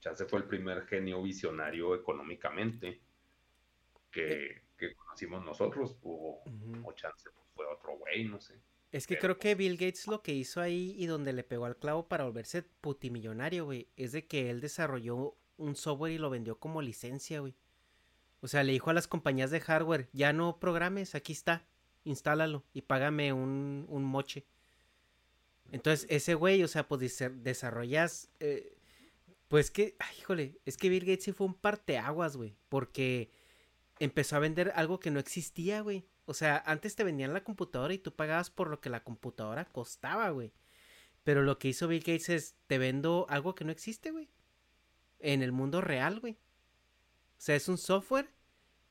[0.00, 3.00] Se fue el primer genio visionario económicamente
[4.10, 6.42] que, que conocimos nosotros, o,
[6.94, 8.60] chance pues, fue otro güey, no sé.
[8.90, 11.78] Es que creo que Bill Gates lo que hizo ahí y donde le pegó al
[11.78, 16.58] clavo para volverse putimillonario, güey, es de que él desarrolló un software y lo vendió
[16.58, 17.54] como licencia, güey.
[18.40, 21.64] O sea, le dijo a las compañías de hardware, ya no programes, aquí está
[22.04, 24.46] instálalo y págame un, un moche.
[25.70, 28.30] Entonces, ese güey, o sea, pues desarrollas.
[28.40, 28.76] Eh,
[29.48, 32.54] pues que, ay, híjole, es que Bill Gates sí fue un parteaguas, güey.
[32.68, 33.30] Porque
[33.98, 36.06] empezó a vender algo que no existía, güey.
[36.26, 39.64] O sea, antes te vendían la computadora y tú pagabas por lo que la computadora
[39.64, 40.52] costaba, güey.
[41.24, 44.30] Pero lo que hizo Bill Gates es, te vendo algo que no existe, güey.
[45.20, 46.34] En el mundo real, güey.
[46.34, 48.28] O sea, es un software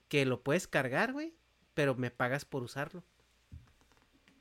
[0.08, 1.36] que lo puedes cargar, güey
[1.74, 3.04] pero me pagas por usarlo.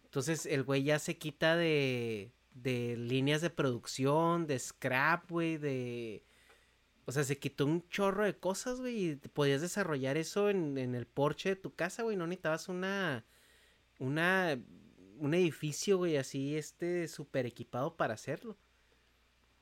[0.05, 6.25] Entonces el güey ya se quita de, de líneas de producción, de scrap, güey, de...
[7.07, 10.95] O sea, se quitó un chorro de cosas, güey, y podías desarrollar eso en, en
[10.95, 13.25] el porche de tu casa, güey, no necesitabas una...
[13.99, 14.59] Una...
[15.19, 18.57] Un edificio, güey, así, este, súper equipado para hacerlo.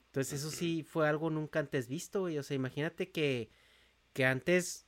[0.07, 2.39] Entonces eso sí fue algo nunca antes visto, güey.
[2.39, 3.51] O sea, imagínate que,
[4.13, 4.87] que antes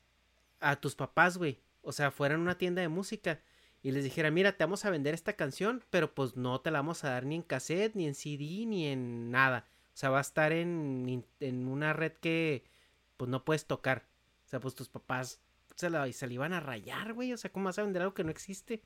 [0.60, 3.40] a tus papás, güey, o sea, fueran una tienda de música
[3.82, 6.80] y les dijera, mira, te vamos a vender esta canción, pero pues no te la
[6.80, 9.66] vamos a dar ni en cassette, ni en CD, ni en nada.
[9.94, 12.64] O sea, va a estar en, en una red que
[13.16, 14.06] pues no puedes tocar.
[14.44, 15.40] O sea, pues tus papás
[15.76, 17.32] se la, se iban a rayar, güey.
[17.32, 18.82] O sea, ¿cómo vas a vender algo que no existe?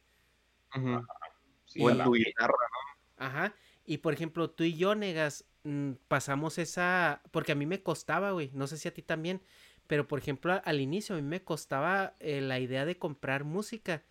[0.74, 3.24] o en tu guitarra, ¿no?
[3.26, 3.55] Ajá.
[3.84, 7.22] Y por ejemplo, tú y yo, Negas, mm, pasamos esa.
[7.30, 8.51] Porque a mí me costaba, güey.
[8.55, 9.42] No sé si a ti también.
[9.87, 14.03] Pero por ejemplo, al inicio a mí me costaba eh, la idea de comprar música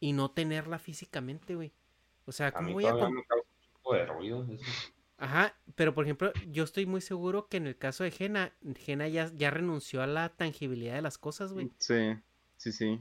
[0.00, 1.72] y no tenerla físicamente, güey.
[2.24, 4.46] O sea, ¿cómo voy a ruido
[5.16, 9.08] Ajá, pero por ejemplo, yo estoy muy seguro que en el caso de Jena, Jena
[9.08, 11.72] ya, ya renunció a la tangibilidad de las cosas, güey.
[11.78, 12.14] Sí,
[12.56, 13.00] sí, sí.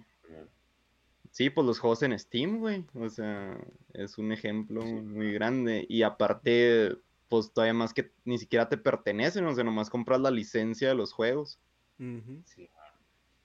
[1.29, 2.83] Sí, pues los juegos en Steam, güey.
[2.95, 3.55] O sea,
[3.93, 5.85] es un ejemplo muy grande.
[5.87, 6.97] Y aparte,
[7.29, 10.95] pues todavía más que ni siquiera te pertenecen, o sea, nomás compras la licencia de
[10.95, 11.59] los juegos.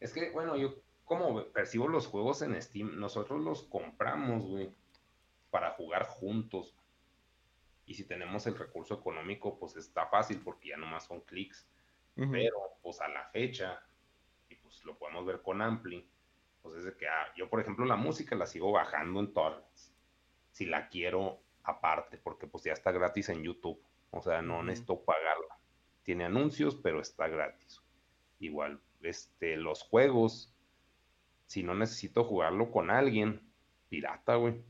[0.00, 0.74] Es que, bueno, yo
[1.04, 4.72] como percibo los juegos en Steam, nosotros los compramos, güey,
[5.50, 6.74] para jugar juntos.
[7.84, 11.68] Y si tenemos el recurso económico, pues está fácil porque ya nomás son clics.
[12.14, 13.82] Pero, pues a la fecha,
[14.48, 16.06] y pues lo podemos ver con Ampli,
[16.60, 19.94] pues es de que ah, yo, por ejemplo, la música la sigo bajando en torrents.
[20.50, 23.82] Si la quiero aparte, porque pues ya está gratis en YouTube.
[24.10, 25.58] O sea, no necesito pagarla.
[26.02, 27.81] Tiene anuncios, pero está gratis
[28.46, 30.52] igual, este, los juegos,
[31.46, 33.40] si no necesito jugarlo con alguien,
[33.88, 34.62] pirata, güey.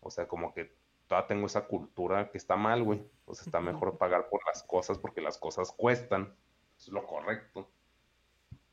[0.00, 0.74] O sea, como que
[1.06, 3.02] todavía tengo esa cultura que está mal, güey.
[3.24, 6.34] Pues está mejor pagar por las cosas porque las cosas cuestan.
[6.76, 7.70] Es lo correcto.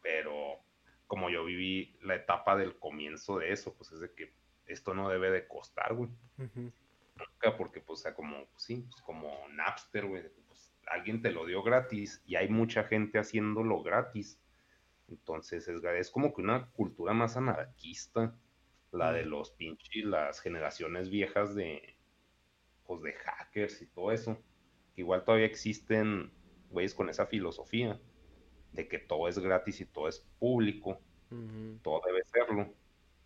[0.01, 0.59] Pero
[1.07, 4.33] como yo viví la etapa del comienzo de eso, pues es de que
[4.65, 6.09] esto no debe de costar, güey.
[6.37, 10.23] Nunca, porque, pues, o sea, como, pues, sí, pues, como Napster, güey
[10.91, 14.39] alguien te lo dio gratis y hay mucha gente haciéndolo gratis,
[15.07, 18.35] Entonces es, es como que una cultura más anarquista,
[18.91, 21.95] la de los pinches, las generaciones viejas de,
[22.85, 24.37] pues de hackers y todo eso.
[24.95, 26.31] Que igual todavía existen
[26.69, 27.99] güeyes con esa filosofía
[28.73, 30.99] de que todo es gratis y todo es público,
[31.83, 32.73] todo debe serlo.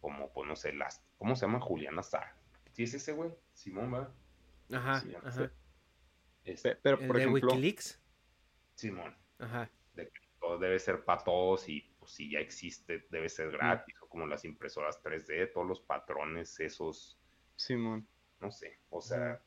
[0.02, 1.62] Como, pues no sé, las, ¿cómo se llama?
[1.62, 2.36] Juliana Sá.
[2.74, 3.32] ¿Sí es ese güey?
[3.54, 4.14] Simón, va.
[4.72, 5.52] Ajá, ajá.
[6.46, 8.00] Este, pero, por de ejemplo, Wikileaks?
[8.76, 9.16] Simón.
[9.40, 9.70] Ajá.
[9.94, 13.96] De que todo debe ser para todos y pues si ya existe, debe ser gratis.
[14.02, 17.18] O como las impresoras 3D, todos los patrones, esos.
[17.56, 18.08] Simón.
[18.42, 19.42] No sé, o sea.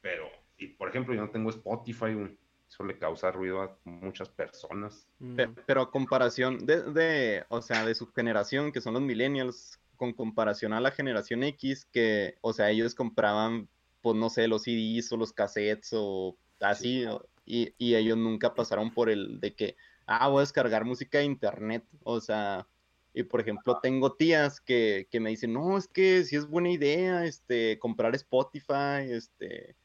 [0.00, 0.28] Pero,
[0.58, 2.36] y por ejemplo, yo no tengo Spotify.
[2.68, 5.06] Eso le causa ruido a muchas personas.
[5.36, 9.78] Pe- Pero, a comparación de, de, o sea, de su generación, que son los millennials,
[9.96, 13.68] con comparación a la generación X, que, o sea, ellos compraban,
[14.02, 17.04] pues no sé, los CDs o los cassettes o así,
[17.46, 19.76] y, y ellos nunca pasaron por el de que,
[20.06, 22.66] ah, voy a descargar música de internet, o sea,
[23.14, 26.70] y por ejemplo, tengo tías que, que me dicen, no, es que sí es buena
[26.70, 29.76] idea, este, comprar Spotify, este,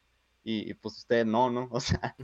[0.44, 1.68] y, y, pues ustedes no, ¿no?
[1.72, 2.16] O sea,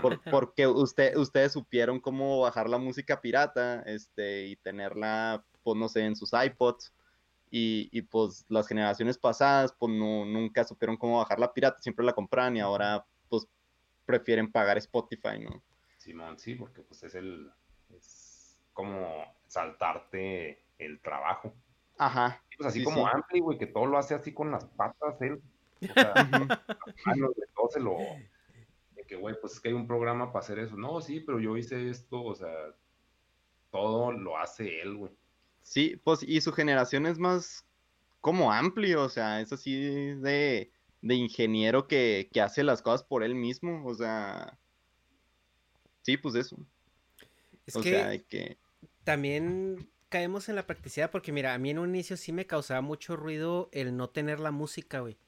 [0.00, 5.88] por- porque usted, ustedes supieron cómo bajar la música pirata, este, y tenerla, pues no
[5.88, 6.92] sé, en sus iPods.
[7.54, 12.02] Y, y, pues las generaciones pasadas, pues no, nunca supieron cómo bajar la pirata, siempre
[12.02, 13.46] la compraban y ahora pues
[14.06, 15.62] prefieren pagar Spotify, ¿no?
[15.98, 17.52] Simón, sí, porque pues es el.
[17.90, 21.52] Es como saltarte el trabajo.
[21.98, 22.42] Ajá.
[22.56, 23.12] Pues así Sí, como sí.
[23.12, 25.42] Ampli, güey, que todo lo hace así con las patas, él.
[25.82, 26.14] O sea,
[26.86, 27.98] las manos, todo se lo.
[28.94, 30.74] De que, güey, pues es que hay un programa para hacer eso.
[30.76, 32.50] No, sí, pero yo hice esto, o sea,
[33.70, 35.12] todo lo hace él, güey.
[35.62, 37.64] Sí, pues y su generación es más
[38.20, 43.22] como amplio, o sea, es así de, de ingeniero que, que hace las cosas por
[43.24, 44.58] él mismo, o sea,
[46.02, 46.56] sí, pues eso.
[47.66, 48.58] Es o que sea, que...
[49.04, 52.80] también caemos en la practicidad porque mira, a mí en un inicio sí me causaba
[52.80, 55.18] mucho ruido el no tener la música, güey.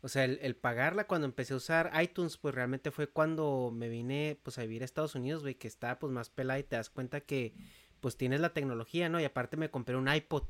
[0.00, 3.88] O sea, el, el pagarla cuando empecé a usar iTunes, pues realmente fue cuando me
[3.88, 6.76] vine pues a vivir a Estados Unidos, güey, que está pues más pelada y te
[6.76, 7.52] das cuenta que
[8.00, 9.20] pues tienes la tecnología, ¿no?
[9.20, 10.44] Y aparte me compré un iPod.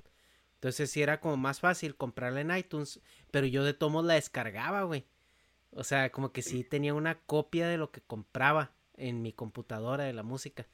[0.55, 4.15] Entonces sí era como más fácil comprarla en iTunes, pero yo de todos modos la
[4.15, 5.07] descargaba, güey.
[5.71, 10.05] O sea, como que sí tenía una copia de lo que compraba en mi computadora
[10.05, 10.67] de la música.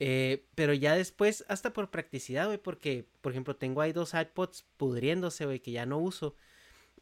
[0.00, 4.64] Eh, pero ya después, hasta por practicidad, güey, porque, por ejemplo, tengo ahí dos iPods
[4.76, 6.36] pudriéndose, güey, que ya no uso.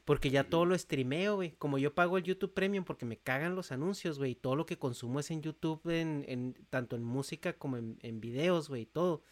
[0.04, 1.52] Porque ya todo lo streameo, güey.
[1.52, 4.32] Como yo pago el YouTube Premium porque me cagan los anuncios, güey.
[4.32, 7.98] y Todo lo que consumo es en YouTube, en, en- tanto en música como en,
[8.02, 9.22] en videos, güey, todo.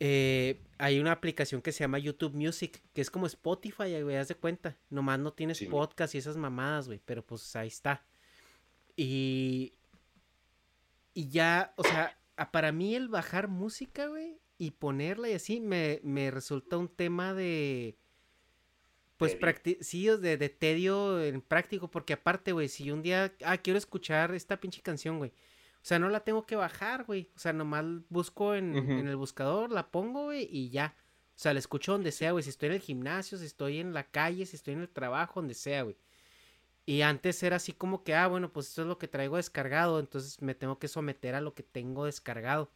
[0.00, 4.28] Eh, hay una aplicación que se llama YouTube Music, que es como Spotify, güey, haz
[4.28, 4.76] de cuenta.
[4.90, 5.66] Nomás no tienes Sí.
[5.66, 8.04] podcast y esas mamadas, güey, pero pues ahí está.
[8.96, 9.72] Y,
[11.14, 12.18] y ya, o sea,
[12.52, 17.32] para mí el bajar música, güey, y ponerla y así, me, me resulta un tema
[17.32, 17.96] de...
[19.16, 19.36] Pues
[19.80, 24.34] sí, de, de tedio en práctico, porque aparte, güey, si un día, ah, quiero escuchar
[24.34, 25.30] esta pinche canción, güey.
[25.30, 27.30] O sea, no la tengo que bajar, güey.
[27.34, 30.94] O sea, nomás busco en, en el buscador, la pongo, güey, y ya.
[31.36, 32.42] O sea, la escucho donde sea, güey.
[32.42, 35.40] Si estoy en el gimnasio, si estoy en la calle, si estoy en el trabajo,
[35.40, 35.96] donde sea, güey.
[36.86, 39.98] Y antes era así como que, ah, bueno, pues esto es lo que traigo descargado,
[39.98, 42.70] entonces me tengo que someter a lo que tengo descargado.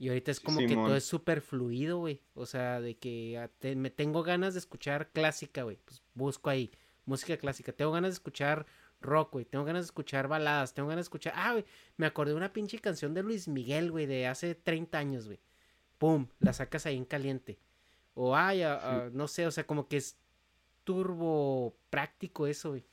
[0.00, 2.20] Y ahorita es Sí, como que todo es súper fluido, güey.
[2.34, 5.76] O sea, de que te- me tengo ganas de escuchar clásica, güey.
[5.84, 6.70] Pues busco ahí,
[7.04, 7.70] música clásica.
[7.72, 8.64] Tengo ganas de escuchar
[9.02, 9.44] rock, güey.
[9.44, 10.72] Tengo ganas de escuchar baladas.
[10.72, 11.34] Tengo ganas de escuchar.
[11.36, 11.66] Ah, güey.
[11.98, 15.38] Me acordé de una pinche canción de Luis Miguel, güey, de hace 30 años, güey.
[15.98, 17.58] Pum, la sacas ahí en caliente.
[18.14, 18.62] O ay,
[19.12, 20.16] no sé, o sea, como que es
[20.84, 22.84] turbo práctico eso, güey.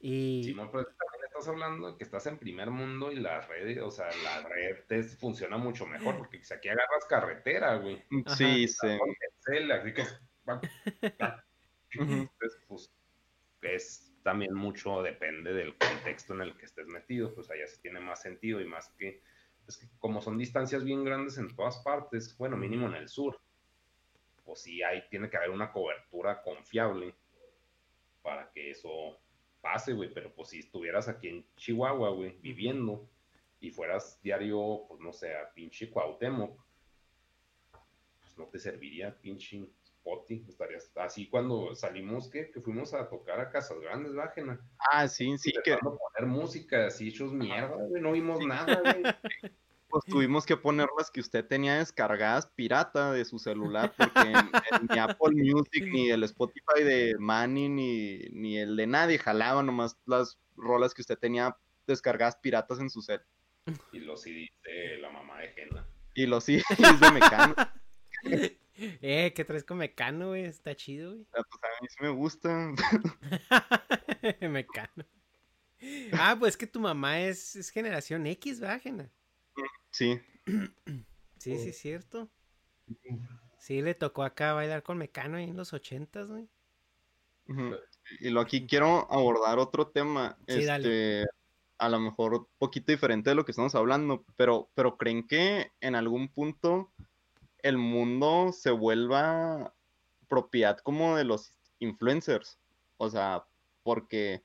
[0.00, 3.82] Y Simón, pero también estás hablando de que estás en primer mundo y las redes,
[3.82, 8.04] o sea, la red te funciona mucho mejor, porque si aquí agarras carretera, güey.
[8.24, 8.36] Ajá.
[8.36, 8.98] Sí, sí.
[9.72, 10.04] así que.
[11.90, 12.94] Entonces, pues,
[13.62, 17.98] es también mucho, depende del contexto en el que estés metido, pues allá sí tiene
[17.98, 19.20] más sentido y más que,
[19.66, 23.40] es que como son distancias bien grandes en todas partes, bueno, mínimo en el sur,
[24.44, 27.16] pues sí hay, tiene que haber una cobertura confiable
[28.22, 29.23] para que eso
[29.64, 33.08] pase, güey, pero pues si estuvieras aquí en Chihuahua, güey, viviendo,
[33.60, 36.54] y fueras diario, pues no sé, a pinche Cuauhtémoc,
[38.20, 42.50] pues no te serviría pinche Spotify, estarías así cuando salimos, ¿qué?
[42.50, 44.60] Que fuimos a tocar a Casas Grandes, Bájena,
[44.92, 49.02] Ah, sí, sí, que poner música así hechos mierda, güey, no vimos nada, güey.
[49.94, 54.88] pues tuvimos que poner las que usted tenía descargadas pirata de su celular, porque en
[54.90, 59.96] ni Apple Music, ni el Spotify de Manny, ni, ni el de nadie jalaba nomás
[60.04, 63.20] las rolas que usted tenía descargadas piratas en su cel.
[63.92, 65.86] Y los CDs de la mamá de Jena.
[66.14, 67.54] Y lo sí, es de Mecano.
[68.74, 70.44] eh, ¿qué traes con Mecano, güey?
[70.44, 71.26] Está chido, güey.
[71.34, 72.72] Ah, pues a mí sí me gusta.
[74.40, 75.04] Mecano.
[76.12, 79.10] Ah, pues que tu mamá es, es generación X, ¿verdad, Jena?
[79.94, 80.20] Sí.
[81.38, 82.30] Sí, sí, es cierto.
[83.58, 86.48] Sí, le tocó acá bailar con Mecano ahí en los ochentas, güey.
[88.18, 91.20] Y lo aquí quiero abordar otro tema, Sí, dale.
[91.22, 91.30] este,
[91.76, 95.72] a lo mejor un poquito diferente de lo que estamos hablando, pero, pero ¿creen que
[95.82, 96.90] en algún punto
[97.58, 99.74] el mundo se vuelva
[100.28, 102.58] propiedad como de los influencers?
[102.96, 103.44] O sea,
[103.82, 104.42] porque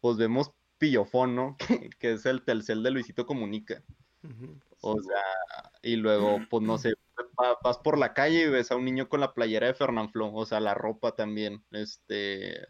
[0.00, 1.56] pues vemos Pillofón, ¿no?
[2.00, 3.84] Que, es el Telcel de Luisito Comunica.
[4.24, 4.58] Ujú.
[4.80, 6.94] O sea, y luego, pues no sé,
[7.40, 10.34] va- vas por la calle y ves a un niño con la playera de Fernanfloo,
[10.34, 12.66] o sea, la ropa también, este,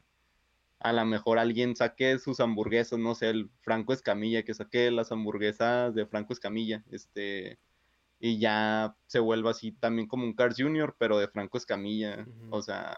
[0.81, 5.13] a lo mejor alguien saque sus hamburguesas, no sé, el Franco Escamilla, que saque las
[5.13, 7.59] hamburguesas de Franco Escamilla, este,
[8.21, 12.63] y ya se vuelva así también como un Cars Junior, pero de Franco Escamilla, o
[12.63, 12.97] sea,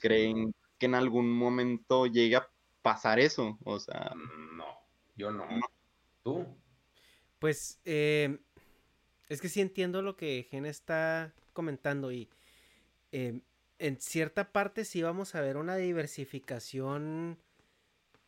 [0.00, 2.48] ¿creen que en algún momento llegue a
[2.82, 3.58] pasar eso?
[3.64, 4.12] O sea,
[4.56, 4.66] No,
[5.16, 5.46] yo no.
[6.22, 6.46] ¿Tú?
[7.42, 8.38] Pues, eh,
[9.28, 12.28] es que sí entiendo lo que Gen está comentando y
[13.10, 13.40] eh,
[13.80, 17.36] en cierta parte sí vamos a ver una diversificación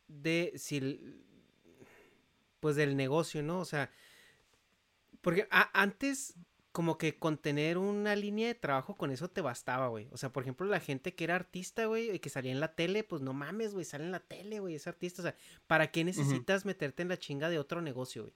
[0.09, 1.01] de, si,
[2.59, 3.61] pues del negocio, ¿no?
[3.61, 3.89] O sea,
[5.21, 6.35] porque a- antes
[6.73, 10.09] como que con tener una línea de trabajo con eso te bastaba, güey.
[10.11, 12.75] O sea, por ejemplo, la gente que era artista, güey, y que salía en la
[12.75, 15.23] tele, pues no mames, güey, sale en la tele, güey, es artista.
[15.23, 15.37] O sea,
[15.69, 18.35] ¿para qué necesitas meterte en la chinga de otro negocio, güey?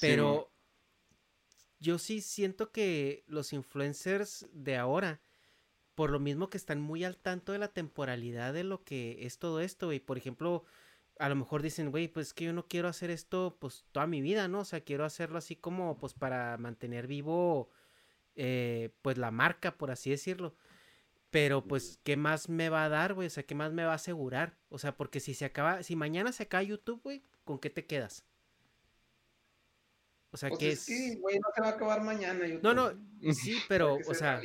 [0.00, 0.50] Pero
[1.80, 5.20] yo sí siento que los influencers de ahora,
[5.94, 9.38] por lo mismo que están muy al tanto de la temporalidad de lo que es
[9.38, 10.00] todo esto, güey.
[10.00, 10.64] Por ejemplo,
[11.18, 14.20] a lo mejor dicen, güey, pues que yo no quiero hacer esto pues toda mi
[14.20, 14.60] vida, ¿no?
[14.60, 17.70] O sea, quiero hacerlo así como pues para mantener vivo
[18.36, 20.54] eh, pues la marca, por así decirlo.
[21.30, 23.26] Pero pues, ¿qué más me va a dar, güey?
[23.26, 24.56] O sea, ¿qué más me va a asegurar?
[24.70, 27.86] O sea, porque si se acaba, si mañana se acaba YouTube, güey, ¿con qué te
[27.86, 28.24] quedas?
[30.30, 32.46] O sea, Pues que es que, güey, no se va a acabar mañana.
[32.46, 32.92] yo no, no,
[33.32, 34.42] sí, pero, o sea,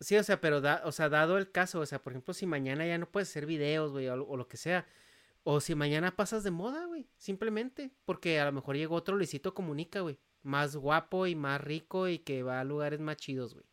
[0.00, 2.46] sí, o sea, pero, da, o sea, dado el caso, o sea, por ejemplo, si
[2.46, 4.86] mañana ya no puedes hacer videos, güey, o, lo- o lo que sea,
[5.44, 9.54] o si mañana pasas de moda, güey, simplemente, porque a lo mejor llegó otro Luisito
[9.54, 13.66] Comunica, güey, más guapo y más rico y que va a lugares más chidos, güey,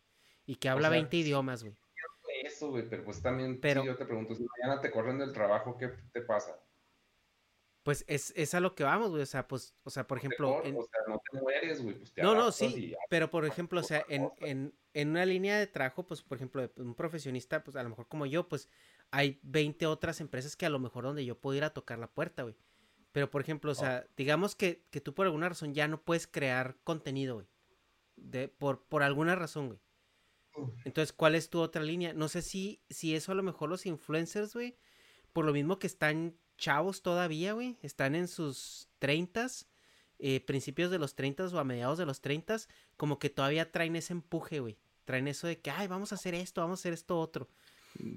[0.46, 1.20] y que habla sea, 20 sí.
[1.22, 1.76] idiomas, güey.
[2.44, 5.32] Eso, güey, pero pues también, Pero- si yo te pregunto, si mañana te corren del
[5.32, 6.58] trabajo, ¿qué te pasa?
[7.82, 10.62] Pues es, es a lo que vamos, güey, o sea, pues, o sea, por ejemplo,
[10.64, 13.46] en- O sea, no te mueres, güey, pues te No, no, sí, y pero por
[13.46, 16.94] ejemplo, o sea, en, en, en una línea de trabajo, pues, por ejemplo, de un
[16.94, 18.68] profesionista, pues, a lo mejor como yo, pues,
[19.10, 22.12] hay 20 otras empresas que a lo mejor donde yo puedo ir a tocar la
[22.12, 22.54] puerta, güey.
[23.12, 26.26] Pero, por ejemplo, o sea, digamos que, que tú por alguna razón ya no puedes
[26.26, 27.46] crear contenido, güey.
[28.16, 29.80] De, por, por alguna razón, güey.
[30.84, 32.12] Entonces, ¿cuál es tu otra línea?
[32.12, 34.76] No sé si, si eso a lo mejor los influencers, güey,
[35.32, 39.66] por lo mismo que están chavos todavía, güey, están en sus treintas,
[40.20, 43.96] eh, principios de los treintas o a mediados de los treintas, como que todavía traen
[43.96, 44.78] ese empuje, güey.
[45.06, 47.48] Traen eso de que, ay, vamos a hacer esto, vamos a hacer esto otro.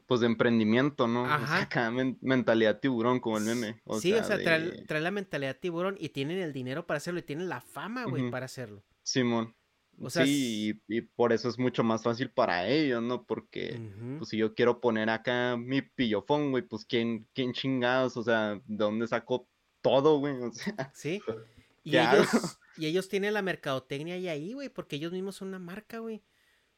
[0.06, 1.24] pues de emprendimiento, ¿no?
[1.24, 1.90] O sea, Ajá.
[1.90, 3.82] men- mentalidad tiburón como el meme.
[3.86, 7.00] O sí, o sea, de- trae, trae la mentalidad tiburón y tienen el dinero para
[7.00, 8.84] hacerlo y tienen la fama, güey, para hacerlo.
[9.02, 9.56] Simón.
[10.00, 13.26] O sea, sí, y, y por eso es mucho más fácil para ellos, ¿no?
[13.26, 13.80] Porque,
[14.18, 18.56] pues si yo quiero poner acá mi pillofón, güey, pues ¿quién, quién chingados, o sea,
[18.56, 19.48] ¿de dónde saco
[19.82, 20.36] todo, güey?
[20.42, 21.22] O sea, Sí.
[21.86, 22.30] Y ellos,
[22.78, 26.24] y ellos tienen la mercadotecnia ahí ahí, güey, porque ellos mismos son una marca, güey.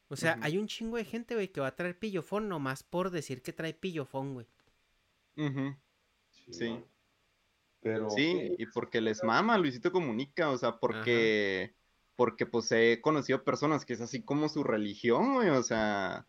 [0.08, 3.10] O sea, hay un chingo de gente, güey, que va a traer pillofón nomás por
[3.10, 4.48] decir que trae pillofón, güey.
[6.50, 6.82] sí.
[8.16, 11.75] Sí, y porque les mama Luisito Comunica, o sea, porque,
[12.16, 16.26] porque pues he conocido personas que es así como su religión, güey, o sea,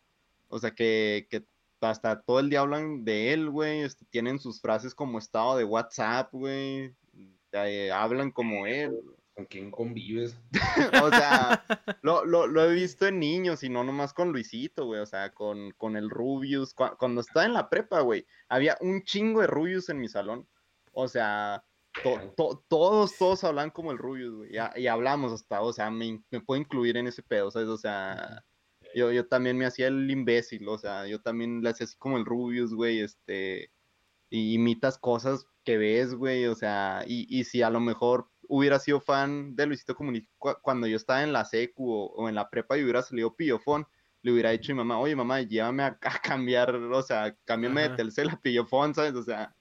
[0.49, 1.45] o sea, que, que
[1.81, 5.63] hasta todo el día hablan de él, güey, este, tienen sus frases como estado de
[5.63, 6.93] WhatsApp, güey,
[7.53, 8.95] eh, hablan como él,
[9.35, 10.35] ¿Con quién convives?
[11.03, 11.63] o sea,
[12.01, 15.31] lo, lo, lo he visto en niños y no nomás con Luisito, güey, o sea,
[15.31, 19.47] con, con el Rubius, Cu- cuando estaba en la prepa, güey, había un chingo de
[19.47, 20.47] Rubius en mi salón,
[20.91, 21.63] o sea,
[22.01, 25.73] to- to- todos, todos hablan como el Rubius, güey, y, ha- y hablamos hasta, o
[25.73, 27.67] sea, me, puedo incluir en ese pedo, ¿sabes?
[27.69, 28.43] O sea,
[28.95, 32.17] yo, yo también me hacía el imbécil, o sea, yo también le hacía así como
[32.17, 33.71] el Rubius, güey, este,
[34.29, 38.79] y imitas cosas que ves, güey, o sea, y, y si a lo mejor hubiera
[38.79, 42.35] sido fan de Luisito Comunica cu- cuando yo estaba en la secu o, o en
[42.35, 43.85] la prepa y hubiera salido pillofón,
[44.21, 47.89] le hubiera dicho a mi mamá, oye mamá, llévame a, a cambiar, o sea, cámbiame
[47.89, 47.95] de.
[47.97, 49.13] Telcel a pillofón, ¿sabes?
[49.15, 49.53] O sea,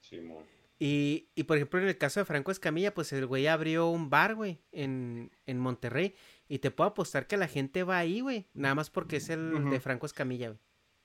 [0.00, 0.44] Simón.
[0.82, 4.08] Y, y por ejemplo, en el caso de Franco Escamilla, pues el güey abrió un
[4.08, 6.14] bar, güey, en, en Monterrey.
[6.48, 8.48] Y te puedo apostar que la gente va ahí, güey.
[8.54, 10.60] Nada más porque es el de Franco Escamilla, güey.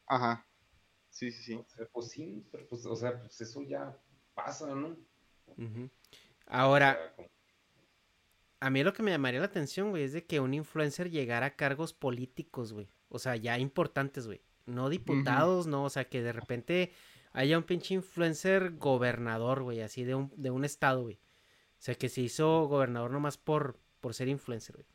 [0.08, 0.48] Ajá.
[1.10, 1.56] Sí, sí, sí.
[1.56, 3.94] O sea, pues sí, pero pues, o sea, pues eso ya
[4.34, 4.98] pasa, ¿no?
[5.48, 5.90] O
[6.46, 7.14] Ahora,
[8.62, 11.48] a mí lo que me llamaría la atención, güey, es de que un influencer llegara
[11.48, 12.88] a cargos políticos, güey.
[13.10, 14.42] O sea, ya importantes, güey.
[14.66, 15.84] No diputados, no.
[15.84, 16.94] O sea, que de repente
[17.36, 21.16] haya un pinche influencer gobernador, güey, así de un, de un estado, güey.
[21.16, 24.88] O sea, que se hizo gobernador nomás por, por ser influencer, güey.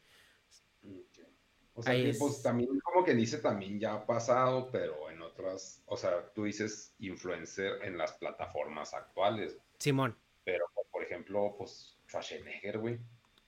[1.74, 5.22] O sea, que, es- pues también, como que dice, también ya ha pasado, pero en
[5.22, 10.16] otras, o sea, tú dices influencer en las plataformas actuales, Simón.
[10.44, 12.98] pero por ejemplo, pues Schwarzenegger, güey.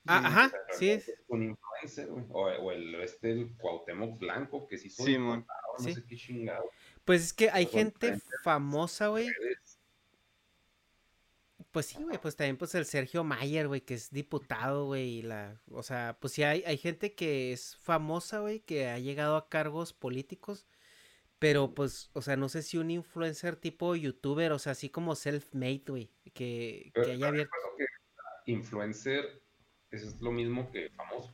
[0.06, 1.12] Ah, ajá, sí es.
[1.28, 2.24] un influencer, güey.
[2.31, 5.44] O, o el, este, el Cuauhtémoc Blanco, que sí hizo diputado,
[5.78, 5.94] no Sí.
[5.94, 6.70] sé qué chingado.
[7.04, 9.28] Pues es que hay gente famosa, güey.
[11.72, 15.22] Pues sí, güey, pues también pues el Sergio Mayer, güey, que es diputado, güey, y
[15.22, 19.36] la, o sea, pues sí hay, hay gente que es famosa, güey, que ha llegado
[19.36, 20.66] a cargos políticos,
[21.38, 25.14] pero pues, o sea, no sé si un influencer tipo youtuber, o sea, así como
[25.14, 27.52] self-made, güey, que, Pero que haya abierto.
[28.44, 29.42] que influencer
[29.90, 31.32] es lo mismo que famoso.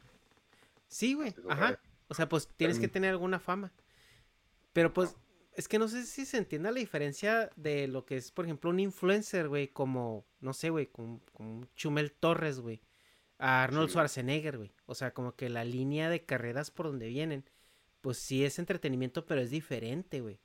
[0.86, 3.72] Sí, güey, ajá, o sea, pues tienes que tener alguna fama,
[4.72, 5.16] pero pues,
[5.58, 8.70] es que no sé si se entienda la diferencia de lo que es, por ejemplo,
[8.70, 11.20] un influencer, güey, como, no sé, güey, como,
[11.74, 12.80] Chumel Torres, güey.
[13.38, 13.92] a Arnold Sí.
[13.94, 14.72] Schwarzenegger, güey.
[14.86, 17.44] O sea, como que la línea de carreras por donde vienen,
[18.00, 20.36] pues sí es entretenimiento, pero es diferente, güey.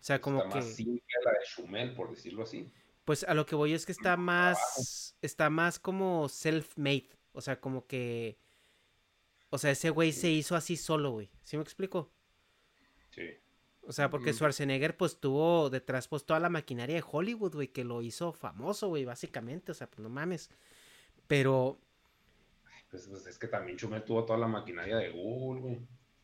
[0.00, 2.70] O sea, como Está que, más simple la de Schumel, por decirlo así.
[3.04, 7.10] pues a lo que voy es que está más, está más como self-made.
[7.32, 8.38] O sea, como que,
[9.50, 11.30] o sea, ese güey se hizo así solo, güey.
[11.42, 12.12] ¿Sí me explico?
[13.10, 13.22] Sí.
[13.86, 14.32] O sea, porque.
[14.32, 18.88] Schwarzenegger pues tuvo detrás pues toda la maquinaria de Hollywood, güey, que lo hizo famoso,
[18.88, 20.50] güey, básicamente, o sea, pues no mames.
[21.26, 21.78] Pero,
[22.90, 25.78] Pues, pues, es que también Chumel tuvo toda la maquinaria de Google, güey.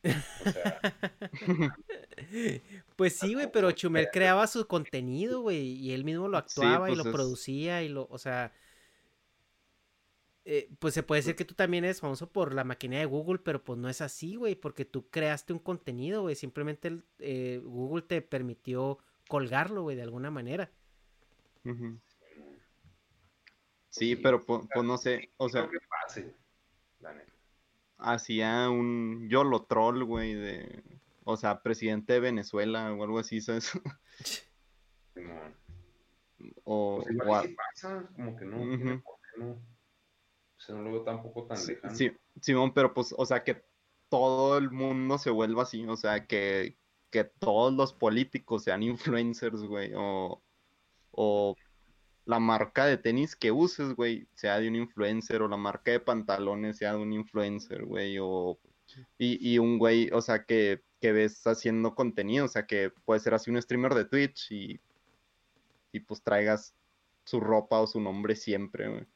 [0.04, 0.80] O sea,
[2.96, 6.88] pues sí, güey, pero Chumel creaba su contenido, güey, y él mismo lo Sí, actuaba
[6.88, 8.52] y pues lo es- producía y lo, o sea,
[10.44, 13.38] eh, pues se puede decir que tú también eres famoso por la maquinaria de Google,
[13.38, 17.60] pero pues no es así, güey, porque tú creaste un contenido, güey, simplemente el- eh,
[17.64, 18.98] Google te permitió
[19.28, 20.70] colgarlo, güey, de alguna manera.
[23.88, 25.68] Sí, pero pues, pues, no sé, o sea,
[27.98, 30.82] hacía un YOLO troll, güey, de,
[31.24, 33.70] o sea, presidente de Venezuela o algo así, ¿sabes?
[36.64, 39.71] O, Pues igual o pasa, como que no tiene por qué no.
[40.62, 41.94] O sea, no lo veo tampoco tan Sí, lejano.
[41.96, 43.64] sí, Simón, pero pues, o sea, que
[44.08, 46.78] todo el mundo se vuelva así, o sea, que,
[47.10, 50.40] que todos los políticos sean influencers, güey, o,
[51.10, 51.56] o
[52.24, 55.98] la marca de tenis que uses, güey, sea de un influencer, o la marca de
[56.00, 58.60] pantalones sea de un influencer, güey, o,
[59.18, 63.18] y, y un güey, o sea, que, que ves haciendo contenido, o sea, que puede
[63.18, 64.80] ser así un streamer de Twitch y,
[65.90, 66.76] y pues traigas
[67.24, 69.06] su ropa o su nombre siempre, güey.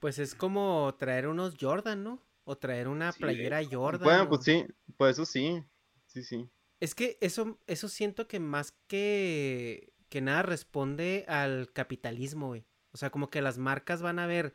[0.00, 2.22] Pues es como traer unos Jordan, ¿no?
[2.44, 4.04] O traer una Sí, playera Jordan.
[4.04, 4.64] Bueno, o- pues sí,
[4.96, 5.62] pues eso sí,
[6.06, 6.48] sí, sí.
[6.80, 12.64] Es que eso, eso siento que más que, que nada responde al capitalismo, güey.
[12.92, 14.54] O sea, como que las marcas van a ver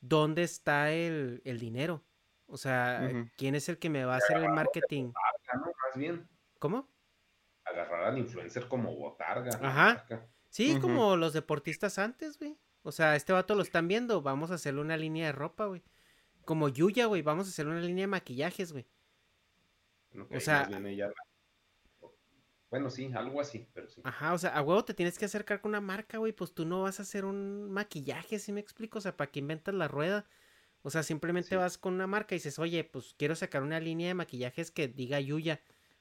[0.00, 2.04] dónde está el, el dinero.
[2.46, 3.08] O sea,
[3.38, 5.06] quién es el que me va a hacer el marketing.
[5.06, 5.72] Botarga, ¿no?
[5.88, 6.28] Más bien,
[6.58, 6.88] ¿Cómo?
[7.64, 9.50] agarrar al influencer como botarga.
[9.62, 9.94] Ajá.
[9.94, 10.28] marca.
[10.50, 12.58] Sí, como los deportistas antes, güey.
[12.82, 15.82] O sea, este vato lo están viendo, vamos a hacerle una línea de ropa, güey.
[16.44, 18.86] Como Yuya, güey, vamos a hacerle una línea de maquillajes, güey.
[20.28, 21.10] Que O sea- ella
[22.70, 24.00] Bueno, sí, algo así, pero sí.
[24.02, 26.64] Ajá, o sea, a huevo te tienes que acercar con una marca, güey, pues tú
[26.64, 28.98] no vas a hacer un maquillaje, ¿sí me explico?
[28.98, 30.26] O sea, ¿para qué inventas la rueda?
[30.80, 31.56] O sea, simplemente Sí.
[31.56, 34.88] vas con una marca y dices, oye, pues quiero sacar una línea de maquillajes que
[34.88, 35.60] diga Yuya.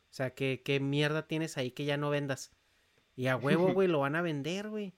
[0.10, 2.52] O sea, ¿qué, qué mierda tienes ahí que ya no vendas?
[3.18, 4.94] Y a huevo, güey, lo van a vender, güey.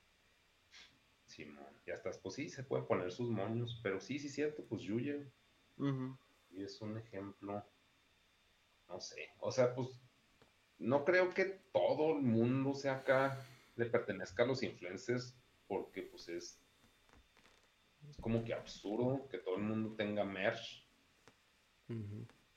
[1.85, 2.17] Ya estás.
[2.17, 5.17] Pues sí, se puede poner sus moños, pero sí, sí, cierto, pues Yuya.
[6.51, 7.65] Y es un ejemplo,
[8.87, 9.89] no sé, o sea, pues
[10.77, 13.43] no creo que todo el mundo sea acá,
[13.75, 15.35] le pertenezca a los influencers,
[15.67, 16.61] porque pues es,
[18.07, 20.87] es como que absurdo que todo el mundo tenga merch,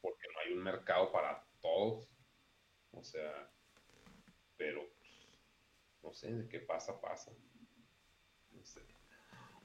[0.03, 2.07] porque no hay un mercado para todos,
[2.93, 3.51] o sea,
[4.57, 5.29] pero pues,
[6.03, 7.33] no sé, de qué pasa, pasa.
[8.53, 8.96] No sé.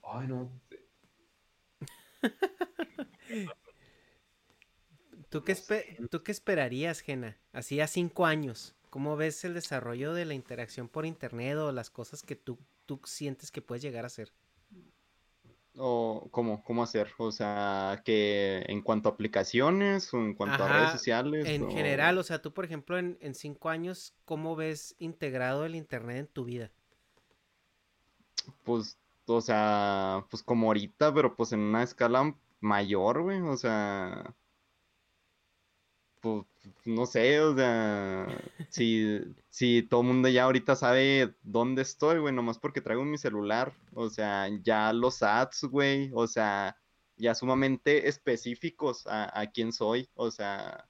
[0.04, 0.52] Ay, no,
[5.30, 5.56] ¿Tú qué,
[6.10, 7.38] ¿Tú qué esperarías, Jena?
[7.54, 8.76] Así a cinco años.
[8.90, 13.00] ¿Cómo ves el desarrollo de la interacción por internet o las cosas que tú, tú
[13.06, 14.34] sientes que puedes llegar a hacer?
[15.78, 17.10] ¿O cómo, cómo hacer?
[17.18, 21.48] O sea, que en cuanto a aplicaciones o en cuanto a redes sociales.
[21.48, 25.66] En o- general, o sea, tú, por ejemplo, en, en cinco años, ¿cómo ves integrado
[25.66, 26.72] el internet en tu vida?
[28.64, 33.42] Pues, o sea, pues como ahorita, pero pues en una escala mayor, güey.
[33.42, 34.36] O sea,
[36.22, 36.46] pues
[36.86, 38.28] no sé, o sea,
[38.70, 39.20] si,
[39.50, 43.74] si todo el mundo ya ahorita sabe dónde estoy, güey, nomás porque traigo mi celular.
[43.94, 46.78] O sea, ya los ads, güey, o sea,
[47.18, 50.10] ya sumamente específicos a, a quién soy.
[50.16, 50.88] O sea,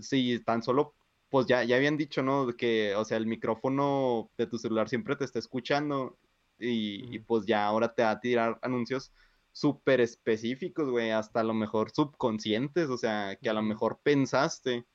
[0.00, 0.94] si tan solo,
[1.30, 2.48] pues ya, ya habían dicho, ¿no?
[2.56, 6.18] Que, o sea, el micrófono de tu celular siempre te está escuchando
[6.58, 9.12] y, pues ya ahora te va a tirar anuncios
[9.52, 14.86] súper específicos, güey, hasta a lo mejor subconscientes, o sea, que a lo mejor pensaste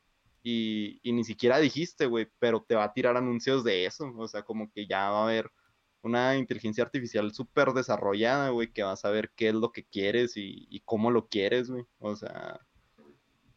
[0.42, 4.28] y, y ni siquiera dijiste, güey, pero te va a tirar anuncios de eso, o
[4.28, 5.52] sea, como que ya va a haber
[6.02, 10.36] una inteligencia artificial súper desarrollada, güey, que va a saber qué es lo que quieres
[10.38, 12.60] y, y cómo lo quieres, güey, o sea,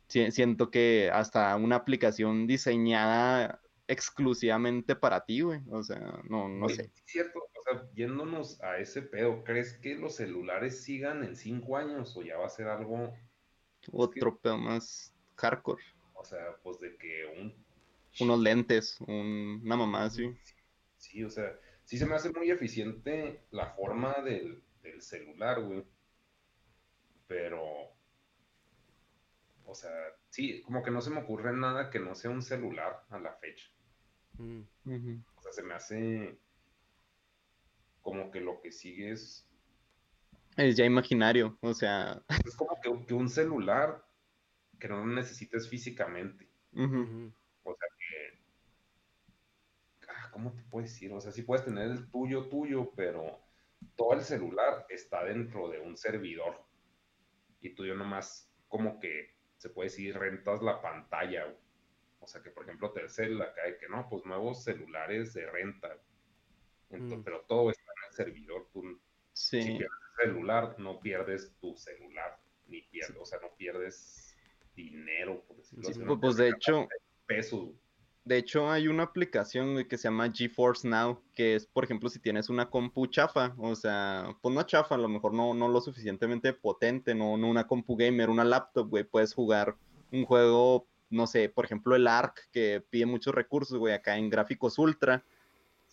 [0.08, 6.68] si- siento que hasta una aplicación diseñada exclusivamente para ti, güey, o sea, no, no
[6.68, 6.92] Oye, sé.
[6.92, 11.76] sí es cierto, sea, yéndonos a ese pedo, ¿crees que los celulares sigan en cinco
[11.76, 13.12] años o ya va a ser algo,
[13.92, 15.82] Otro pedo más hardcore.
[16.14, 17.54] o sea, pues de que un...
[18.20, 20.34] Unos lentes, un- una mamá así.
[20.96, 25.84] Sí, o sea, sí se me hace muy eficiente la forma del, del celular, güey.
[27.28, 27.62] Pero,
[29.64, 29.90] o sea,
[30.30, 33.34] sí, como que no se me ocurre nada que no sea un celular a la
[33.34, 33.68] fecha.
[34.38, 34.62] Mm.
[35.36, 36.38] O sea, se me hace
[38.06, 39.44] como que lo que sigue es,
[40.56, 44.00] Es ya imaginario, o sea, es como que, que un celular
[44.78, 46.48] que no lo necesites físicamente.
[46.72, 48.38] O sea que,
[50.08, 51.12] ah, ¿cómo te puedes decir?
[51.12, 53.40] O sea, sí puedes tener el tuyo tuyo, pero
[53.96, 56.64] todo el celular está dentro de un servidor.
[57.60, 61.42] Y tú yo nomás como que se puede decir rentas la pantalla.
[61.46, 61.56] güey.
[62.20, 65.98] O sea que, por ejemplo, Telcel acá de que no, pues nuevos celulares de renta.
[66.90, 67.22] Entonces, Mm.
[67.24, 67.85] Pero todo está
[68.16, 68.68] servidor.
[68.72, 68.82] Tú,
[69.32, 72.38] si pierdes el celular, no pierdes tu celular.
[72.66, 74.34] Ni pierdes, o sea, no pierdes
[74.74, 75.98] dinero, por decirlo Sí, así.
[76.00, 76.88] Pues, no pues, de hecho,
[77.28, 77.74] güey.
[78.24, 82.18] de hecho hay una aplicación que se llama GeForce Now, que es, por ejemplo, si
[82.18, 85.80] tienes una compu chafa, o sea, pues no chafa, a lo mejor no, no lo
[85.80, 89.76] suficientemente potente, no, no una compu gamer, una laptop, güey, puedes jugar
[90.12, 94.28] un juego, no sé, por ejemplo, el ARC, que pide muchos recursos, güey, acá en
[94.28, 95.24] gráficos ultra,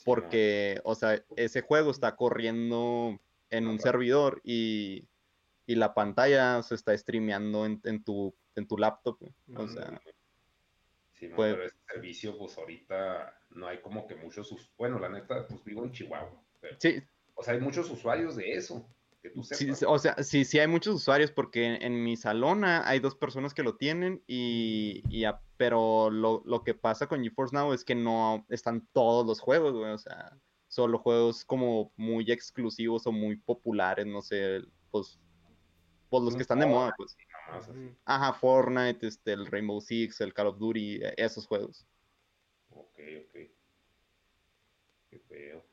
[0.06, 3.20] porque, o sea, ese juego está corriendo
[3.50, 5.08] en un servidor y,
[5.66, 9.18] y la pantalla se está streameando en, en tu, en tu laptop.
[9.56, 10.02] O sea,
[11.14, 15.48] Sí, pues- pero ese servicio, pues ahorita no hay como que muchos, bueno, la neta,
[15.48, 17.02] pues vivo en Chihuahua, pero, sí,
[17.36, 18.86] o sea, hay muchos usuarios de eso,
[19.24, 19.80] que tú sí, sepas.
[19.80, 23.16] sí, o sea, sí, sí hay muchos usuarios porque en, en mi salona hay dos
[23.16, 27.72] personas que lo tienen y, y a- pero lo, lo que pasa con GeForce Now
[27.74, 30.38] es que no están todos los juegos, güey, o sea,
[30.68, 35.18] solo juegos como muy exclusivos o muy populares, no sé, pues,
[36.10, 37.16] pues los que están de moda, pues.
[38.06, 41.88] Ajá, Fortnite, este, el Rainbow Six, el Call of Duty, eh, esos juegos.
[42.72, 43.38] Ok, ok.
[45.10, 45.66] Qué feo.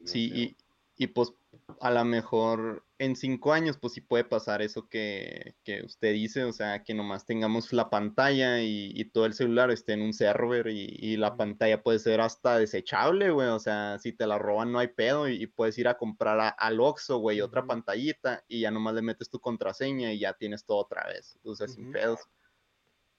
[0.00, 0.56] no Sí.
[0.96, 1.32] Y, pues
[1.80, 6.44] a lo mejor en cinco años pues sí puede pasar eso que, que usted dice,
[6.44, 10.12] o sea, que nomás tengamos la pantalla y, y todo el celular esté en un
[10.12, 14.38] server y, y la pantalla puede ser hasta desechable, güey, o sea, si te la
[14.38, 17.66] roban no hay pedo y, y puedes ir a comprar a- al Oxxo, güey, otra
[17.66, 21.54] pantallita y ya nomás le metes tu contraseña y ya tienes todo otra vez, o
[21.56, 22.20] sea, sin pedos.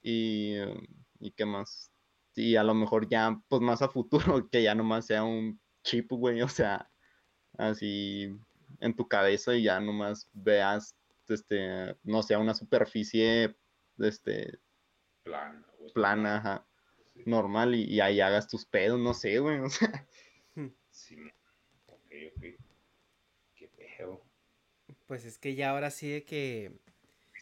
[0.02, 0.54] Y,
[1.18, 1.92] ¿y qué más?
[2.34, 6.10] Y a lo mejor ya, pues más a futuro, que ya nomás sea un chip,
[6.12, 6.90] güey, o sea,
[7.58, 8.36] así
[8.80, 10.94] en tu cabeza y ya nomás veas,
[11.28, 13.56] este, no sé, una superficie,
[13.98, 14.58] este,
[15.24, 15.92] Plana, güey.
[15.92, 16.66] plana, ajá,
[17.14, 20.06] Sí, normal y, y ahí hagas tus pedos, no sé, güey, o sea,
[20.90, 21.16] sí,
[21.86, 22.44] ok, ok.
[23.54, 24.22] Qué feo.
[25.06, 26.72] Pues es que ya ahora sí de que...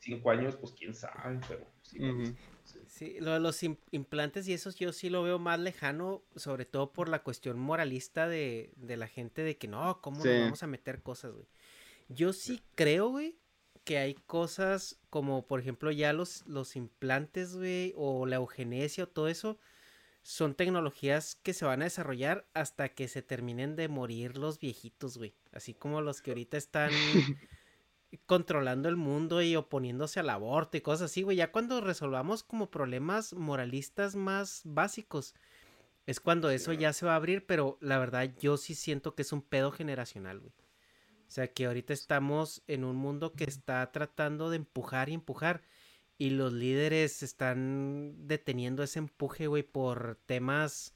[0.00, 1.98] Cinco años, pues quién sabe, pero sí.
[1.98, 2.34] Ujú.
[2.94, 3.16] Sí.
[3.20, 6.92] Lo de los im- implantes y esos yo sí lo veo más lejano, sobre todo
[6.92, 10.28] por la cuestión moralista de, de la gente de que no, ¿cómo Sí.
[10.28, 11.46] nos vamos a meter cosas, güey?
[12.08, 13.36] Yo sí creo, güey,
[13.84, 19.08] que hay cosas como, por ejemplo, ya los, los implantes, güey, o la eugenesia o
[19.08, 19.58] todo eso,
[20.22, 25.18] son tecnologías que se van a desarrollar hasta que se terminen de morir los viejitos,
[25.18, 25.34] güey.
[25.52, 26.90] Así como los que ahorita están
[28.26, 31.36] controlando el mundo y oponiéndose al aborto y cosas así, güey.
[31.36, 35.34] Ya cuando resolvamos como problemas moralistas más básicos,
[36.06, 39.22] es cuando eso ya se va a abrir, pero la verdad yo sí siento que
[39.22, 40.52] es un pedo generacional, güey.
[41.26, 45.62] O sea, que ahorita estamos en un mundo que está tratando de empujar y empujar.
[46.16, 50.94] Y los líderes están deteniendo ese empuje, güey, por temas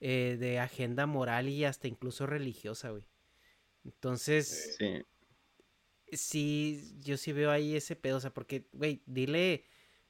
[0.00, 3.08] eh, de agenda moral y hasta incluso religiosa, güey.
[3.84, 5.02] Entonces, Sí.
[6.12, 9.64] Sí, yo sí veo ahí ese pedo, o sea, porque, güey, dile,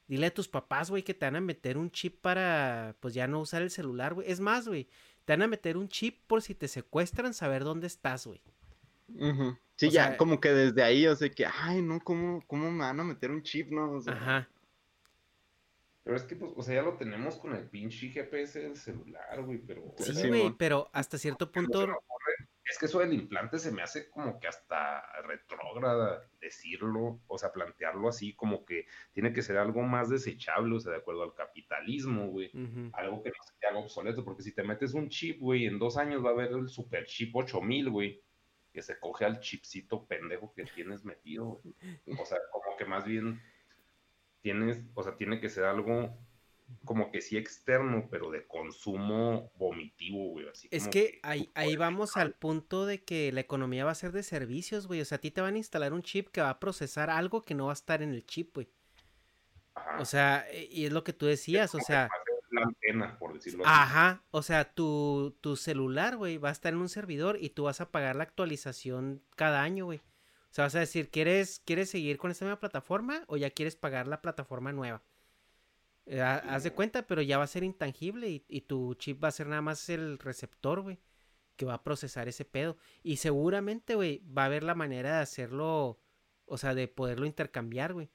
[0.09, 3.27] dile a tus papás, güey, que te van a meter un chip para, pues ya
[3.27, 4.31] no usar el celular, güey.
[4.31, 4.89] Es más, güey,
[5.25, 8.41] te van a meter un chip por si te secuestran, saber dónde estás, güey.
[9.15, 9.57] Ujú.
[9.77, 12.71] Sí, O ya sea- como que desde ahí, o sea que, ay, no, ¿cómo, cómo
[12.71, 13.93] me van a meter un chip, no?
[13.93, 14.49] O sea, Ajá.
[16.05, 19.41] Pero es que, pues, o sea, ya lo tenemos con el pinche GPS del celular,
[19.45, 19.95] güey, pero...
[19.99, 21.87] Sí, güey, pero hasta cierto punto,
[22.73, 27.53] Es que eso del implante se me hace como que hasta retrógrada decirlo, o sea,
[27.53, 31.35] plantearlo así, como que tiene que ser algo más desechable, o sea, de acuerdo al
[31.35, 32.51] capitalismo, güey.
[32.95, 35.79] Algo que no se te haga obsoleto, porque si te metes un chip, güey, en
[35.79, 38.23] dos años va a haber el super chip 8000, güey,
[38.73, 41.75] que se coge al chipcito pendejo que tienes metido, güey.
[42.19, 43.39] O sea, como que más bien
[44.41, 46.17] tienes, o sea, tiene que ser algo
[46.85, 50.49] como que sí externo, pero de consumo vomitivo, güey.
[50.49, 53.95] Así Es como que ahí, ahí vamos al punto de que la economía va a
[53.97, 55.01] ser de servicios, güey.
[55.01, 57.43] O sea, a ti te van a instalar un chip que va a procesar algo
[57.43, 58.69] que no va a estar en el chip, güey.
[59.75, 59.99] Ajá.
[60.01, 62.09] O sea, e- y es lo que tú decías, o sea,
[62.51, 63.73] la antena, por decirlo así.
[63.75, 67.65] ajá, o sea, tu, tu celular, güey, va a estar en un servidor y tú
[67.65, 69.99] vas a pagar la actualización cada año, güey.
[69.99, 73.75] O sea, vas a decir, ¿quieres, ¿quieres seguir con esta nueva plataforma o ya quieres
[73.75, 75.03] pagar la plataforma nueva?
[76.07, 79.23] Eh, ha- haz de cuenta, pero ya va a ser intangible y, y tu chip
[79.23, 80.99] va a ser nada más el receptor, güey,
[81.57, 82.77] que va a procesar ese pedo.
[83.03, 86.01] Y seguramente, güey, va a haber la manera de hacerlo,
[86.47, 88.07] o sea, de poderlo intercambiar, güey.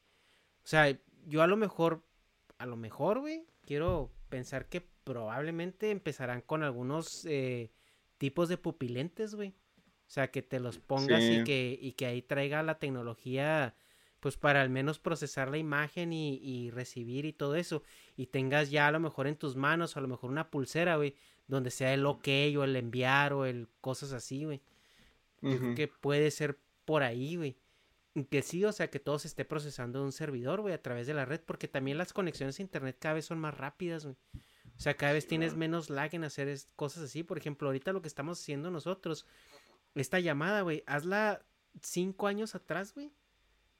[0.63, 2.03] O sea, yo a lo mejor,
[2.57, 7.71] a lo mejor, güey, quiero pensar que probablemente empezarán con algunos eh,
[8.17, 9.49] tipos de pupilentes, güey.
[9.49, 13.75] O sea, que te los pongas y que, y que ahí traiga la tecnología,
[14.19, 17.83] pues para al menos procesar la imagen y, y recibir y todo eso.
[18.15, 21.15] Y tengas ya a lo mejor en tus manos, a lo mejor una pulsera, güey,
[21.47, 22.27] donde sea el ok
[22.57, 24.61] o el enviar o el cosas así, güey.
[25.41, 27.57] Yo creo que puede ser por ahí, güey.
[28.31, 31.05] Que sí, o sea, que todo se esté procesando en un servidor, güey, a través
[31.05, 34.15] de la red, porque también las conexiones a internet cada vez son más rápidas, güey.
[34.75, 37.21] O sea, cada vez tienes menos lag en hacer es- cosas así.
[37.21, 39.27] Por ejemplo, ahorita lo que estamos haciendo nosotros,
[39.93, 41.43] esta llamada, güey, hazla
[41.81, 43.11] cinco años atrás, güey.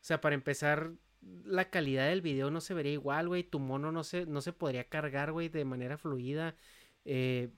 [0.07, 0.93] O sea, para empezar,
[1.43, 3.43] la calidad del video no se vería igual, güey.
[3.43, 6.55] Tu mono no se, no se podría cargar, güey, de manera fluida.
[7.03, 7.49] Eh,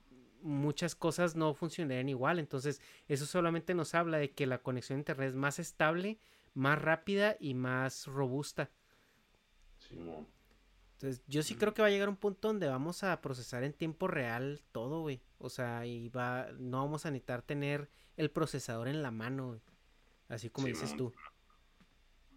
[0.42, 2.40] muchas cosas no funcionarían igual.
[2.40, 6.18] Entonces, eso solamente nos habla de que la conexión a internet es más estable,
[6.52, 8.68] más rápida y más robusta.
[9.78, 10.26] Simón.
[10.94, 13.74] Entonces, yo sí creo que va a llegar un punto donde vamos a procesar en
[13.74, 15.22] tiempo real todo, güey.
[15.38, 19.60] O sea, y va, no vamos a necesitar tener el procesador en la mano, güey.
[20.28, 21.12] Así como dices Simón.
[21.12, 21.14] tú.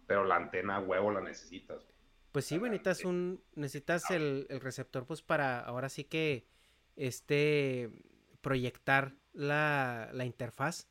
[0.06, 1.82] Pero la antena huevo la necesitas.
[1.84, 1.94] güey.
[2.32, 6.46] Pues sí, güey, necesitas un, necesitas el, el receptor, pues para ahora sí que,
[6.96, 7.90] este,
[8.40, 10.88] proyectar la, la interfaz.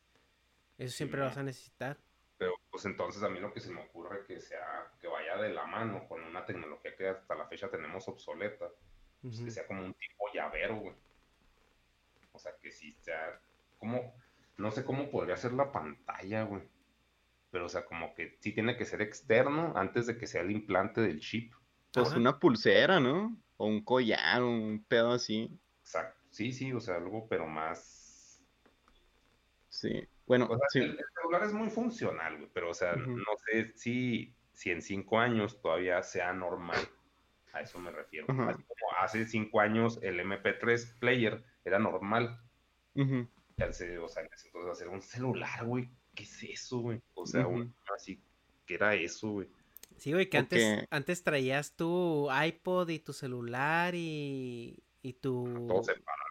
[0.77, 1.97] Eso siempre lo vas a necesitar.
[2.37, 5.53] Pero pues entonces a mí lo que se me ocurre que sea, que vaya de
[5.53, 8.69] la mano con una tecnología que hasta la fecha tenemos obsoleta.
[9.21, 10.95] pues, que sea como un tipo llavero, güey.
[12.31, 13.39] O sea, que sí sea,
[13.77, 14.15] como,
[14.57, 16.63] no sé cómo podría ser la pantalla, güey.
[17.53, 20.49] Pero, o sea, como que sí tiene que ser externo antes de que sea el
[20.49, 21.53] implante del chip.
[21.93, 22.17] Pues Ajá.
[22.17, 23.37] una pulsera, ¿no?
[23.57, 25.55] O un collar, un pedo así.
[25.81, 26.19] Exacto.
[26.31, 28.43] Sí, sí, o sea, algo, pero más.
[29.69, 30.07] Sí.
[30.25, 30.79] Bueno, O sea, sí.
[30.79, 34.81] el, el celular es muy funcional, güey, pero, o sea, no sé si, si en
[34.81, 36.79] cinco años todavía sea normal.
[37.53, 38.25] A eso me refiero.
[38.49, 42.39] Así como hace cinco años el MP3 player era normal.
[43.57, 45.87] Ya se- o sea, en ese entonces hacer un celular, güey.
[46.15, 47.01] ¿Qué es eso, güey?
[47.15, 47.55] O sea, Ujú.
[47.57, 48.19] un- así,
[48.65, 49.47] ¿qué era eso, güey?
[49.97, 55.65] Sí, güey, que antes, traías tu iPod y tu celular y, y tu...
[55.67, 56.23] Todo separado,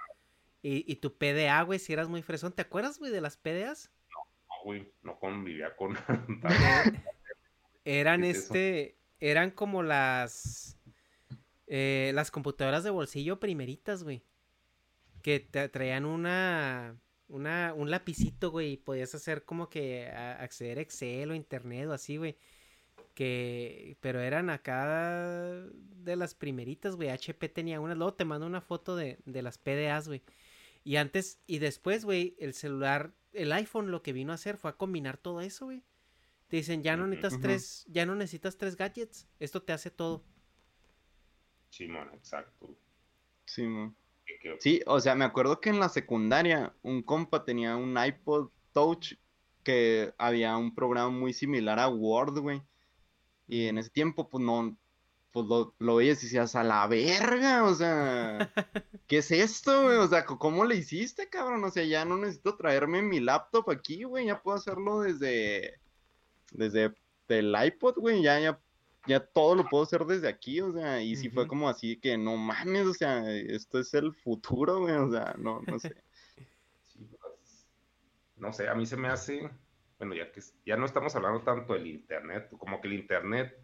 [0.62, 2.52] Y, y tu PDA, güey, si eras muy fresón.
[2.52, 3.90] ¿Te acuerdas, güey, de las PDAs?
[4.64, 4.92] güey.
[5.02, 5.96] No convivía con.
[7.84, 10.78] Eran este, eran como las,
[11.66, 14.22] eh, las computadoras de bolsillo primeritas, güey.
[15.22, 16.96] Que te traían una,
[17.32, 21.88] una, un lapicito, güey, y podías hacer como que a- acceder a Excel o Internet
[21.88, 22.36] o así, güey.
[23.14, 27.10] Que, pero eran acá de las primeritas, güey.
[27.10, 27.96] HP tenía unas.
[27.98, 30.22] Luego te mando una foto de, de las PDAs, güey.
[30.84, 34.70] Y antes y después, güey, el celular, el iPhone lo que vino a hacer fue
[34.70, 35.82] a combinar todo eso, güey.
[36.48, 40.22] Te dicen, ya no necesitas tres, ya no necesitas tres gadgets, esto te hace todo.
[41.70, 42.76] Simón, exacto.
[43.46, 43.94] Sí, que-
[44.58, 49.14] Sí, o sea, me acuerdo que en la secundaria un compa tenía un iPod Touch
[49.62, 52.62] que había un programa muy similar a Word, güey.
[53.48, 54.76] Y en ese tiempo, pues no,
[55.32, 58.52] pues lo, lo veías y decías, a la verga, o sea,
[59.06, 59.96] ¿qué es esto, güey?
[59.96, 61.64] O sea, ¿cómo le hiciste, cabrón?
[61.64, 65.80] O sea, ya no necesito traerme mi laptop aquí, güey, ya puedo hacerlo desde,
[66.50, 66.94] desde
[67.28, 68.60] el iPod, güey, ya, ya,
[69.06, 72.16] ya todo lo puedo hacer desde aquí, o sea, y si fue como así que
[72.16, 75.94] no mames, o sea, esto es el futuro, güey, o sea, no, no sé.
[76.86, 77.66] Sí, pues,
[78.36, 79.50] no sé, a mí se me hace,
[79.98, 83.58] bueno, ya que es- ya no estamos hablando tanto del internet, como que el internet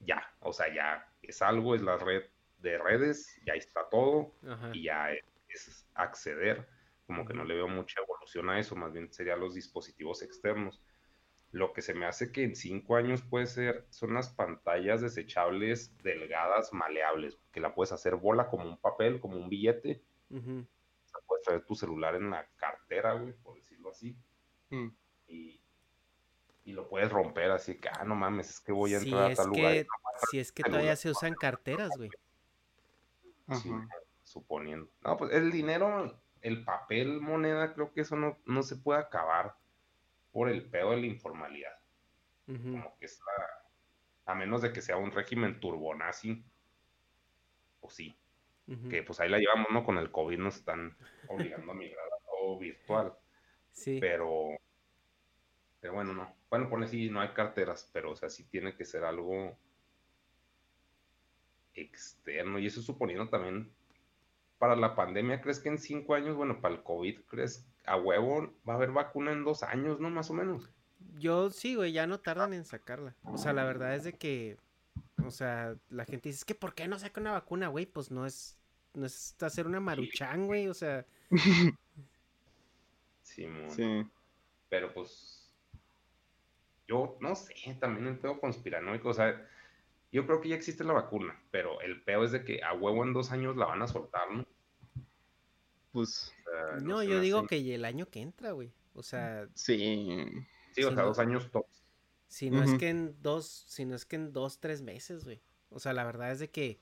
[0.00, 2.24] ya, o sea, ya es algo, es la red
[2.58, 4.70] de redes, ya está todo Ajá.
[4.74, 6.68] y ya es, es acceder,
[7.06, 10.82] como que no le veo mucha evolución a eso, más bien serían los dispositivos externos.
[11.56, 15.90] Lo que se me hace que en cinco años puede ser, son las pantallas desechables
[16.02, 20.66] delgadas, maleables, que la puedes hacer bola como un papel, como un billete, Ujú.
[20.66, 24.14] o sea, puedes traer tu celular en la cartera, güey, por decirlo así,
[24.68, 24.88] Mm.
[25.28, 25.58] y,
[26.66, 29.32] y lo puedes romper así que, ah, no mames, es que voy a Si entrar
[29.32, 29.72] a tal lugar.
[29.72, 32.10] que, no voy a si es que todavía se usan carteras, güey.
[33.62, 33.72] Sí,
[34.24, 34.90] suponiendo.
[35.02, 39.56] No, pues el dinero, el papel, moneda, creo que eso no, no se puede acabar
[40.36, 41.72] por el pedo de la informalidad.
[42.44, 46.44] Como que es la, a menos de que sea un régimen turbonazi,
[47.80, 48.14] pues sí,
[48.90, 49.82] que pues ahí la llevamos, ¿no?
[49.82, 50.94] Con el COVID nos están
[51.28, 53.14] obligando a migrar a todo virtual,
[53.72, 53.96] Sí.
[53.98, 54.58] pero,
[55.80, 56.36] pero bueno, no.
[56.50, 59.56] Bueno, pone sí, no hay carteras, pero o sea, sí tiene que ser algo
[61.72, 63.72] externo, y eso suponiendo también
[64.58, 68.52] para la pandemia, ¿crees que en cinco años, bueno, para el COVID, ¿crees a huevo
[68.68, 70.10] va a haber vacuna en dos años, ¿no?
[70.10, 70.70] Más o menos.
[71.18, 73.14] Yo sí, güey, ya no tardan en sacarla.
[73.24, 74.58] O sea, la verdad es de que,
[75.24, 77.86] o sea, la gente dice, es que ¿por qué no saca una vacuna, güey?
[77.86, 78.58] Pues no es,
[78.94, 81.06] no es hacer una maruchan, güey, o sea,
[83.22, 83.70] Simón.
[83.70, 84.06] Sí.
[84.68, 85.50] Pero pues,
[86.88, 89.48] yo no sé, también el pedo conspiranoico, o sea,
[90.12, 93.04] yo creo que ya existe la vacuna, pero el pedo es de que a huevo
[93.04, 94.46] en dos años la van a soltar, ¿no?
[95.96, 96.32] Pues
[96.82, 98.72] no, yo digo que el año que entra, güey.
[98.94, 100.24] O sea, sí.
[100.74, 101.82] Sí, o si sea, no- dos años tops.
[102.28, 105.40] si no es que en dos, si no es que en dos, tres meses, güey.
[105.70, 106.80] O sea, la verdad es de que,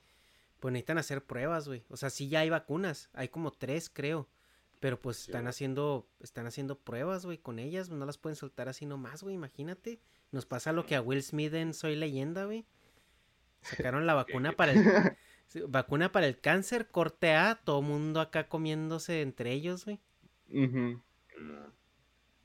[0.59, 1.85] pues necesitan hacer pruebas, güey.
[1.89, 4.27] O sea, sí ya hay vacunas, hay como tres, creo.
[4.81, 8.67] Pero pues Sí, están haciendo, están haciendo pruebas, güey, con ellas, no las pueden soltar
[8.67, 10.01] así nomás, güey, imagínate.
[10.31, 12.65] Nos pasa lo que a Will Smith en Soy Leyenda, güey.
[13.61, 14.83] Sacaron la vacuna para el,
[15.67, 19.99] vacuna para el cáncer, corte A, todo mundo acá comiéndose entre ellos, güey.
[20.49, 21.01] Ujú.
[21.39, 21.73] No.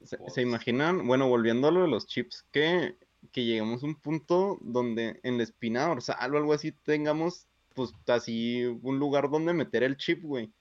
[0.02, 1.06] ¿Se, Pues, se imaginan?
[1.06, 2.97] Bueno, volviendo a lo de los chips, que,
[3.32, 7.93] que lleguemos a un punto donde en la espina dorsal o algo así tengamos, pues
[8.06, 10.52] así, un lugar donde meter el chip, güey.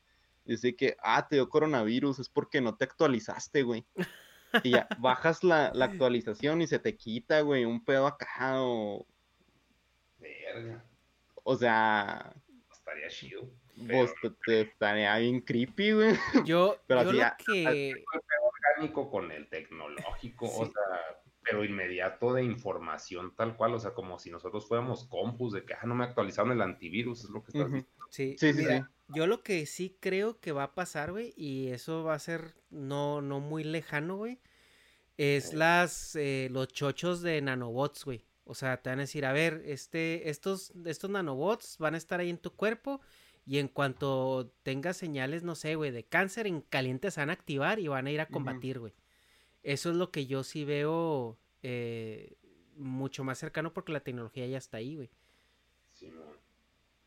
[0.45, 3.86] Dice que, ah, te dio coronavirus, es porque no te actualizaste, güey.
[4.64, 9.06] Y ya bajas la, la actualización y se te quita, güey, un pedo acá, o,
[10.20, 10.84] Verga,
[11.50, 12.34] o sea,
[12.72, 13.50] estaría chido.
[13.88, 16.16] pues te, te estaría bien creepy, güey.
[16.46, 18.04] Yo, Pero yo así lo a- que...
[18.76, 24.20] orgánico con el tecnológico, o sea, pero inmediato de información tal cual, o sea, como
[24.20, 27.52] si nosotros fuéramos compus de que, ah, no me actualizaron el antivirus, es lo que
[27.52, 28.06] estás diciendo.
[28.12, 31.70] Sí, Sí, sí, mira, yo lo que sí creo que va a pasar, güey, y
[31.70, 34.40] eso va a ser no, no muy lejano, güey,
[35.18, 38.29] es las, eh, los chochos de nanobots, güey.
[38.50, 42.20] O sea, te van a decir, a ver, este, estos, estos nanobots van a estar
[42.20, 43.00] ahí en tu cuerpo
[43.46, 47.34] y en cuanto tengas señales, no sé, güey, de cáncer, en caliente se van a
[47.34, 48.96] activar y van a ir a combatir, güey.
[49.62, 52.38] Eso es lo que yo sí veo eh,
[52.76, 55.12] mucho más cercano porque la tecnología ya está ahí, güey.
[55.94, 56.36] Simón.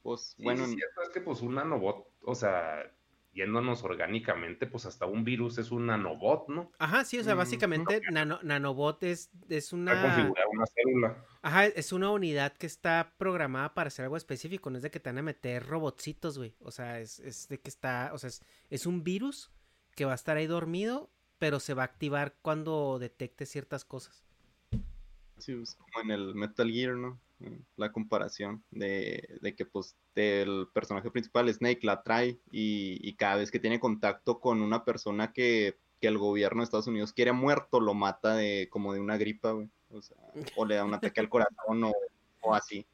[0.05, 2.89] Pues Sí, bueno, sí, cierto, es que pues un nanobot, o sea,
[3.35, 6.71] yéndonos orgánicamente, pues hasta un virus es un nanobot, ¿no?
[6.79, 10.03] Ajá, sí, o sea, Mm, básicamente nano- nanobot es, es Para una...
[10.03, 11.25] configurar una célula.
[11.41, 15.01] Ajá, es una unidad que está programada para hacer algo específico, no es de que
[15.01, 16.55] te van a meter robotcitos, güey.
[16.61, 19.51] O sea, es, es de que está, o sea, es, es un virus
[19.95, 24.25] que va a estar ahí dormido, pero se va a activar cuando detecte ciertas cosas.
[25.39, 27.19] Sí, pues, como en el Metal Gear, ¿no?
[27.77, 33.37] La comparación de, de que pues el personaje principal, Snake, la trae y, y cada
[33.37, 37.33] vez que tiene contacto con una persona que, que el gobierno de Estados Unidos quiere
[37.33, 39.55] muerto, lo mata de como de una gripa.
[39.55, 39.69] O
[40.57, 41.93] o le da un ataque al corazón o,
[42.41, 42.87] o así.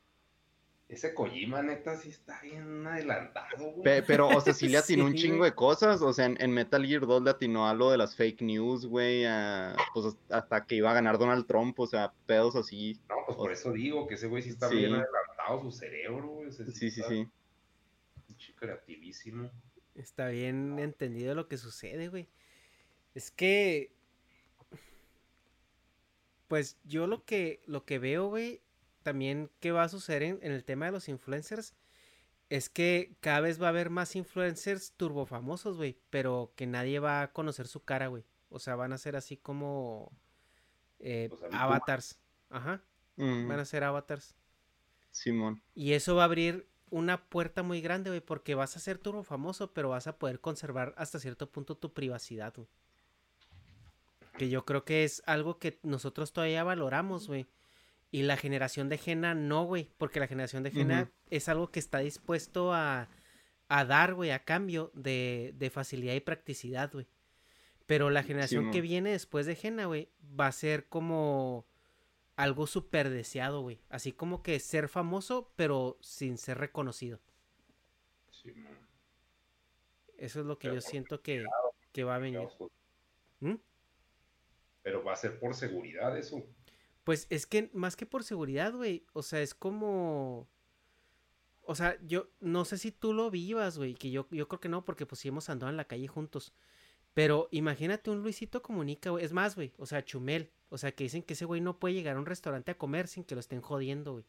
[0.89, 4.03] Ese Kojima, neta, sí está bien adelantado, güey.
[4.07, 6.01] pero, o sea, sí le atinó un Sí, chingo de cosas.
[6.01, 8.87] O sea, en, en Metal Gear 2 le atinó a lo de las fake news,
[8.87, 9.25] güey.
[9.27, 11.79] a- Pues hasta que iba a ganar Donald Trump.
[11.79, 12.99] O sea, pedos así.
[13.09, 14.77] No, pues por eso digo que ese güey sí está Sí.
[14.77, 16.49] bien adelantado, su cerebro, güey.
[16.49, 17.29] ese Sí, sí, está sí.
[18.27, 19.51] pinche creativísimo.
[19.95, 22.29] Está bien entendido lo que sucede, güey.
[23.15, 23.93] Es que.
[26.49, 28.63] Pues yo lo que, lo que veo, güey,
[29.09, 31.75] también que va a suceder en, en el tema de los influencers,
[32.51, 37.23] es que cada vez va a haber más influencers turbofamosos, güey, pero que nadie va
[37.23, 38.25] a conocer su cara, güey.
[38.51, 40.13] O sea, van a ser así como
[41.01, 41.55] eh, O sea, VTuber.
[41.63, 42.19] avatars.
[42.51, 42.83] Ajá,
[43.17, 44.37] Mm, van a ser avatars.
[45.11, 45.63] Simón.
[45.75, 49.23] Y eso va a abrir una puerta muy grande, güey, porque vas a ser turbo
[49.25, 52.69] famoso, pero vas a poder conservar hasta cierto punto tu privacidad, güey.
[54.39, 57.47] Que yo creo que es algo que nosotros todavía valoramos, güey.
[58.11, 61.79] Y la generación de Jena no, güey, porque la generación de Jena es algo que
[61.79, 63.09] está dispuesto a,
[63.69, 67.07] a dar, güey, a cambio de, de facilidad y practicidad, güey.
[67.87, 71.67] Pero la generación que viene después de Jena, güey, va a ser como
[72.37, 73.81] algo súper deseado, güey.
[73.89, 77.19] Así como que ser famoso, pero sin ser reconocido.
[78.31, 78.79] Sí, man.
[80.19, 81.45] Eso es lo que Pero yo siento que,
[81.93, 82.49] que va a venir.
[83.41, 83.55] ¿Mm?
[84.83, 86.45] Pero va a ser por seguridad eso.
[87.09, 89.07] Pues es que más que por seguridad, güey.
[89.15, 90.47] O sea, es como.
[91.63, 93.95] O sea, yo no sé si tú lo vivas, güey.
[93.95, 96.53] Que yo, yo creo que no, porque pues sí hemos andado en la calle juntos.
[97.15, 99.25] Pero imagínate un Luisito Comunica, güey.
[99.25, 99.73] Es más, güey.
[99.79, 100.51] O sea, Chumel.
[100.69, 103.09] O sea, que dicen que ese güey no puede llegar a un restaurante a comer
[103.09, 104.27] sin que lo estén jodiendo, güey.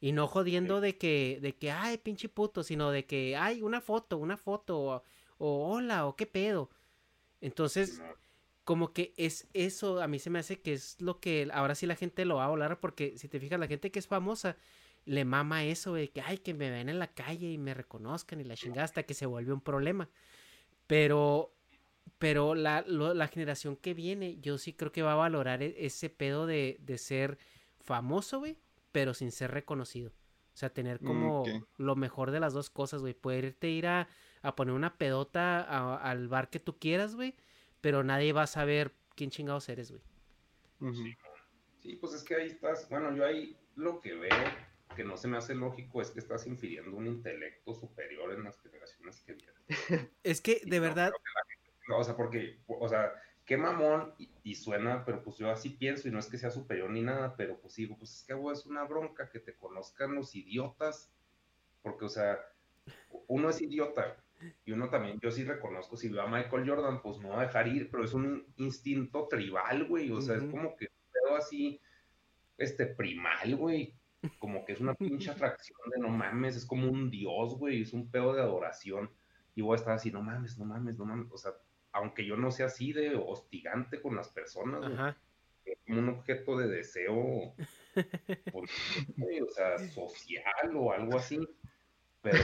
[0.00, 3.82] Y no jodiendo de que, de que, ay, pinche puto, sino de que, ay, una
[3.82, 5.02] foto, una foto, o,
[5.36, 6.70] o hola, o qué pedo.
[7.42, 8.00] Entonces.
[8.64, 11.86] Como que es eso, a mí se me hace que es lo que ahora sí
[11.86, 14.56] la gente lo va a volar, porque si te fijas, la gente que es famosa
[15.06, 18.40] le mama eso, de que, ay, que me ven en la calle y me reconozcan
[18.40, 20.10] y la chingada hasta que se vuelve un problema.
[20.86, 21.52] Pero,
[22.18, 25.86] pero la, lo- la generación que viene, yo sí creo que va a valorar e-
[25.86, 27.38] ese pedo de, de ser
[27.80, 28.58] famoso, güey,
[28.92, 30.10] pero sin ser reconocido.
[30.54, 33.14] O sea, tener Mm, como lo mejor de las dos cosas, güey.
[33.14, 34.08] Poder irte a ir a,
[34.42, 37.36] a poner una pedota a- al bar que tú quieras, güey.
[37.80, 40.02] Pero nadie va a saber quién chingados eres, güey.
[41.82, 42.88] Sí, pues es que ahí estás.
[42.88, 44.44] Bueno, yo ahí lo que veo
[44.94, 48.60] que no se me hace lógico es que estás infiriendo un intelecto superior en las
[48.60, 49.54] generaciones que vienen.
[50.22, 52.88] Es que, Y de no verdad, creo que la gente- no, o sea, porque, o
[52.88, 53.14] sea,
[53.46, 56.50] qué mamón y, y suena, pero pues yo así pienso y no es que sea
[56.50, 59.54] superior ni nada, pero pues digo, pues es que güey, es una bronca que te
[59.56, 61.10] conozcan los idiotas,
[61.82, 62.38] porque, o sea,
[63.28, 64.16] uno es idiota
[64.64, 67.46] y uno también, yo sí reconozco, si veo a Michael Jordan, pues no va a
[67.46, 71.36] dejar ir, pero es un instinto tribal, güey, o sea, es como que un pedo
[71.36, 71.80] así,
[72.56, 73.94] este, primal, güey,
[74.38, 77.92] como que es una pinche atracción de no mames, es como un dios, güey, es
[77.92, 79.10] un pedo de adoración,
[79.54, 81.52] y voy a estar así, no mames, no mames, no mames, o sea,
[81.92, 85.14] aunque yo no sea así de hostigante con las personas, güey,
[85.64, 87.54] es como un objeto de deseo,
[88.52, 88.70] pues,
[89.16, 91.38] güey, o sea, social o algo así,
[92.22, 92.38] pero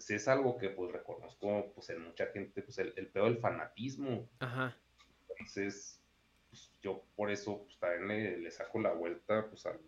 [0.00, 3.38] sí es algo que pues reconozco pues en mucha gente, pues el, el pedo del
[3.38, 4.76] fanatismo, Ajá.
[5.28, 6.00] entonces
[6.50, 9.80] pues, yo por eso pues también le, le saco la vuelta pues al,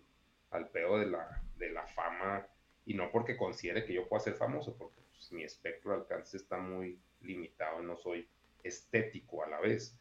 [0.51, 2.47] al pedo de la, de la fama.
[2.84, 6.36] Y no porque considere que yo pueda ser famoso, porque pues, mi espectro de alcance
[6.36, 8.28] está muy limitado, no soy
[8.64, 9.97] estético a la vez,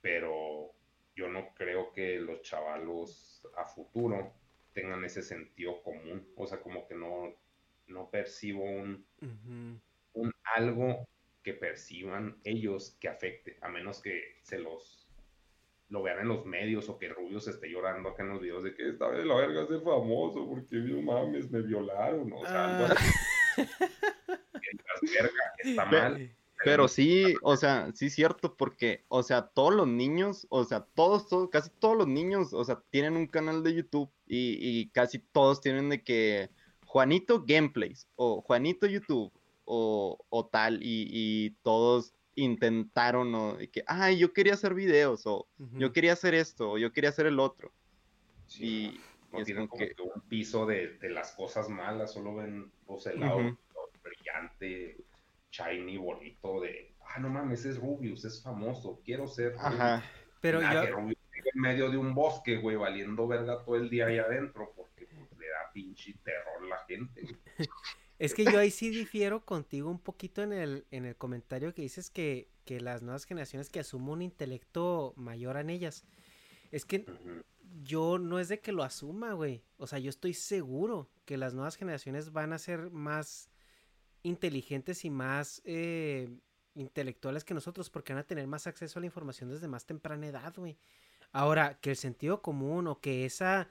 [0.00, 0.72] pero
[1.14, 4.32] yo no creo que los chavalos a futuro
[4.72, 7.34] tengan ese sentido común, o sea, como que no,
[7.88, 9.04] no percibo un,
[10.12, 11.06] un algo
[11.42, 15.02] que perciban ellos que afecte, a menos que se los
[15.88, 18.74] lo vean en los medios o que Rubius esté llorando acá en los videos de
[18.74, 22.92] que esta vez la verga ser famoso porque no mames, me violaron, o sea, algo
[22.92, 22.96] Ah.
[22.96, 23.56] así.
[25.02, 26.36] Verga, está mal.
[26.64, 30.80] Pero sí, o sea, sí es cierto, porque, o sea, todos los niños, o sea,
[30.80, 34.88] todos, todos, casi todos los niños, o sea, tienen un canal de YouTube y, y
[34.88, 36.50] casi todos tienen de que
[36.96, 39.30] Juanito Gameplays o Juanito YouTube
[39.66, 45.46] o, o tal, y, y todos intentaron, o que, ay, yo quería hacer videos, o
[45.72, 47.70] yo quería hacer esto, o yo quería hacer el otro.
[48.46, 49.00] Sí, Y,
[49.30, 53.04] no tienen como que- que un piso de, de las cosas malas, solo ven pues,
[53.04, 53.58] el lado Ujú.
[54.02, 54.96] brillante,
[55.50, 59.64] shiny, bonito de, ah, no mames, es Rubius, es famoso, quiero ser Rubius".
[59.66, 60.02] Ajá,
[60.40, 63.90] Pero que yo, Rubius vive en medio de un bosque, güey, valiendo verga todo el
[63.90, 64.85] día ahí adentro, da
[65.76, 67.36] pinche terror la gente.
[68.18, 71.82] es que yo ahí sí difiero contigo un poquito en el, en el comentario que
[71.82, 76.06] dices que, que las nuevas generaciones que asumo un intelecto mayor en ellas.
[76.72, 77.04] Es que
[77.82, 79.62] yo no es de que lo asuma, güey.
[79.76, 83.50] O sea, yo estoy seguro que las nuevas generaciones van a ser más
[84.22, 86.38] inteligentes y más eh,
[86.74, 90.26] intelectuales que nosotros porque van a tener más acceso a la información desde más temprana
[90.26, 90.78] edad, güey.
[91.32, 93.68] Ahora, que el sentido común o que esa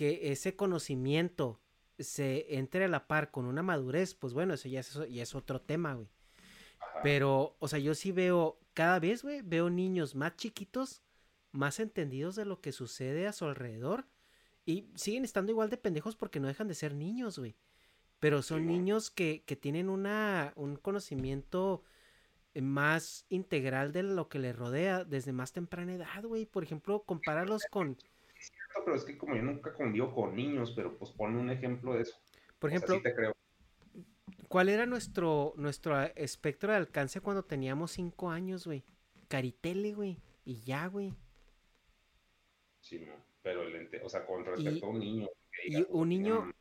[0.00, 1.60] que ese conocimiento
[1.98, 5.34] se entre a la par con una madurez, pues bueno, eso ya es, ya es
[5.34, 6.08] otro tema, güey.
[7.02, 11.02] Pero, o sea, yo sí veo, cada vez, güey, veo niños más chiquitos,
[11.52, 14.06] más entendidos de lo que sucede a su alrededor.
[14.64, 17.54] Y siguen estando igual de pendejos porque no dejan de ser niños, güey.
[18.20, 21.82] Pero son niños que, que tienen una, un conocimiento
[22.58, 26.46] más integral de lo que les rodea desde más temprana edad, güey.
[26.46, 27.98] Por ejemplo, compáralos con...
[28.84, 32.02] pero es que como yo nunca convivo con niños, pero pues pone un ejemplo de
[32.02, 32.16] eso.
[32.58, 33.00] Por ejemplo,
[34.48, 38.84] ¿cuál era nuestro, nuestro espectro de alcance cuando teníamos cinco años, güey?
[39.28, 40.18] Caritele, güey.
[40.44, 41.14] Y ya, güey.
[42.80, 43.14] Sí, no.
[43.42, 45.28] Pero, el o sea, con respecto a un niño.
[45.66, 46.52] y un niño,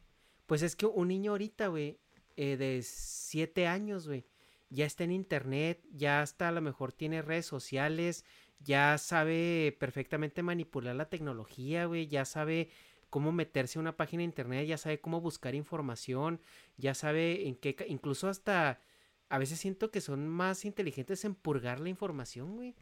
[0.45, 1.99] pues es que un niño ahorita, güey,
[2.37, 4.25] eh, de siete años, güey,
[4.69, 8.23] ya está en internet, ya hasta a lo mejor tiene redes sociales,
[8.59, 12.69] ya sabe perfectamente manipular la tecnología, güey, ya sabe
[13.09, 16.41] cómo meterse a una página de internet, ya sabe cómo buscar información,
[16.77, 18.81] ya sabe en qué, incluso hasta,
[19.29, 22.75] a veces siento que son más inteligentes en purgar la información, güey,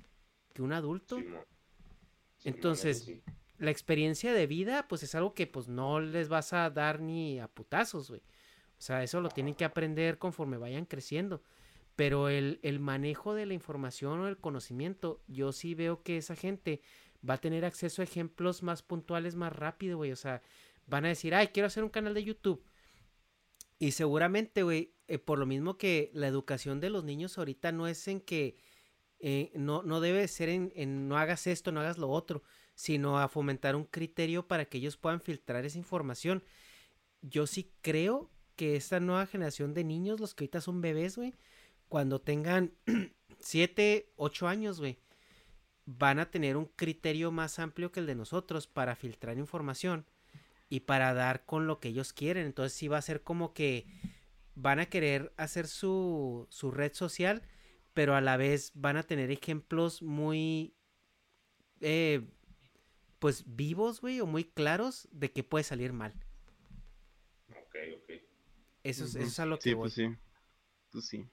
[0.54, 1.20] que un adulto.
[2.44, 3.12] Entonces,
[3.58, 7.40] la experiencia de vida, pues es algo que pues no les vas a dar ni
[7.40, 8.22] a putazos, güey.
[8.78, 11.42] O sea, eso lo tienen que aprender conforme vayan creciendo.
[11.98, 16.36] Pero el, el, manejo de la información o el conocimiento, yo sí veo que esa
[16.36, 16.82] gente
[17.28, 20.12] va a tener acceso a ejemplos más puntuales más rápido, güey.
[20.12, 20.42] O sea,
[20.86, 22.64] van a decir, ay, quiero hacer un canal de YouTube.
[23.80, 27.88] Y seguramente, güey, eh, por lo mismo que la educación de los niños ahorita no
[27.88, 28.58] es en que
[29.20, 32.44] eh, no, no debe ser en, en, no hagas esto, no hagas lo otro,
[32.76, 36.44] sino a fomentar un criterio para que ellos puedan filtrar esa información.
[37.22, 41.34] Yo sí creo que esta nueva generación de niños, los que ahorita son bebés, güey,
[41.90, 42.74] cuando tengan
[43.40, 45.00] 7, 8 años, güey,
[45.86, 50.06] van a tener un criterio más amplio que el de nosotros para filtrar información
[50.70, 52.46] y para dar con lo que ellos quieren.
[52.46, 53.88] Entonces sí va a ser como que
[54.56, 57.42] van a querer hacer su, su red social,
[57.94, 60.76] pero a la vez van a tener ejemplos muy,
[61.80, 62.28] eh,
[63.20, 66.14] pues vivos, güey, o muy claros de que puede salir mal.
[67.50, 68.10] Ok, ok.
[68.84, 70.08] Eso, es, eso es a lo que sí, Pues sí,
[70.92, 71.28] pues sí.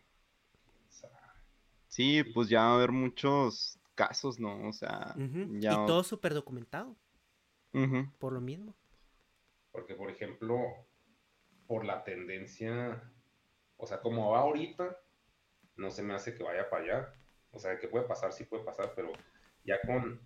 [1.95, 4.69] Sí, pues ya va a haber muchos casos, ¿no?
[4.69, 5.15] O sea,
[5.61, 5.75] ya...
[5.75, 6.97] Y todo súper documentado.
[8.19, 8.75] Por lo mismo.
[9.71, 10.59] Porque, por ejemplo,
[11.69, 13.01] por la tendencia,
[13.77, 14.99] o sea, como va ahorita,
[15.77, 17.15] no se me hace que vaya para allá.
[17.53, 19.13] O sea, que puede pasar, sí puede pasar, pero
[19.63, 20.21] ya con,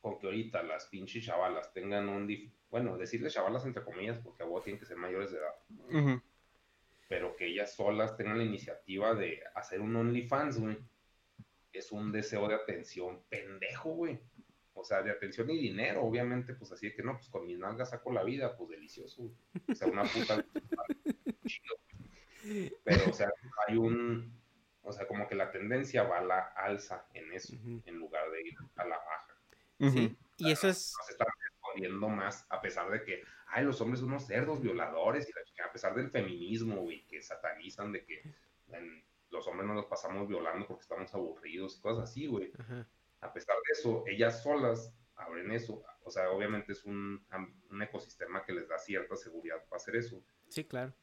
[0.00, 2.26] con que ahorita las pinches chavalas tengan un...
[2.70, 6.22] Bueno, decirles chavalas entre comillas, porque a vos tienen que ser mayores de edad
[7.08, 10.78] pero que ellas solas tengan la iniciativa de hacer un OnlyFans, güey,
[11.72, 14.20] es un deseo de atención pendejo, güey.
[14.74, 17.58] O sea, de atención y dinero, obviamente, pues así de que no, pues con mis
[17.58, 19.34] nalgas saco la vida, pues delicioso, güey.
[19.68, 20.44] O sea, una puta.
[22.84, 23.30] Pero, o sea,
[23.66, 24.38] hay un.
[24.82, 27.54] O sea, como que la tendencia va a la alza en eso,
[27.84, 29.92] en lugar de ir a la baja.
[29.92, 30.94] Sí, y eso es.
[31.06, 31.26] se está
[31.68, 35.72] respondiendo más, a pesar de que ay, los hombres son unos cerdos violadores, y a
[35.72, 38.22] pesar del feminismo, güey, que satanizan de que
[39.30, 42.52] los hombres no nos pasamos violando porque estamos aburridos y cosas así, güey.
[43.20, 45.82] A pesar de eso, ellas solas abren eso.
[46.04, 47.26] O sea, obviamente es un,
[47.82, 50.22] ecosistema que les da cierta seguridad para hacer eso.
[50.48, 50.94] Sí, claro.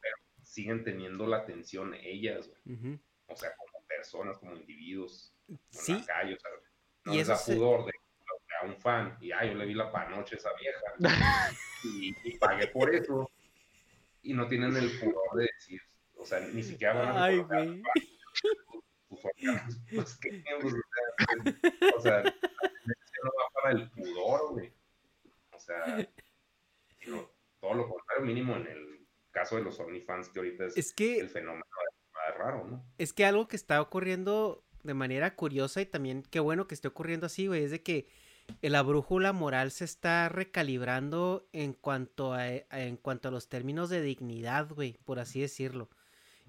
[0.00, 3.00] Pero siguen teniendo la atención ellas, güey.
[3.26, 5.34] O sea, como personas, como individuos.
[5.70, 5.92] Sí.
[5.92, 6.50] En la calle, o sea,
[7.04, 7.92] no y les da pudor de
[8.64, 10.98] un fan y ay, yo le vi la panoche a esa vieja
[11.84, 13.30] y, pagué por eso
[14.22, 15.80] y no tienen el pudor de decir,
[16.16, 17.82] o sea, ni siquiera van a Ay, güey.
[19.08, 20.44] Pues, ¿qué,
[21.96, 24.72] o sea, no va para el pudor, güey.
[25.52, 26.08] O sea,
[27.60, 31.28] todo lo contrario, mínimo en el caso de los OnlyFans, que ahorita es, que, el
[31.28, 31.64] fenómeno
[32.12, 32.84] más raro, ¿no?
[32.98, 36.88] Es que algo que está ocurriendo de manera curiosa y también qué bueno que esté
[36.88, 38.08] ocurriendo así, güey, es de que
[38.60, 44.02] la brújula moral se está recalibrando en cuanto a, en cuanto a los términos de
[44.02, 45.90] dignidad, güey, por así decirlo,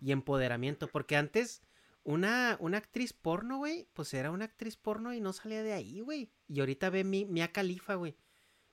[0.01, 1.63] y empoderamiento, porque antes
[2.03, 6.01] una, una actriz porno, güey, pues era una actriz porno y no salía de ahí,
[6.01, 8.15] güey, y ahorita ve mi, Mia Califa, güey.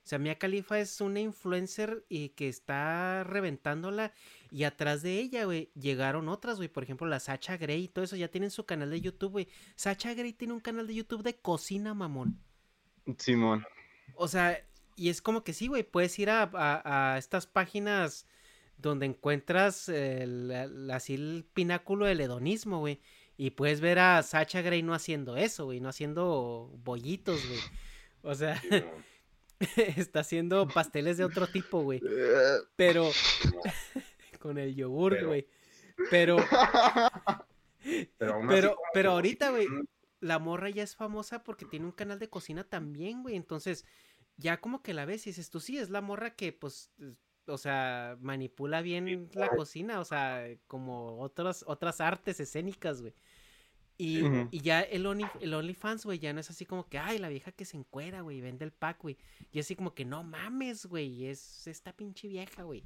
[0.03, 4.13] O sea, Mia Califa es una influencer y que está reventándola.
[4.49, 6.69] Y atrás de ella, güey, llegaron otras, güey.
[6.69, 9.47] Por ejemplo, la Sacha Grey y todo eso ya tienen su canal de YouTube, güey.
[9.75, 12.39] Sacha Grey tiene un canal de YouTube de cocina, mamón.
[13.17, 13.65] Simón.
[14.15, 14.63] O sea,
[14.95, 18.27] y es como que sí, güey, puedes ir a, a, estas páginas
[18.77, 22.99] donde encuentras el, el- así el pináculo del hedonismo, güey.
[23.37, 27.59] Y puedes ver a Sacha Grey no haciendo eso, güey, no haciendo bollitos, güey.
[28.21, 28.61] O sea,
[29.97, 32.01] está haciendo pasteles de otro tipo, güey.
[32.75, 33.09] Pero
[34.39, 35.47] con el yogur, güey.
[36.09, 36.37] Pero,
[38.17, 39.67] Pero, pero, pero ahorita, güey,
[40.21, 43.35] la morra ya es famosa porque tiene un canal de cocina también, güey.
[43.35, 43.85] Entonces,
[44.37, 47.17] ya como que la ves y dices, tú sí, es la morra que, pues, es-
[47.47, 53.13] o sea, manipula bien la cocina, o sea, como otras, otras artes escénicas, güey.
[53.97, 54.23] Y,
[54.61, 57.51] ya el, Only, el OnlyFans, güey, ya no es así como que, ay, la vieja
[57.51, 59.17] que se encuera, güey, vende el pack, güey.
[59.51, 62.83] Y así como que, no mames, güey, es esta pinche vieja, güey.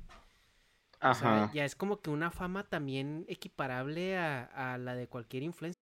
[1.01, 1.51] O sea, Ajá.
[1.53, 5.81] ya es como que una fama también equiparable a, a la de cualquier influencer.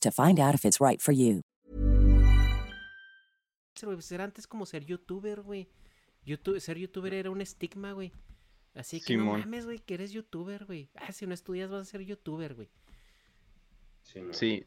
[0.00, 1.40] to find out if it's right for you.
[4.12, 5.68] era antes como ser youtuber, güey.
[6.24, 8.12] YouTube, ser youtuber era un estigma, güey.
[8.74, 9.40] Así que no Simón.
[9.40, 10.90] mames, güey, que eres youtuber, güey.
[10.94, 12.68] Ah, si no estudias vas a ser youtuber, güey.
[14.02, 14.32] Sí, no.
[14.32, 14.64] Sí,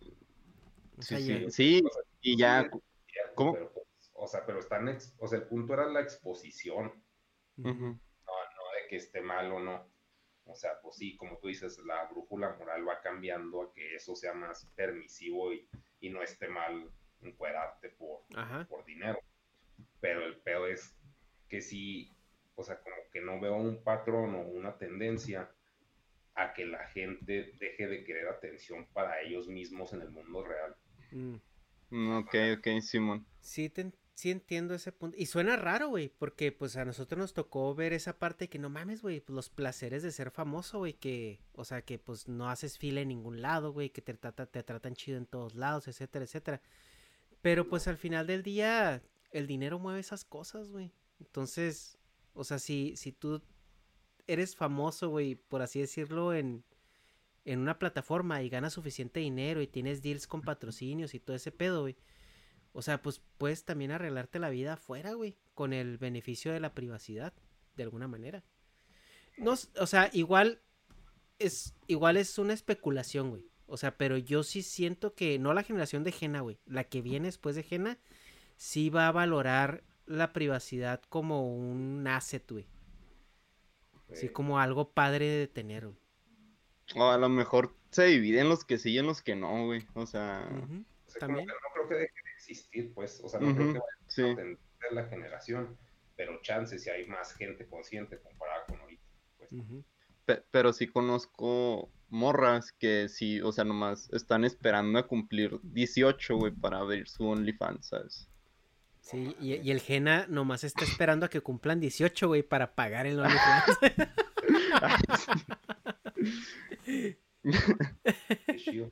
[0.97, 1.27] O sí, sea, sí.
[1.43, 1.83] ya- Sí,
[2.21, 2.69] y ya.
[3.35, 3.53] ¿Cómo?
[3.53, 6.91] pero, pues, o sea, pero están, ex- o sea, el punto era la exposición,
[7.57, 7.71] Ujú.
[7.71, 9.92] no de que esté mal o no.
[10.45, 14.15] O sea, pues sí, como tú dices, la brújula moral va cambiando a que eso
[14.15, 15.67] sea más permisivo y,
[16.01, 16.89] y no esté mal
[17.21, 18.65] encuerarte por, Ajá.
[18.65, 19.19] por dinero.
[20.01, 20.95] Pero el peor es
[21.47, 22.11] que sí,
[22.55, 25.49] o sea, como que no veo un patrón o una tendencia
[26.35, 30.75] a que la gente deje de querer atención para ellos mismos en el mundo real.
[31.11, 31.35] Mm.
[31.91, 33.25] Mm, Ok, ok, Simón.
[33.39, 35.17] Sí, te sí entiendo ese punto.
[35.19, 38.69] Y suena raro, güey, porque pues a nosotros nos tocó ver esa parte que no
[38.69, 42.49] mames, güey, pues los placeres de ser famoso, güey, que, o sea, que pues no
[42.49, 45.87] haces fila en ningún lado, güey, que te, trata, te tratan chido en todos lados,
[45.87, 46.61] etcétera, etcétera.
[47.41, 50.93] Pero pues al final del día, el dinero mueve esas cosas, güey.
[51.19, 51.97] Entonces,
[52.33, 53.41] o sea, si, si tú
[54.27, 56.63] eres famoso, güey, por así decirlo, en,
[57.45, 61.51] en una plataforma y ganas suficiente dinero y tienes deals con patrocinios y todo ese
[61.51, 61.97] pedo, güey.
[62.73, 66.73] O sea, pues puedes también arreglarte la vida afuera, güey, con el beneficio de la
[66.75, 67.33] privacidad,
[67.75, 68.43] de alguna manera.
[69.37, 70.61] No, o sea, igual
[71.39, 73.45] es, igual es una especulación, güey.
[73.67, 77.01] O sea, pero yo sí siento que no la generación de Jena, güey, la que
[77.01, 77.99] viene después de Jena,
[78.57, 82.67] sí va a valorar la privacidad como un asset, güey.
[84.09, 85.97] Así Eh, como algo padre de tener, güey.
[86.95, 89.85] O a lo mejor se dividen los que sí y en los que no, güey.
[89.93, 90.47] O sea,
[91.07, 91.45] o También.
[91.45, 94.21] que no creo que deje de existir, pues, o sea, no creo que vaya sí.
[94.21, 94.57] a entender
[94.91, 95.77] la generación,
[96.15, 99.03] pero chances si hay más gente consciente comparada con ahorita.
[99.37, 99.49] Pues.
[100.25, 106.37] Pe- pero sí conozco morras que sí, o sea, nomás están esperando a cumplir 18,
[106.37, 108.29] güey, para abrir su OnlyFans, ¿sabes?
[109.01, 113.05] Sí, y, y el Jena nomás está esperando a que cumplan 18, güey, para pagar
[113.05, 113.77] el OnlyFans.
[117.43, 118.91] Qué chido.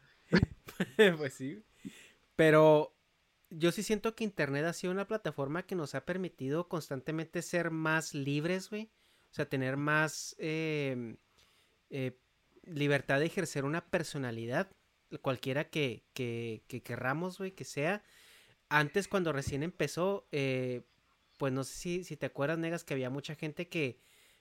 [1.18, 1.64] pues sí.
[2.36, 2.94] Pero
[3.52, 7.70] yo sí siento que Internet ha sido una plataforma que nos ha permitido constantemente ser
[7.70, 8.90] más libres, güey.
[9.30, 11.18] O sea, tener más eh,
[11.90, 12.18] eh,
[12.64, 14.72] libertad de ejercer una personalidad,
[15.22, 18.04] cualquiera que, que, que querramos, güey, que sea.
[18.70, 20.84] Antes, cuando recién empezó, eh,
[21.38, 24.00] pues no sé si, si te acuerdas, Negas, que había mucha gente que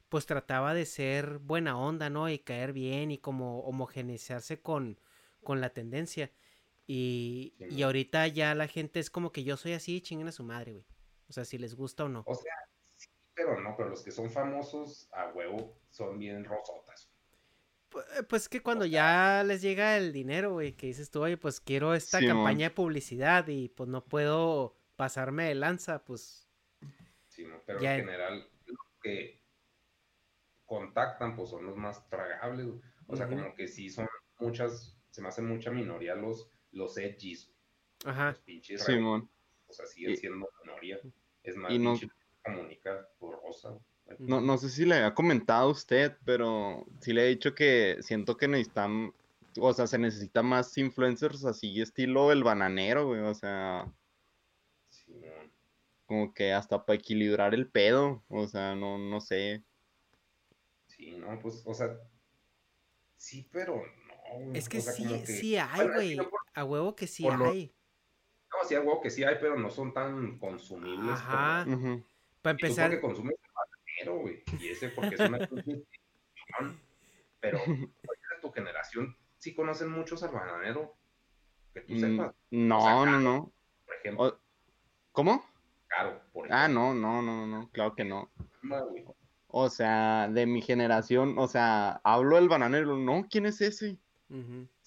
[0.08, 2.28] pues trataba de ser buena onda, ¿no?
[2.28, 4.98] Y caer bien y como homogeneizarse con,
[5.42, 6.32] con la tendencia.
[6.92, 10.32] Y, Sí, y ahorita ya la gente es como que yo soy así, chinguen a
[10.32, 10.86] su madre, güey.
[11.28, 12.24] O sea, si les gusta o no.
[12.26, 12.52] O sea,
[12.96, 17.08] sí, pero no, pero los que son famosos a huevo son bien rosotas.
[18.18, 21.60] Eh, Pues que cuando ya les llega el dinero, güey, que dices tú, oye, pues
[21.60, 26.48] quiero esta campaña de publicidad y pues no puedo pasarme de lanza, pues
[27.28, 27.62] Sí, ¿no?
[27.66, 29.40] Pero Ya en en- general, los que
[30.66, 32.66] contactan, pues son los más tragables.
[32.66, 32.80] güey.
[33.06, 34.08] O sea, como que sí son
[34.40, 37.50] muchas, se me hace mucha minoría los, los edgys,
[38.04, 38.30] Ajá.
[38.30, 39.28] los pinches Simón.
[39.68, 40.98] O sea, siguen Y- siendo minoría.
[41.42, 41.98] Es más, y no-
[42.44, 43.78] comunica borrosa.
[44.18, 47.98] No, no sé si le había comentado a usted, pero sí le he dicho que
[48.00, 49.14] siento que necesitan,
[49.58, 53.86] o sea, se necesita más influencers así estilo el bananero, güey, o sea,
[54.88, 55.52] Simón.
[56.06, 59.62] como que hasta para equilibrar el pedo, o sea, no, no sé.
[60.88, 61.96] Sí, no, pues, o sea,
[63.16, 64.44] sí, pero no.
[64.46, 64.58] güey.
[64.58, 66.16] Es que O sea, sí, que- sí hay, güey.
[66.54, 67.74] A huevo que sí por lo- hay.
[68.52, 71.12] No, sí, algo que sí hay, pero no son tan consumibles.
[71.12, 71.64] Ajá.
[71.64, 72.04] como- Ujú.
[72.42, 74.42] Para Y tú empezar, consumes el bananero, güey.
[74.60, 75.38] Y ese porque es una.
[77.40, 80.94] Pero ahorita en tu generación sí conocen muchos al bananero.
[81.72, 82.34] Que tú Mm, sepas.
[82.50, 83.52] No, O sea, no, Caro, no.
[83.86, 84.38] Por ejemplo, O-
[85.12, 85.44] ¿Cómo?
[85.88, 86.56] Caro, por ejemplo.
[86.56, 88.30] Ah, no, no, no, no, no, claro que no.
[88.62, 89.04] güey.
[89.48, 93.98] O sea, de mi generación, o sea, hablo del bananero, no, ¿quién es ese?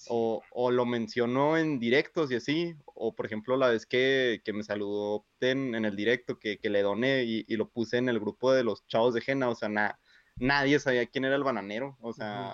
[0.09, 4.53] O, o lo mencionó en directos y así, o por ejemplo la vez que, que
[4.53, 8.07] me saludó en, en el directo, que, que le doné y, y lo puse en
[8.09, 9.99] el grupo de los chavos de Jena, o sea, na-
[10.37, 12.53] nadie sabía quién era el bananero, o sea,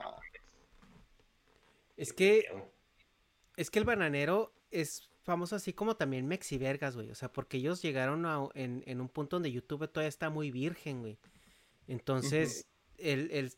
[1.97, 2.45] Es que,
[3.57, 7.11] es que el bananero es famoso así como también Mexivergas, güey.
[7.11, 10.49] O sea, porque ellos llegaron a, en, en un punto donde YouTube todavía está muy
[10.49, 11.17] virgen, güey.
[11.87, 12.67] Entonces,
[12.97, 13.53] el, el-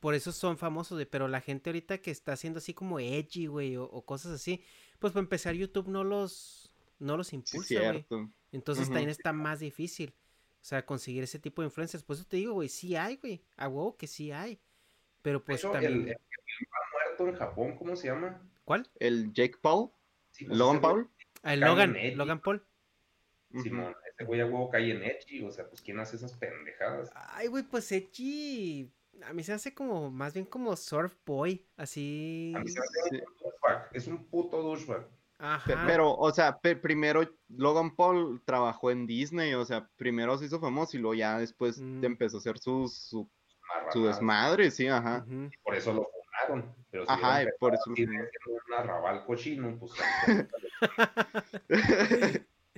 [0.00, 1.06] por eso son famosos, güey.
[1.06, 4.62] Pero la gente ahorita que está haciendo así como edgy, güey, o, o cosas así,
[4.98, 7.90] pues para empezar YouTube no los, no los sí, impulsa, güey.
[7.90, 8.30] cierto.
[8.52, 10.14] Entonces también está más difícil.
[10.60, 12.02] O sea, conseguir ese tipo de influencers.
[12.02, 13.40] Por eso te digo, güey, sí hay, güey.
[13.56, 14.58] A huevo que sí hay.
[15.22, 15.84] Pero pues también.
[15.92, 16.16] el, el, el
[16.92, 18.40] muerto en Japón, ¿cómo se llama?
[18.64, 18.88] ¿Cuál?
[18.98, 19.90] El Jake Paul,
[20.30, 21.10] Sí, pues Logan güey- Paul,
[21.42, 22.14] Ah, el Logan, edgy.
[22.16, 22.62] Logan Paul.
[23.62, 27.10] Simón, ese güey a huevo cae en Edgy, o sea, pues ¿quién hace esas pendejadas?
[27.14, 28.90] Ay, güey, pues Echi.
[29.24, 31.66] A mí se hace como, más bien como surf boy.
[31.76, 32.52] Así.
[32.56, 33.16] A mí se hace Sí.
[33.16, 35.06] un douchebag, es un puto douchebag.
[35.40, 35.84] Ajá.
[35.86, 40.96] Pero, o sea, primero Logan Paul trabajó en Disney, o sea, primero se hizo famoso
[40.96, 42.04] y luego ya después Mm.
[42.04, 43.28] empezó a hacer su, su,
[43.92, 45.24] su desmadre, sí, ajá.
[45.62, 46.08] Por eso lo
[46.48, 46.74] fundaron.
[46.90, 49.92] Pero si Ajá, por eso un arrabal cochino, pues...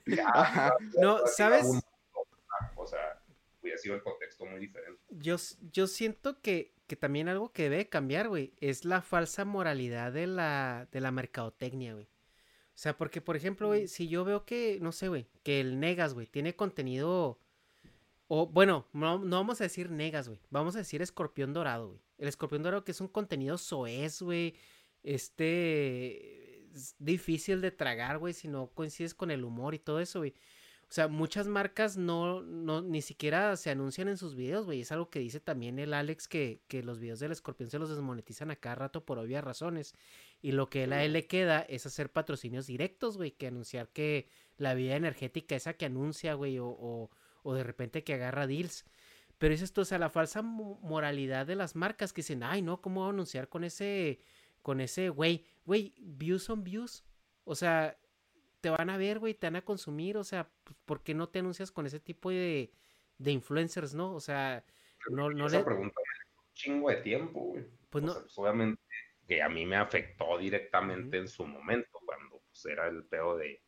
[0.06, 0.74] ya, Ajá.
[1.00, 1.64] No, ¿sabes?
[1.64, 1.80] un-
[2.76, 3.18] O sea,
[3.62, 5.00] hubiera sido el contexto muy diferente.
[5.10, 5.36] Yo,
[5.72, 10.26] yo siento que, que también algo que debe cambiar, güey, es la falsa moralidad de
[10.26, 12.04] la, de la mercadotecnia, güey.
[12.04, 15.80] O sea, porque, por ejemplo, güey, si yo veo que, no sé, güey, que el
[15.80, 17.38] Negas, güey, tiene contenido.
[18.26, 20.40] O, bueno, no, no vamos a decir Negas, güey.
[20.48, 22.00] Vamos a decir Escorpión Dorado, güey.
[22.16, 24.54] El Escorpión Dorado que es un contenido soez, güey.
[25.02, 26.70] Este.
[26.72, 30.34] Es difícil de tragar, güey, si no coincides con el humor y todo eso, güey.
[30.90, 34.80] O sea, muchas marcas no, no, ni siquiera se anuncian en sus videos, güey.
[34.80, 37.90] Es algo que dice también el Alex que, que los videos del escorpión se los
[37.90, 39.94] desmonetizan a cada rato por obvias razones.
[40.42, 44.28] Y lo que a él le queda es hacer patrocinios directos, güey, que anunciar que
[44.56, 47.10] la vida energética esa que anuncia, güey, o, o,
[47.44, 48.84] o de repente que agarra deals.
[49.38, 52.62] Pero es esto, o sea, la falsa mo- moralidad de las marcas que dicen, ay,
[52.62, 54.18] no, ¿cómo voy a anunciar con ese,
[54.60, 55.44] con ese, güey?
[55.64, 57.04] Güey, views son views.
[57.44, 57.96] O sea,
[58.60, 61.28] te van a ver, güey, te van a consumir, o sea, pues, ¿por qué no
[61.28, 62.72] te anuncias con ese tipo de,
[63.18, 64.14] de influencers, no?
[64.14, 64.64] O sea,
[65.10, 65.64] no, no Esa le...
[65.64, 67.66] pregunta un chingo de tiempo, güey.
[67.88, 68.82] Pues O no, sea, pues, obviamente
[69.26, 73.62] que a mí me afectó directamente en su momento, cuando pues, era el pedo de,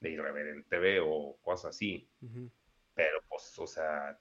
[0.00, 2.10] de Irreverente TV o cosas así.
[2.94, 4.18] Pero pues, o sea,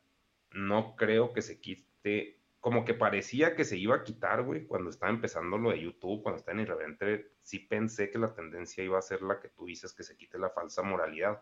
[0.51, 4.91] no creo que se quite, como que parecía que se iba a quitar, güey, cuando
[4.91, 8.99] estaba empezando lo de YouTube, cuando estaba en Irreverente, sí pensé que la tendencia iba
[8.99, 11.41] a ser la que tú dices, que se quite la falsa moralidad.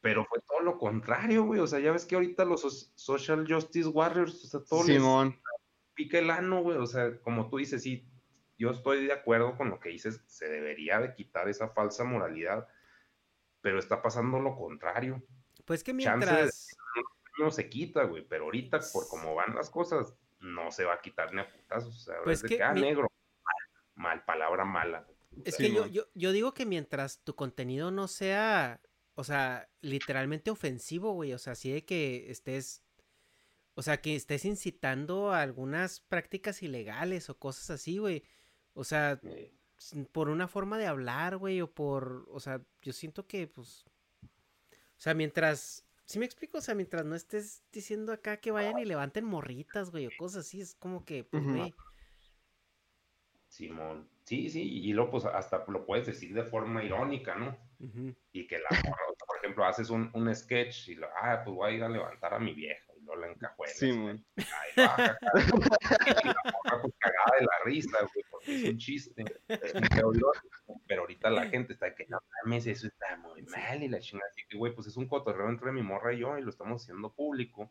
[0.00, 1.60] Pero fue todo lo contrario, güey.
[1.60, 5.28] O sea, ya ves que ahorita los Social Justice Warriors, o sea, todos Simón.
[5.28, 6.78] les pica el ano, güey.
[6.78, 8.10] O sea, como tú dices, sí,
[8.58, 12.66] yo estoy de acuerdo con lo que dices, se debería de quitar esa falsa moralidad,
[13.60, 15.22] pero está pasando lo contrario.
[15.64, 16.76] Pues que mientras...
[17.38, 21.00] no se quita, güey, pero ahorita por cómo van las cosas, no se va a
[21.00, 21.96] quitar ni a putazos.
[21.96, 23.08] O sea, Pues es de que que, ah, mi- negro,
[23.44, 23.54] mal,
[23.94, 25.06] mal, palabra mala.
[25.44, 28.80] Es que yo, yo, yo digo que mientras tu contenido no sea,
[29.14, 32.82] o sea, literalmente ofensivo, güey, o sea, así de que estés,
[33.74, 38.24] o sea, que estés incitando a algunas prácticas ilegales o cosas así, güey,
[38.74, 39.20] o sea,
[40.12, 43.84] por una forma de hablar, güey, o por, o sea, yo siento que, pues,
[44.22, 46.58] o sea, mientras, ¿sí me explico?
[46.58, 50.46] O sea, mientras no estés diciendo acá que vayan y levanten morritas, güey, o cosas
[50.46, 51.74] así, es como que, pues, güey,
[53.48, 54.08] Simón.
[54.24, 57.56] Sí, sí, y luego pues hasta lo puedes decir de forma irónica, ¿no?
[58.32, 61.74] Y que la por ejemplo, haces un, un sketch y lo, ah, pues voy a
[61.76, 63.76] ir a levantar a mi vieja y luego la encajuelas.
[64.36, 64.44] Ahí
[64.76, 65.18] baja, acá.
[66.24, 69.24] y la morra pues cagada de la risa, güey, porque es un chiste.
[69.46, 70.32] Pero, yo-
[70.88, 74.00] pero ahorita la gente está de que no mames, eso está muy mal y la
[74.00, 74.28] chingada.
[74.30, 76.82] Así que, güey, pues es un cotorreo entre mi morra y yo y lo estamos
[76.82, 77.70] haciendo público.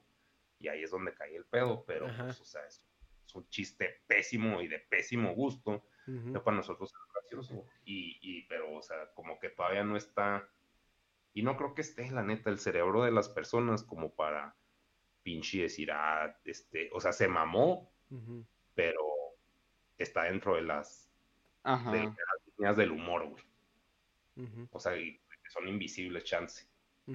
[0.60, 2.26] Y ahí es donde cae el pedo, pero Ajá.
[2.26, 2.86] pues, o sea, es,
[3.26, 7.66] es un chiste pésimo y de pésimo gusto no para nosotros es gracioso.
[7.84, 10.50] Y, y, pero, o sea, como que todavía no está.
[11.34, 14.56] Y no creo que esté, la neta, el cerebro de las personas como para
[15.22, 17.92] pinche decir, ah, este, o sea, se mamó,
[18.74, 19.02] pero
[19.98, 21.12] está dentro de las,
[21.64, 21.92] Ajá.
[21.92, 23.44] de las líneas del humor, güey.
[24.72, 25.20] O sea, que
[25.52, 26.68] son invisibles, chance.
[27.08, 27.14] O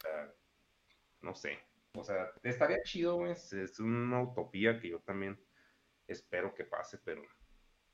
[0.00, 0.32] sea,
[1.22, 1.58] no sé.
[1.94, 3.32] O sea, estaría chido, güey.
[3.32, 5.38] Es, es una utopía que yo también
[6.06, 7.22] espero que pase, pero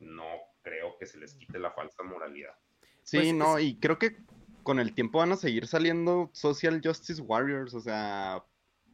[0.01, 0.25] no
[0.63, 2.55] creo que se les quite la falsa moralidad.
[3.03, 4.17] Sí, Pues, no, es- y creo que
[4.63, 8.45] con el tiempo van a seguir saliendo Social Justice Warriors, o sea,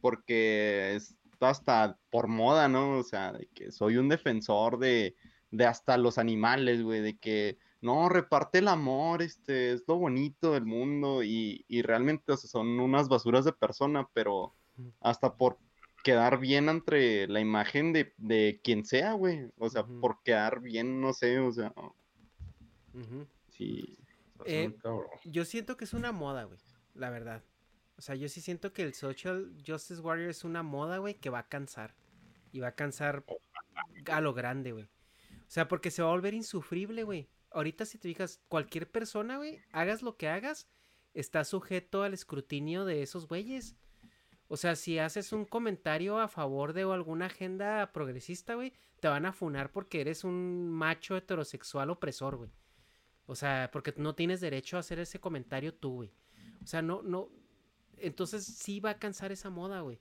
[0.01, 2.97] porque está hasta por moda, ¿no?
[2.99, 5.15] O sea, de que soy un defensor de,
[5.51, 10.53] de hasta los animales, güey, de que no, reparte el amor, este, es lo bonito
[10.53, 14.53] del mundo, y, y realmente, o sea, son unas basuras de persona, pero
[15.01, 15.57] hasta por
[16.03, 21.01] quedar bien entre la imagen de, de quien sea, güey, o sea, por quedar bien,
[21.01, 21.73] no sé, o sea,
[22.93, 23.27] Ujú.
[23.49, 23.97] sí.
[24.45, 24.73] Eh.
[25.25, 26.59] Yo siento que es una moda, güey.
[26.93, 27.43] La verdad.
[27.97, 31.29] O sea, yo sí siento que el Social Justice Warrior es una moda, güey, que
[31.29, 31.95] va a cansar.
[32.51, 33.23] Y va a cansar
[34.05, 34.87] a lo grande, güey.
[35.47, 37.29] O sea, porque se va a volver insufrible, güey.
[37.51, 40.67] Ahorita si te fijas, cualquier persona, güey, hagas lo que hagas,
[41.13, 43.77] está sujeto al escrutinio de esos güeyes.
[44.49, 49.25] O sea, si haces un comentario a favor de alguna agenda progresista, güey, te van
[49.25, 52.51] a funar porque eres un macho heterosexual opresor, güey.
[53.25, 56.13] O sea, porque no tienes derecho a hacer ese comentario tú, güey.
[56.63, 57.29] O sea, no, no.
[57.97, 59.99] Entonces sí va a cansar esa moda, güey.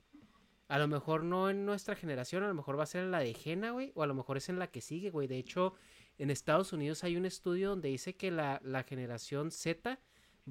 [0.69, 3.21] A lo mejor no en nuestra generación, a lo mejor va a ser en la
[3.21, 5.29] de Jena, güey, o a lo mejor es en la que sigue, güey.
[5.29, 5.75] De hecho,
[6.19, 9.99] en Estados Unidos hay un estudio donde dice que la, la generación Z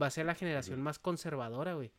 [0.01, 1.91] va a ser la generación más conservadora, güey.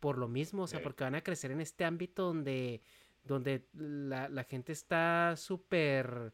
[0.00, 2.80] Por lo mismo, o sea, porque van a crecer en este ámbito donde,
[3.24, 6.32] donde la, la gente está súper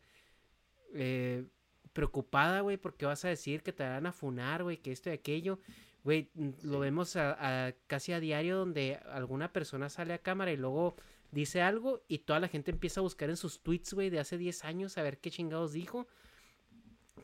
[0.95, 1.45] eh,
[1.93, 5.13] preocupada, güey, porque vas a decir que te van a funar, güey, que esto y
[5.15, 5.59] aquello.
[6.05, 6.31] Güey,
[6.63, 10.95] lo vemos a, a- casi a diario donde alguna persona sale a cámara y luego
[11.37, 14.39] dice algo y toda la gente empieza a buscar en sus tweets, güey, de hace
[14.39, 16.09] 10 años a ver qué chingados dijo.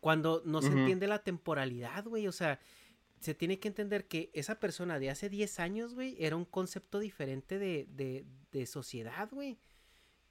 [0.01, 2.60] Cuando no se entiende la temporalidad, güey, o sea,
[3.20, 6.98] se tiene que entender que esa persona de hace 10 años, güey, era un concepto
[6.98, 9.59] diferente de, de, de sociedad, güey.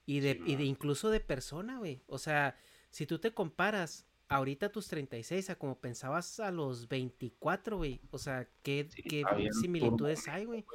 [0.05, 2.03] Y de, y de incluso de persona, güey.
[2.07, 2.55] O sea,
[2.89, 7.99] si tú te comparas ahorita a tus 36 a como pensabas a los 24, güey.
[8.11, 9.23] O sea, ¿qué, Sí, qué
[9.59, 10.65] similitudes hay, güey?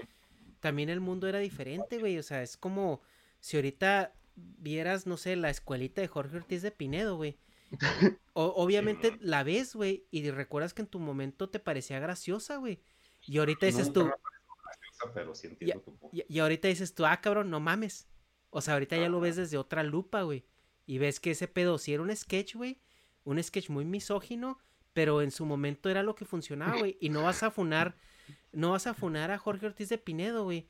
[0.60, 2.18] También el mundo era diferente, güey.
[2.18, 3.00] O sea, es como
[3.40, 7.38] si ahorita vieras, no sé, la escuelita de Jorge Ortiz de Pinedo, güey.
[8.32, 12.80] O- obviamente la ves, güey, y recuerdas que en tu momento te parecía graciosa, güey.
[13.22, 17.50] Y ahorita dices tú, graciosa, pero sí entiendo y, y ahorita dices tú, ah, cabrón,
[17.50, 18.08] no mames.
[18.50, 20.44] O sea, ahorita ya lo ves desde otra lupa, güey.
[20.84, 22.78] Y ves que ese pedo sí era un sketch, güey.
[23.24, 24.58] Un sketch muy misógino,
[24.96, 26.96] pero en su momento era lo que funcionaba, güey.
[27.02, 27.96] Y no vas a funar,
[28.52, 30.66] no vas a funar a Jorge Ortiz de Pinedo, güey.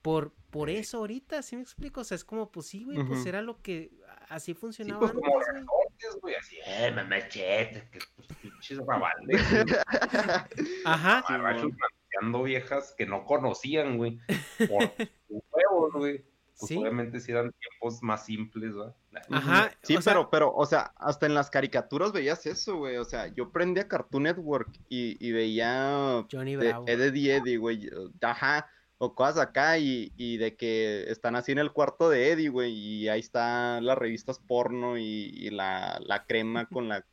[0.00, 2.02] Por, por eso ahorita, ¿sí me explico?
[2.02, 3.28] O sea, es como, pues sí, güey, pues Ujú.
[3.28, 3.90] era lo que
[4.28, 6.20] así Sí, funcionaba pues antes, como güey.
[6.22, 9.40] güey, así, eh, mamachete, que pues, pinches rabales.
[10.84, 11.24] Ajá.
[11.28, 14.20] Mamarrachos manoseando viejas que no conocían, güey,
[14.68, 14.92] por
[15.28, 16.24] sus huevos, güey.
[16.58, 16.76] Pues Sí.
[16.76, 18.94] obviamente sí eran tiempos más simples, ¿verdad?
[19.30, 22.96] Ajá, Sí, o sea- pero, pero, o sea, hasta en las caricaturas veías eso, güey.
[22.96, 26.84] O sea, yo prendía Cartoon Network y, y veía Johnny de Bravo.
[26.88, 27.90] Eddie Eddie, güey.
[28.20, 28.68] Ajá.
[28.98, 32.72] O cosas acá y, y de que están así en el cuarto de Eddie, güey.
[32.72, 35.02] Y ahí están las revistas porno y,
[35.34, 37.04] y la, la crema con la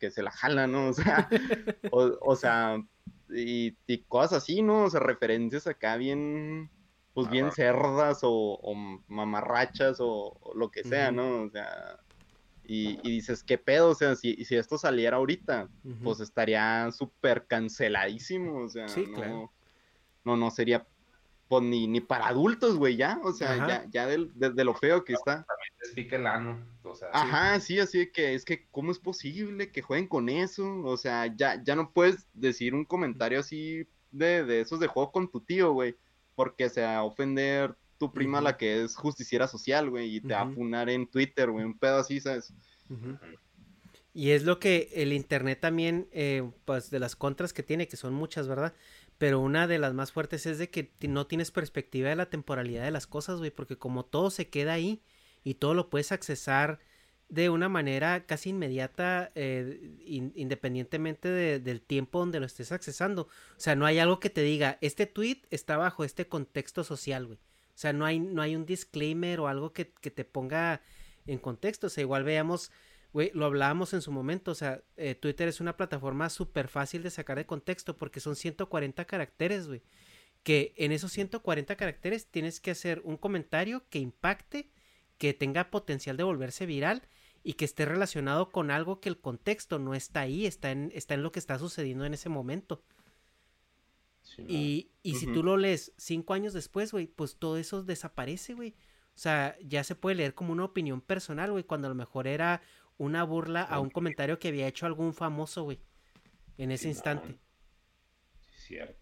[0.00, 0.88] que se la jala, ¿no?
[0.88, 1.28] O sea,
[1.92, 2.82] o, o sea,
[3.30, 4.84] y, y cosas así, ¿no?
[4.84, 6.70] O sea, referencias acá bien,
[7.18, 7.54] pues bien Ajá.
[7.56, 8.74] cerdas o, o
[9.08, 11.10] mamarrachas o, o lo que sea.
[11.10, 11.42] ¿no?
[11.42, 11.98] O sea,
[12.62, 13.90] y, y dices, ¿qué pedo?
[13.90, 15.68] O sea, si, si esto saliera ahorita,
[16.04, 19.52] pues estaría súper canceladísimo, o sea, Sí, no, claro.
[20.22, 20.86] no, no sería,
[21.48, 23.66] pues ni, ni para adultos, güey, ya, o sea, Ajá.
[23.66, 25.44] ya, ya del- de, de lo feo que está.
[25.96, 29.72] Pica el ano, o sea, Ajá, sí, así de que es que, ¿cómo es posible
[29.72, 30.82] que jueguen con eso?
[30.84, 35.10] O sea, ya, ya no puedes decir un comentario así de, de esos de juego
[35.10, 35.96] con tu tío, güey,
[36.38, 40.34] porque se va a ofender tu prima, la que es justiciera social, güey, y te
[40.34, 42.54] va a funar en Twitter, güey, un pedo así, ¿sabes?
[44.14, 47.96] Y es lo que el internet también, eh, pues de las contras que tiene, que
[47.96, 48.72] son muchas, ¿verdad?
[49.18, 52.84] Pero una de las más fuertes es de que no tienes perspectiva de la temporalidad
[52.84, 55.02] de las cosas, güey, porque como todo se queda ahí
[55.42, 56.78] y todo lo puedes accesar
[57.28, 63.22] de una manera casi inmediata, eh, in- independientemente de- del tiempo donde lo estés accesando.
[63.22, 67.26] O sea, no hay algo que te diga, este tweet está bajo este contexto social,
[67.26, 67.38] güey.
[67.38, 70.80] O sea, no hay, no hay un disclaimer o algo que, que te ponga
[71.26, 71.88] en contexto.
[71.88, 72.72] O sea, igual veamos,
[73.12, 74.50] güey, lo hablábamos en su momento.
[74.52, 78.36] O sea, eh, Twitter es una plataforma súper fácil de sacar de contexto porque son
[78.36, 79.82] 140 caracteres, güey.
[80.42, 84.70] Que en esos 140 caracteres tienes que hacer un comentario que impacte,
[85.18, 87.02] que tenga potencial de volverse viral
[87.48, 91.14] y que esté relacionado con algo que el contexto no está ahí, está en, está
[91.14, 92.84] en lo que está sucediendo en ese momento.
[94.20, 94.48] sí, no.
[94.50, 98.76] Y, y si tú lo lees cinco años después, güey, pues todo eso desaparece, güey.
[99.14, 102.26] O sea, ya se puede leer como una opinión personal, güey, cuando a lo mejor
[102.26, 102.60] era
[102.98, 105.80] una burla a un comentario que había hecho algún famoso, güey,
[106.58, 107.38] en ese instante.
[108.50, 109.00] Sí, cierto.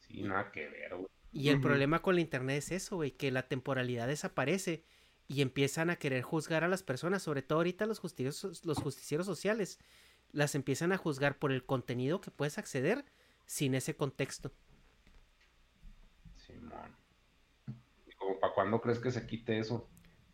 [0.00, 1.08] Sí, nada que ver, güey.
[1.32, 4.84] Y el problema con la internet es eso, güey, que la temporalidad desaparece
[5.28, 9.26] y empiezan a querer juzgar a las personas, sobre todo ahorita los justicieros, los justicieros
[9.26, 9.78] sociales,
[10.32, 13.04] las empiezan a juzgar por el contenido que puedes acceder
[13.46, 14.52] sin ese contexto.
[16.36, 16.96] Simón.
[18.06, 19.86] ¿Y como para cuándo crees que se quite eso?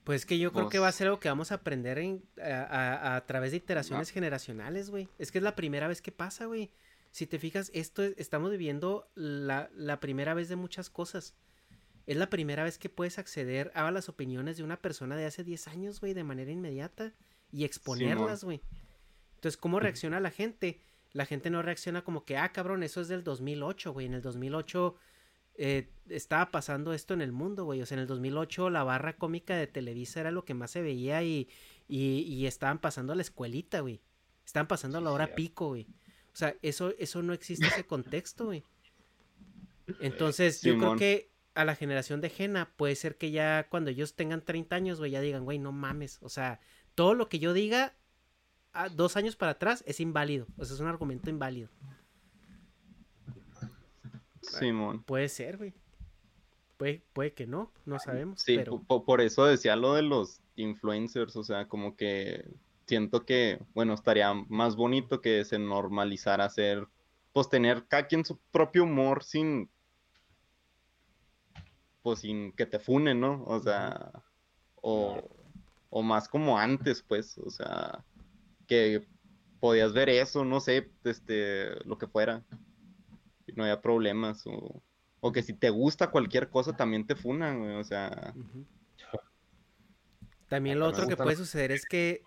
[0.04, 2.62] Pues que yo creo que va a ser algo que vamos a aprender en- a,
[2.62, 5.08] a- a través de iteraciones generacionales, güey.
[5.18, 6.70] Es que es la primera vez que pasa, güey.
[7.10, 11.34] Si te fijas, esto es- estamos viviendo la, la primera vez de muchas cosas.
[12.06, 15.43] Es la primera vez que puedes acceder a las opiniones de una persona de hace
[15.43, 17.14] 10 años, güey, de manera inmediata
[17.51, 18.60] y exponerlas, güey.
[19.36, 20.81] Entonces, ¿cómo reacciona la gente?
[21.12, 24.06] La gente no reacciona como que, ah, cabrón, eso es del 2008, güey.
[24.06, 24.97] En el 2008
[25.56, 27.81] eh, estaba pasando esto en el mundo, güey.
[27.81, 30.82] O sea, en el 2008 la barra cómica de Televisa era lo que más se
[30.82, 31.48] veía y,
[31.89, 34.02] y, y estaban pasando a la escuelita, güey.
[34.44, 35.86] Estaban pasando a la hora pico, güey.
[36.32, 38.64] O sea, eso, eso no existe ese contexto, güey.
[40.01, 44.14] Entonces, yo creo que a la generación de Jena puede ser que ya cuando ellos
[44.14, 46.18] tengan 30 años, güey, ya digan, güey, no mames.
[46.22, 46.60] O sea,
[46.94, 47.94] todo lo que yo diga
[48.72, 50.47] a dos años para atrás es inválido.
[50.59, 51.68] O sea, es un argumento inválido.
[54.43, 55.02] Simón.
[55.05, 55.72] Puede ser, güey.
[56.76, 58.43] Puede, puede que no, no sabemos.
[58.43, 58.81] Sí, pero...
[58.82, 62.44] po- por eso decía lo de los influencers, o sea, como que
[62.86, 66.86] siento que, bueno, estaría más bonito que se normalizara hacer,
[67.32, 69.70] pues tener cada quien su propio humor sin,
[72.05, 73.43] pues sin que te funen, ¿no?
[73.47, 74.12] O sea,
[74.74, 75.26] o,
[75.89, 78.05] o más como antes, pues, o sea,
[78.68, 79.09] que
[79.59, 82.44] podías ver eso, no sé, este, lo que fuera,
[83.47, 84.82] y no había problemas, o,
[85.20, 88.35] o que si te gusta cualquier cosa también te funan, güey, o sea.
[90.51, 92.22] También lo otro que puede suceder es que...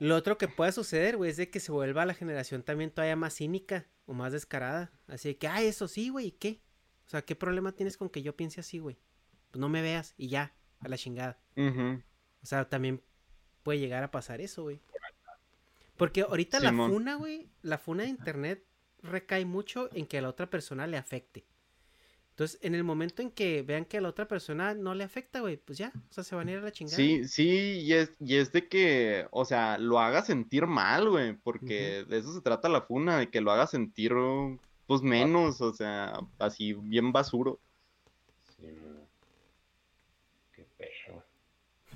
[0.00, 3.14] Lo otro que pueda suceder, güey, es de que se vuelva la generación también todavía
[3.14, 4.90] más cínica o más descarada.
[5.06, 6.60] Así de que, ah, eso sí, güey, ¿y qué?
[7.10, 8.96] O sea, ¿qué problema tienes con que yo piense así, güey?
[9.50, 11.40] Pues no me veas y ya, a la chingada.
[11.56, 13.02] O sea, también
[13.64, 14.80] puede llegar a pasar eso, güey.
[15.96, 18.64] Porque ahorita la funa, güey, la funa de internet
[19.02, 21.44] recae mucho en que a la otra persona le afecte.
[22.30, 25.40] Entonces, en el momento en que vean que a la otra persona no le afecta,
[25.40, 26.96] güey, pues ya, o sea, se van a ir a la chingada.
[26.96, 31.32] Sí, sí, y es, y es de que, o sea, lo haga sentir mal, güey,
[31.34, 34.12] porque de eso se trata la funa, de que lo haga sentir,
[34.98, 37.60] pues, menos, o sea, así, bien basuro.
[38.56, 38.66] Sí.
[40.52, 41.24] Qué pedo.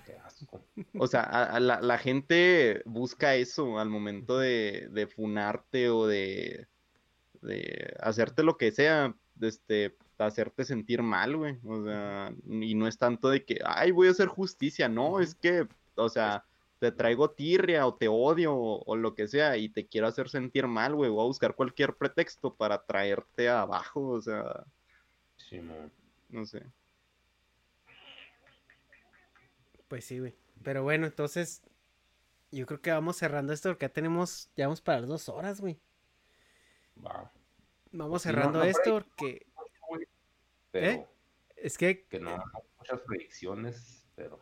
[0.07, 0.61] Qué asco.
[0.99, 6.07] O sea, a- a la, la gente busca eso al momento de, de funarte o
[6.07, 6.69] de,
[7.43, 11.59] de hacerte lo que sea, este, hacerte sentir mal, güey.
[11.65, 15.35] O sea, y no es tanto de que, ay, voy a hacer justicia, no, es
[15.35, 15.67] que,
[15.97, 16.45] o sea,
[16.85, 20.67] te traigo tirria o te odio o, lo que sea y te quiero hacer sentir
[20.67, 21.11] mal, güey.
[21.11, 24.65] Voy a buscar cualquier pretexto para traerte abajo, o sea.
[25.39, 25.75] Sí, no.
[26.29, 26.63] No sé.
[29.89, 30.35] Pues sí, güey.
[30.63, 31.63] Pero bueno, entonces,
[32.51, 35.63] yo creo que vamos cerrando esto porque ya tenemos, ya vamos para las dos horas,
[35.63, 35.81] güey.
[37.03, 37.33] Va.
[37.93, 39.47] Vamos Pues cerrando no, no, esto porque,
[40.71, 41.09] Pero ¿Eh?
[41.57, 42.45] es que, que no, no
[42.77, 44.39] muchas predicciones, pero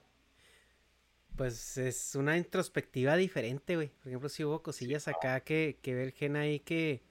[1.43, 3.89] pues, es una introspectiva diferente, güey.
[3.89, 7.03] Por ejemplo, si hubo cosillas acá que, que ve el gen ahí que,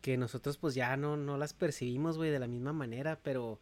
[0.00, 3.60] que nosotros, pues, ya no, no las percibimos, güey, de la misma manera, pero...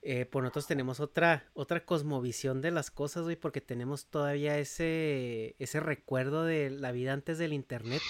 [0.00, 5.56] Eh, pues nosotros tenemos otra, otra cosmovisión de las cosas, güey, porque tenemos todavía ese,
[5.58, 8.00] ese recuerdo de la vida antes del internet.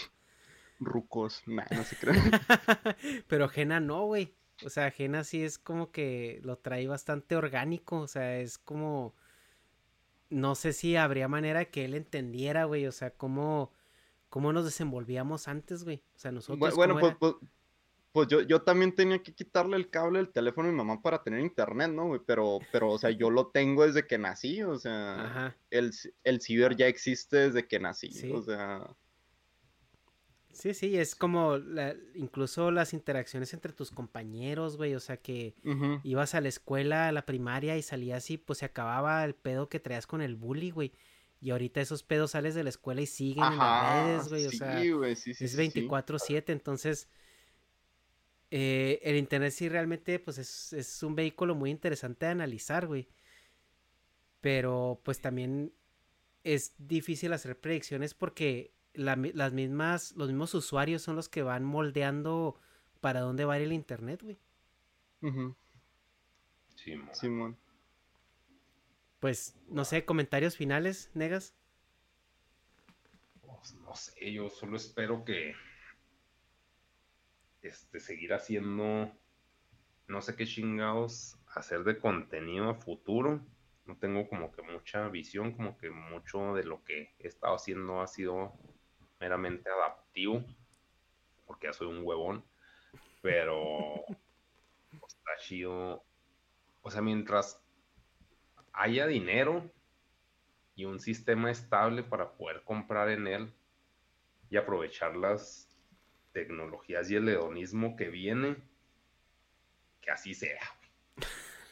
[0.78, 2.30] Rucos, nah, no se crean.
[3.28, 4.36] Pero Jena no, güey.
[4.64, 7.98] O sea, Jena sí es como que lo trae bastante orgánico.
[7.98, 9.16] O sea, es como.
[10.32, 12.86] No sé si habría manera que él entendiera, güey.
[12.86, 13.72] O sea, cómo,
[14.28, 16.02] cómo nos desenvolvíamos antes, güey.
[16.16, 16.72] O sea, nosotros.
[16.72, 17.34] Bu- Bueno, pues, pues,
[18.12, 21.22] pues yo, yo también tenía que quitarle el cable del teléfono a mi mamá para
[21.22, 22.20] tener internet, ¿no, güey?
[22.26, 25.56] Pero, pero, o sea, yo lo tengo desde que nací, o sea, Ajá.
[25.70, 25.92] el,
[26.24, 28.30] el ciber ya existe desde que nací, Sí.
[28.32, 28.86] o sea,
[30.52, 34.94] Sí, sí, es como la- incluso las interacciones entre tus compañeros, güey.
[34.94, 35.54] O sea, que
[36.04, 39.68] ibas a la escuela, a la primaria y salías y pues se acababa el pedo
[39.68, 40.92] que traías con el bully, güey.
[41.40, 44.46] Y ahorita esos pedos sales de la escuela y siguen en las redes, güey.
[44.46, 44.78] O sí, sea,
[45.16, 45.80] sí, sí, es sí, sí.
[45.80, 47.08] 24/7, entonces
[48.50, 53.08] eh, el internet sí realmente pues es, es un vehículo muy interesante de analizar, güey.
[54.40, 55.72] Pero pues también
[56.44, 61.64] es difícil hacer predicciones porque la las mismas, los mismos usuarios son los que van
[61.64, 62.58] moldeando
[63.00, 64.38] para dónde va a ir el internet, güey.
[66.76, 67.14] Sí, mo.
[67.14, 67.56] Simón.
[69.20, 71.54] Pues, no sé, comentarios finales, Negas.
[73.40, 75.54] Pues, no sé, yo solo espero que
[77.62, 79.12] este seguir haciendo
[80.08, 83.40] no sé qué chingados hacer de contenido a futuro.
[83.86, 88.00] No tengo como que mucha visión, como que mucho de lo que he estado haciendo
[88.00, 88.52] ha sido
[89.22, 90.44] meramente adaptivo,
[91.46, 92.44] porque ya soy un huevón,
[93.22, 94.04] pero
[95.06, 96.02] está chido.
[96.82, 97.62] O sea, mientras
[98.72, 99.70] haya dinero
[100.74, 103.52] y un sistema estable para poder comprar en él
[104.50, 105.68] y aprovechar las
[106.32, 108.56] tecnologías y el hedonismo que viene,
[110.00, 110.62] que así sea.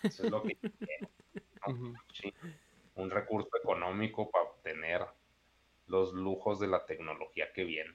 [0.04, 1.10] Eso es lo que quiero,
[1.66, 1.74] ¿no?
[1.74, 1.94] Ujú.
[2.12, 2.32] Sí.
[2.94, 5.04] Un recurso económico para obtener
[5.90, 7.94] los lujos de la tecnología que viene.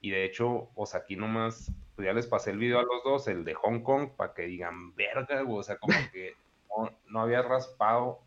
[0.00, 3.04] Y de hecho, o sea, aquí nomás, pues ya les pasé el video a los
[3.04, 6.34] dos, el de Hong Kong, para que digan, verga, güey", o sea, como que
[6.68, 8.20] no, no había raspado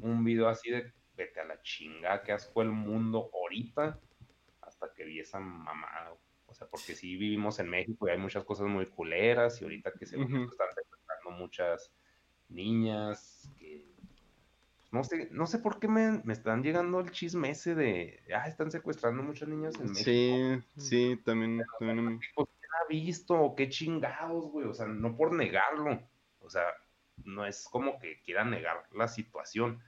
[0.00, 3.98] un video así de, vete a la chingada, que asco el mundo ahorita,
[4.62, 6.20] hasta que vi esa mamada, güey.
[6.46, 9.92] O sea, porque sí vivimos en México y hay muchas cosas muy culeras y ahorita
[9.92, 11.92] que se están secuestrando muchas
[12.48, 13.86] niñas que
[14.92, 18.48] no sé, no sé por qué me, me están llegando el chisme ese de, ah,
[18.48, 20.04] están secuestrando muchas niñas en México.
[20.04, 22.20] Sí, sí, también, también.
[22.34, 23.34] Pues, ¿quién ha visto?
[23.34, 24.66] o ¿Qué chingados, güey?
[24.66, 26.02] O sea, no por negarlo.
[26.40, 26.64] O sea,
[27.24, 29.80] no es como que quieran negar la situación.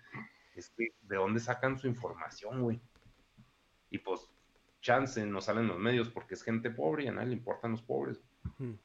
[0.54, 2.80] Es que, ¿de dónde sacan su información, güey?
[3.90, 4.30] Y pues,
[4.80, 7.82] chance, no salen los medios porque es gente pobre y a nadie le importan los
[7.82, 8.22] pobres.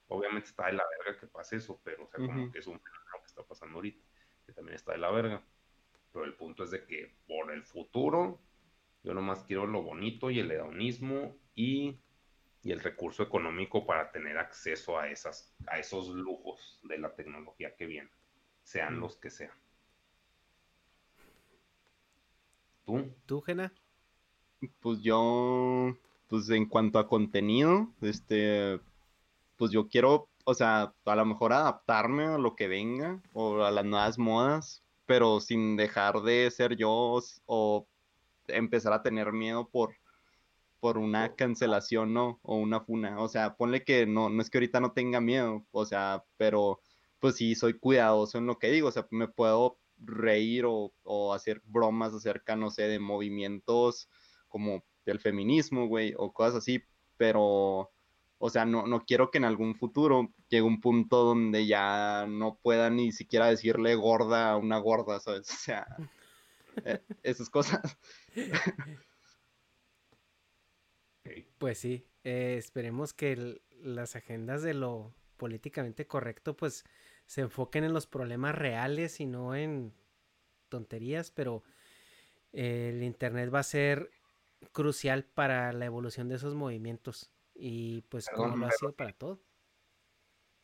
[0.07, 2.80] Obviamente está de la verga que pase eso, pero, o sea, como que es un
[2.80, 4.03] fenómeno que está pasando ahorita,
[4.45, 5.44] que también está de la verga.
[6.18, 8.39] Pero el punto es de que por el futuro,
[9.03, 11.99] yo nomás quiero lo bonito y el hedonismo y,
[12.64, 17.76] y el recurso económico para tener acceso a, esas, a esos lujos de la tecnología
[17.76, 18.10] que viene,
[18.64, 19.53] sean los que sean.
[22.84, 23.14] ¿Tú?
[23.27, 23.72] ¿Tú, Jena?
[24.80, 25.95] Pues yo,
[26.30, 28.80] pues en cuanto a contenido, este,
[29.56, 33.69] pues yo quiero, o sea, a lo mejor adaptarme a lo que venga o a
[33.69, 37.88] las nuevas modas, pero sin dejar de ser yo o
[38.48, 39.96] empezar a tener miedo por,
[40.80, 42.40] por una cancelación, ¿no?
[42.44, 43.20] O una funa.
[43.22, 46.80] O sea, ponle que no, no es que ahorita no tenga miedo, o sea, pero
[47.20, 51.34] pues sí soy cuidadoso en lo que digo, o sea, me puedo reír o, o
[51.34, 54.10] hacer bromas acerca, no sé, de movimientos
[54.48, 56.84] como del feminismo, güey, o cosas así,
[57.18, 57.90] pero,
[58.40, 62.60] o sea, no, no quiero que en algún futuro llegue un punto donde ya no
[62.62, 65.48] pueda ni siquiera decirle gorda a una gorda, ¿sabes?
[65.58, 65.88] O sea,
[66.86, 67.98] eh, esas cosas.
[71.58, 76.86] Pues sí, eh, esperemos que las agendas de lo políticamente correcto pues
[77.26, 79.94] se enfoquen en los problemas reales y no en
[80.70, 81.64] tonterías, pero
[82.54, 84.12] el Internet va a ser
[84.72, 89.42] crucial para la evolución de esos movimientos y pues como lo ha sido para todo.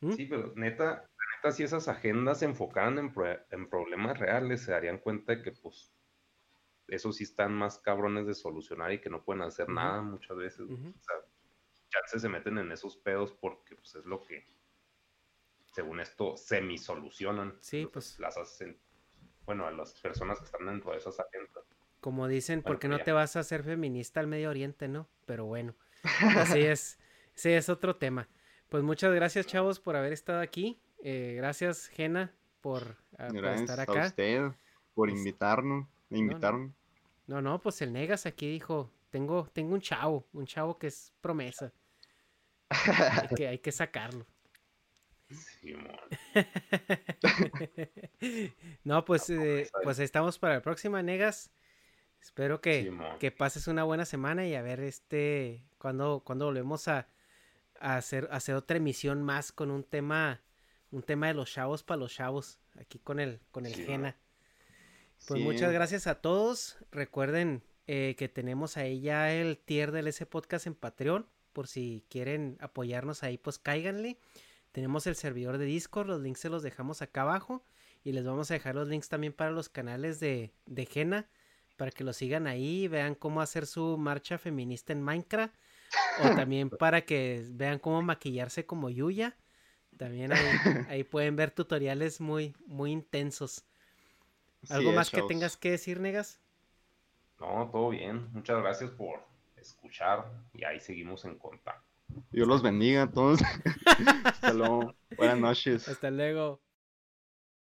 [0.00, 0.12] ¿Mm?
[0.12, 3.12] Sí, pero neta, neta, si esas agendas se enfocaran en,
[3.50, 5.92] en problemas reales, se darían cuenta de que pues
[6.88, 10.68] esos sí están más cabrones de solucionar y que no pueden hacer nada muchas veces.
[10.70, 11.16] O sea,
[12.12, 14.46] ya se meten en esos pedos porque pues es lo que,
[15.72, 17.56] según esto, semi solucionan.
[17.60, 18.18] Sí, pues.
[18.18, 18.78] Las hacen,
[19.44, 21.64] bueno, a las personas que están dentro de esas agendas.
[22.00, 25.08] Como dicen, ¿por qué no te vas a hacer feminista al Medio Oriente, no?
[25.24, 25.74] Pero bueno,
[26.36, 26.98] así es.
[27.34, 28.28] Sí, es otro tema.
[28.68, 30.80] Pues muchas gracias, chavos, por haber estado aquí.
[31.02, 34.04] Eh, gracias, Jena, por, ah, estar acá.
[34.04, 34.52] A usted,
[34.94, 35.86] por invitarnos.
[36.08, 36.20] Me
[37.26, 41.12] No, no, pues el Negas aquí dijo, tengo, tengo un chavo, un chavo que es
[41.20, 41.72] promesa.
[42.68, 44.26] hay, que, hay que sacarlo.
[48.84, 51.50] no, pues, eh, pues estamos para la próxima, Negas.
[52.24, 52.90] Espero que,
[53.20, 57.06] que, pases una buena semana y a ver este cuando, cuando volvemos a,
[57.78, 60.40] hacer, hacer otra emisión más con un tema,
[60.90, 64.16] un tema de los chavos para los chavos, aquí con el, con el Jena.
[65.28, 66.78] Pues muchas gracias a todos.
[66.90, 71.28] Recuerden eh, que tenemos ahí ya el tier del S Podcast en Patreon.
[71.52, 74.18] Por si quieren apoyarnos ahí, pues cáiganle.
[74.72, 77.62] Tenemos el servidor de Discord, los links se los dejamos acá abajo.
[78.02, 81.28] Y les vamos a dejar los links también para los canales de, de Jena.
[81.76, 85.54] Para que lo sigan ahí vean cómo hacer su marcha feminista en Minecraft.
[86.22, 89.36] O también para que vean cómo maquillarse como Yuya.
[89.96, 90.38] También ahí,
[90.88, 93.64] ahí pueden ver tutoriales muy, muy intensos.
[94.70, 96.40] ¿Algo más que tengas que decir, Negas?
[97.38, 98.28] No, todo bien.
[98.32, 99.20] Muchas gracias por
[99.56, 101.84] escuchar y ahí seguimos en contacto.
[102.30, 103.40] Dios los bendiga a todos.
[104.24, 104.94] Hasta luego.
[105.16, 105.88] Buenas noches.
[105.88, 106.63] Hasta luego.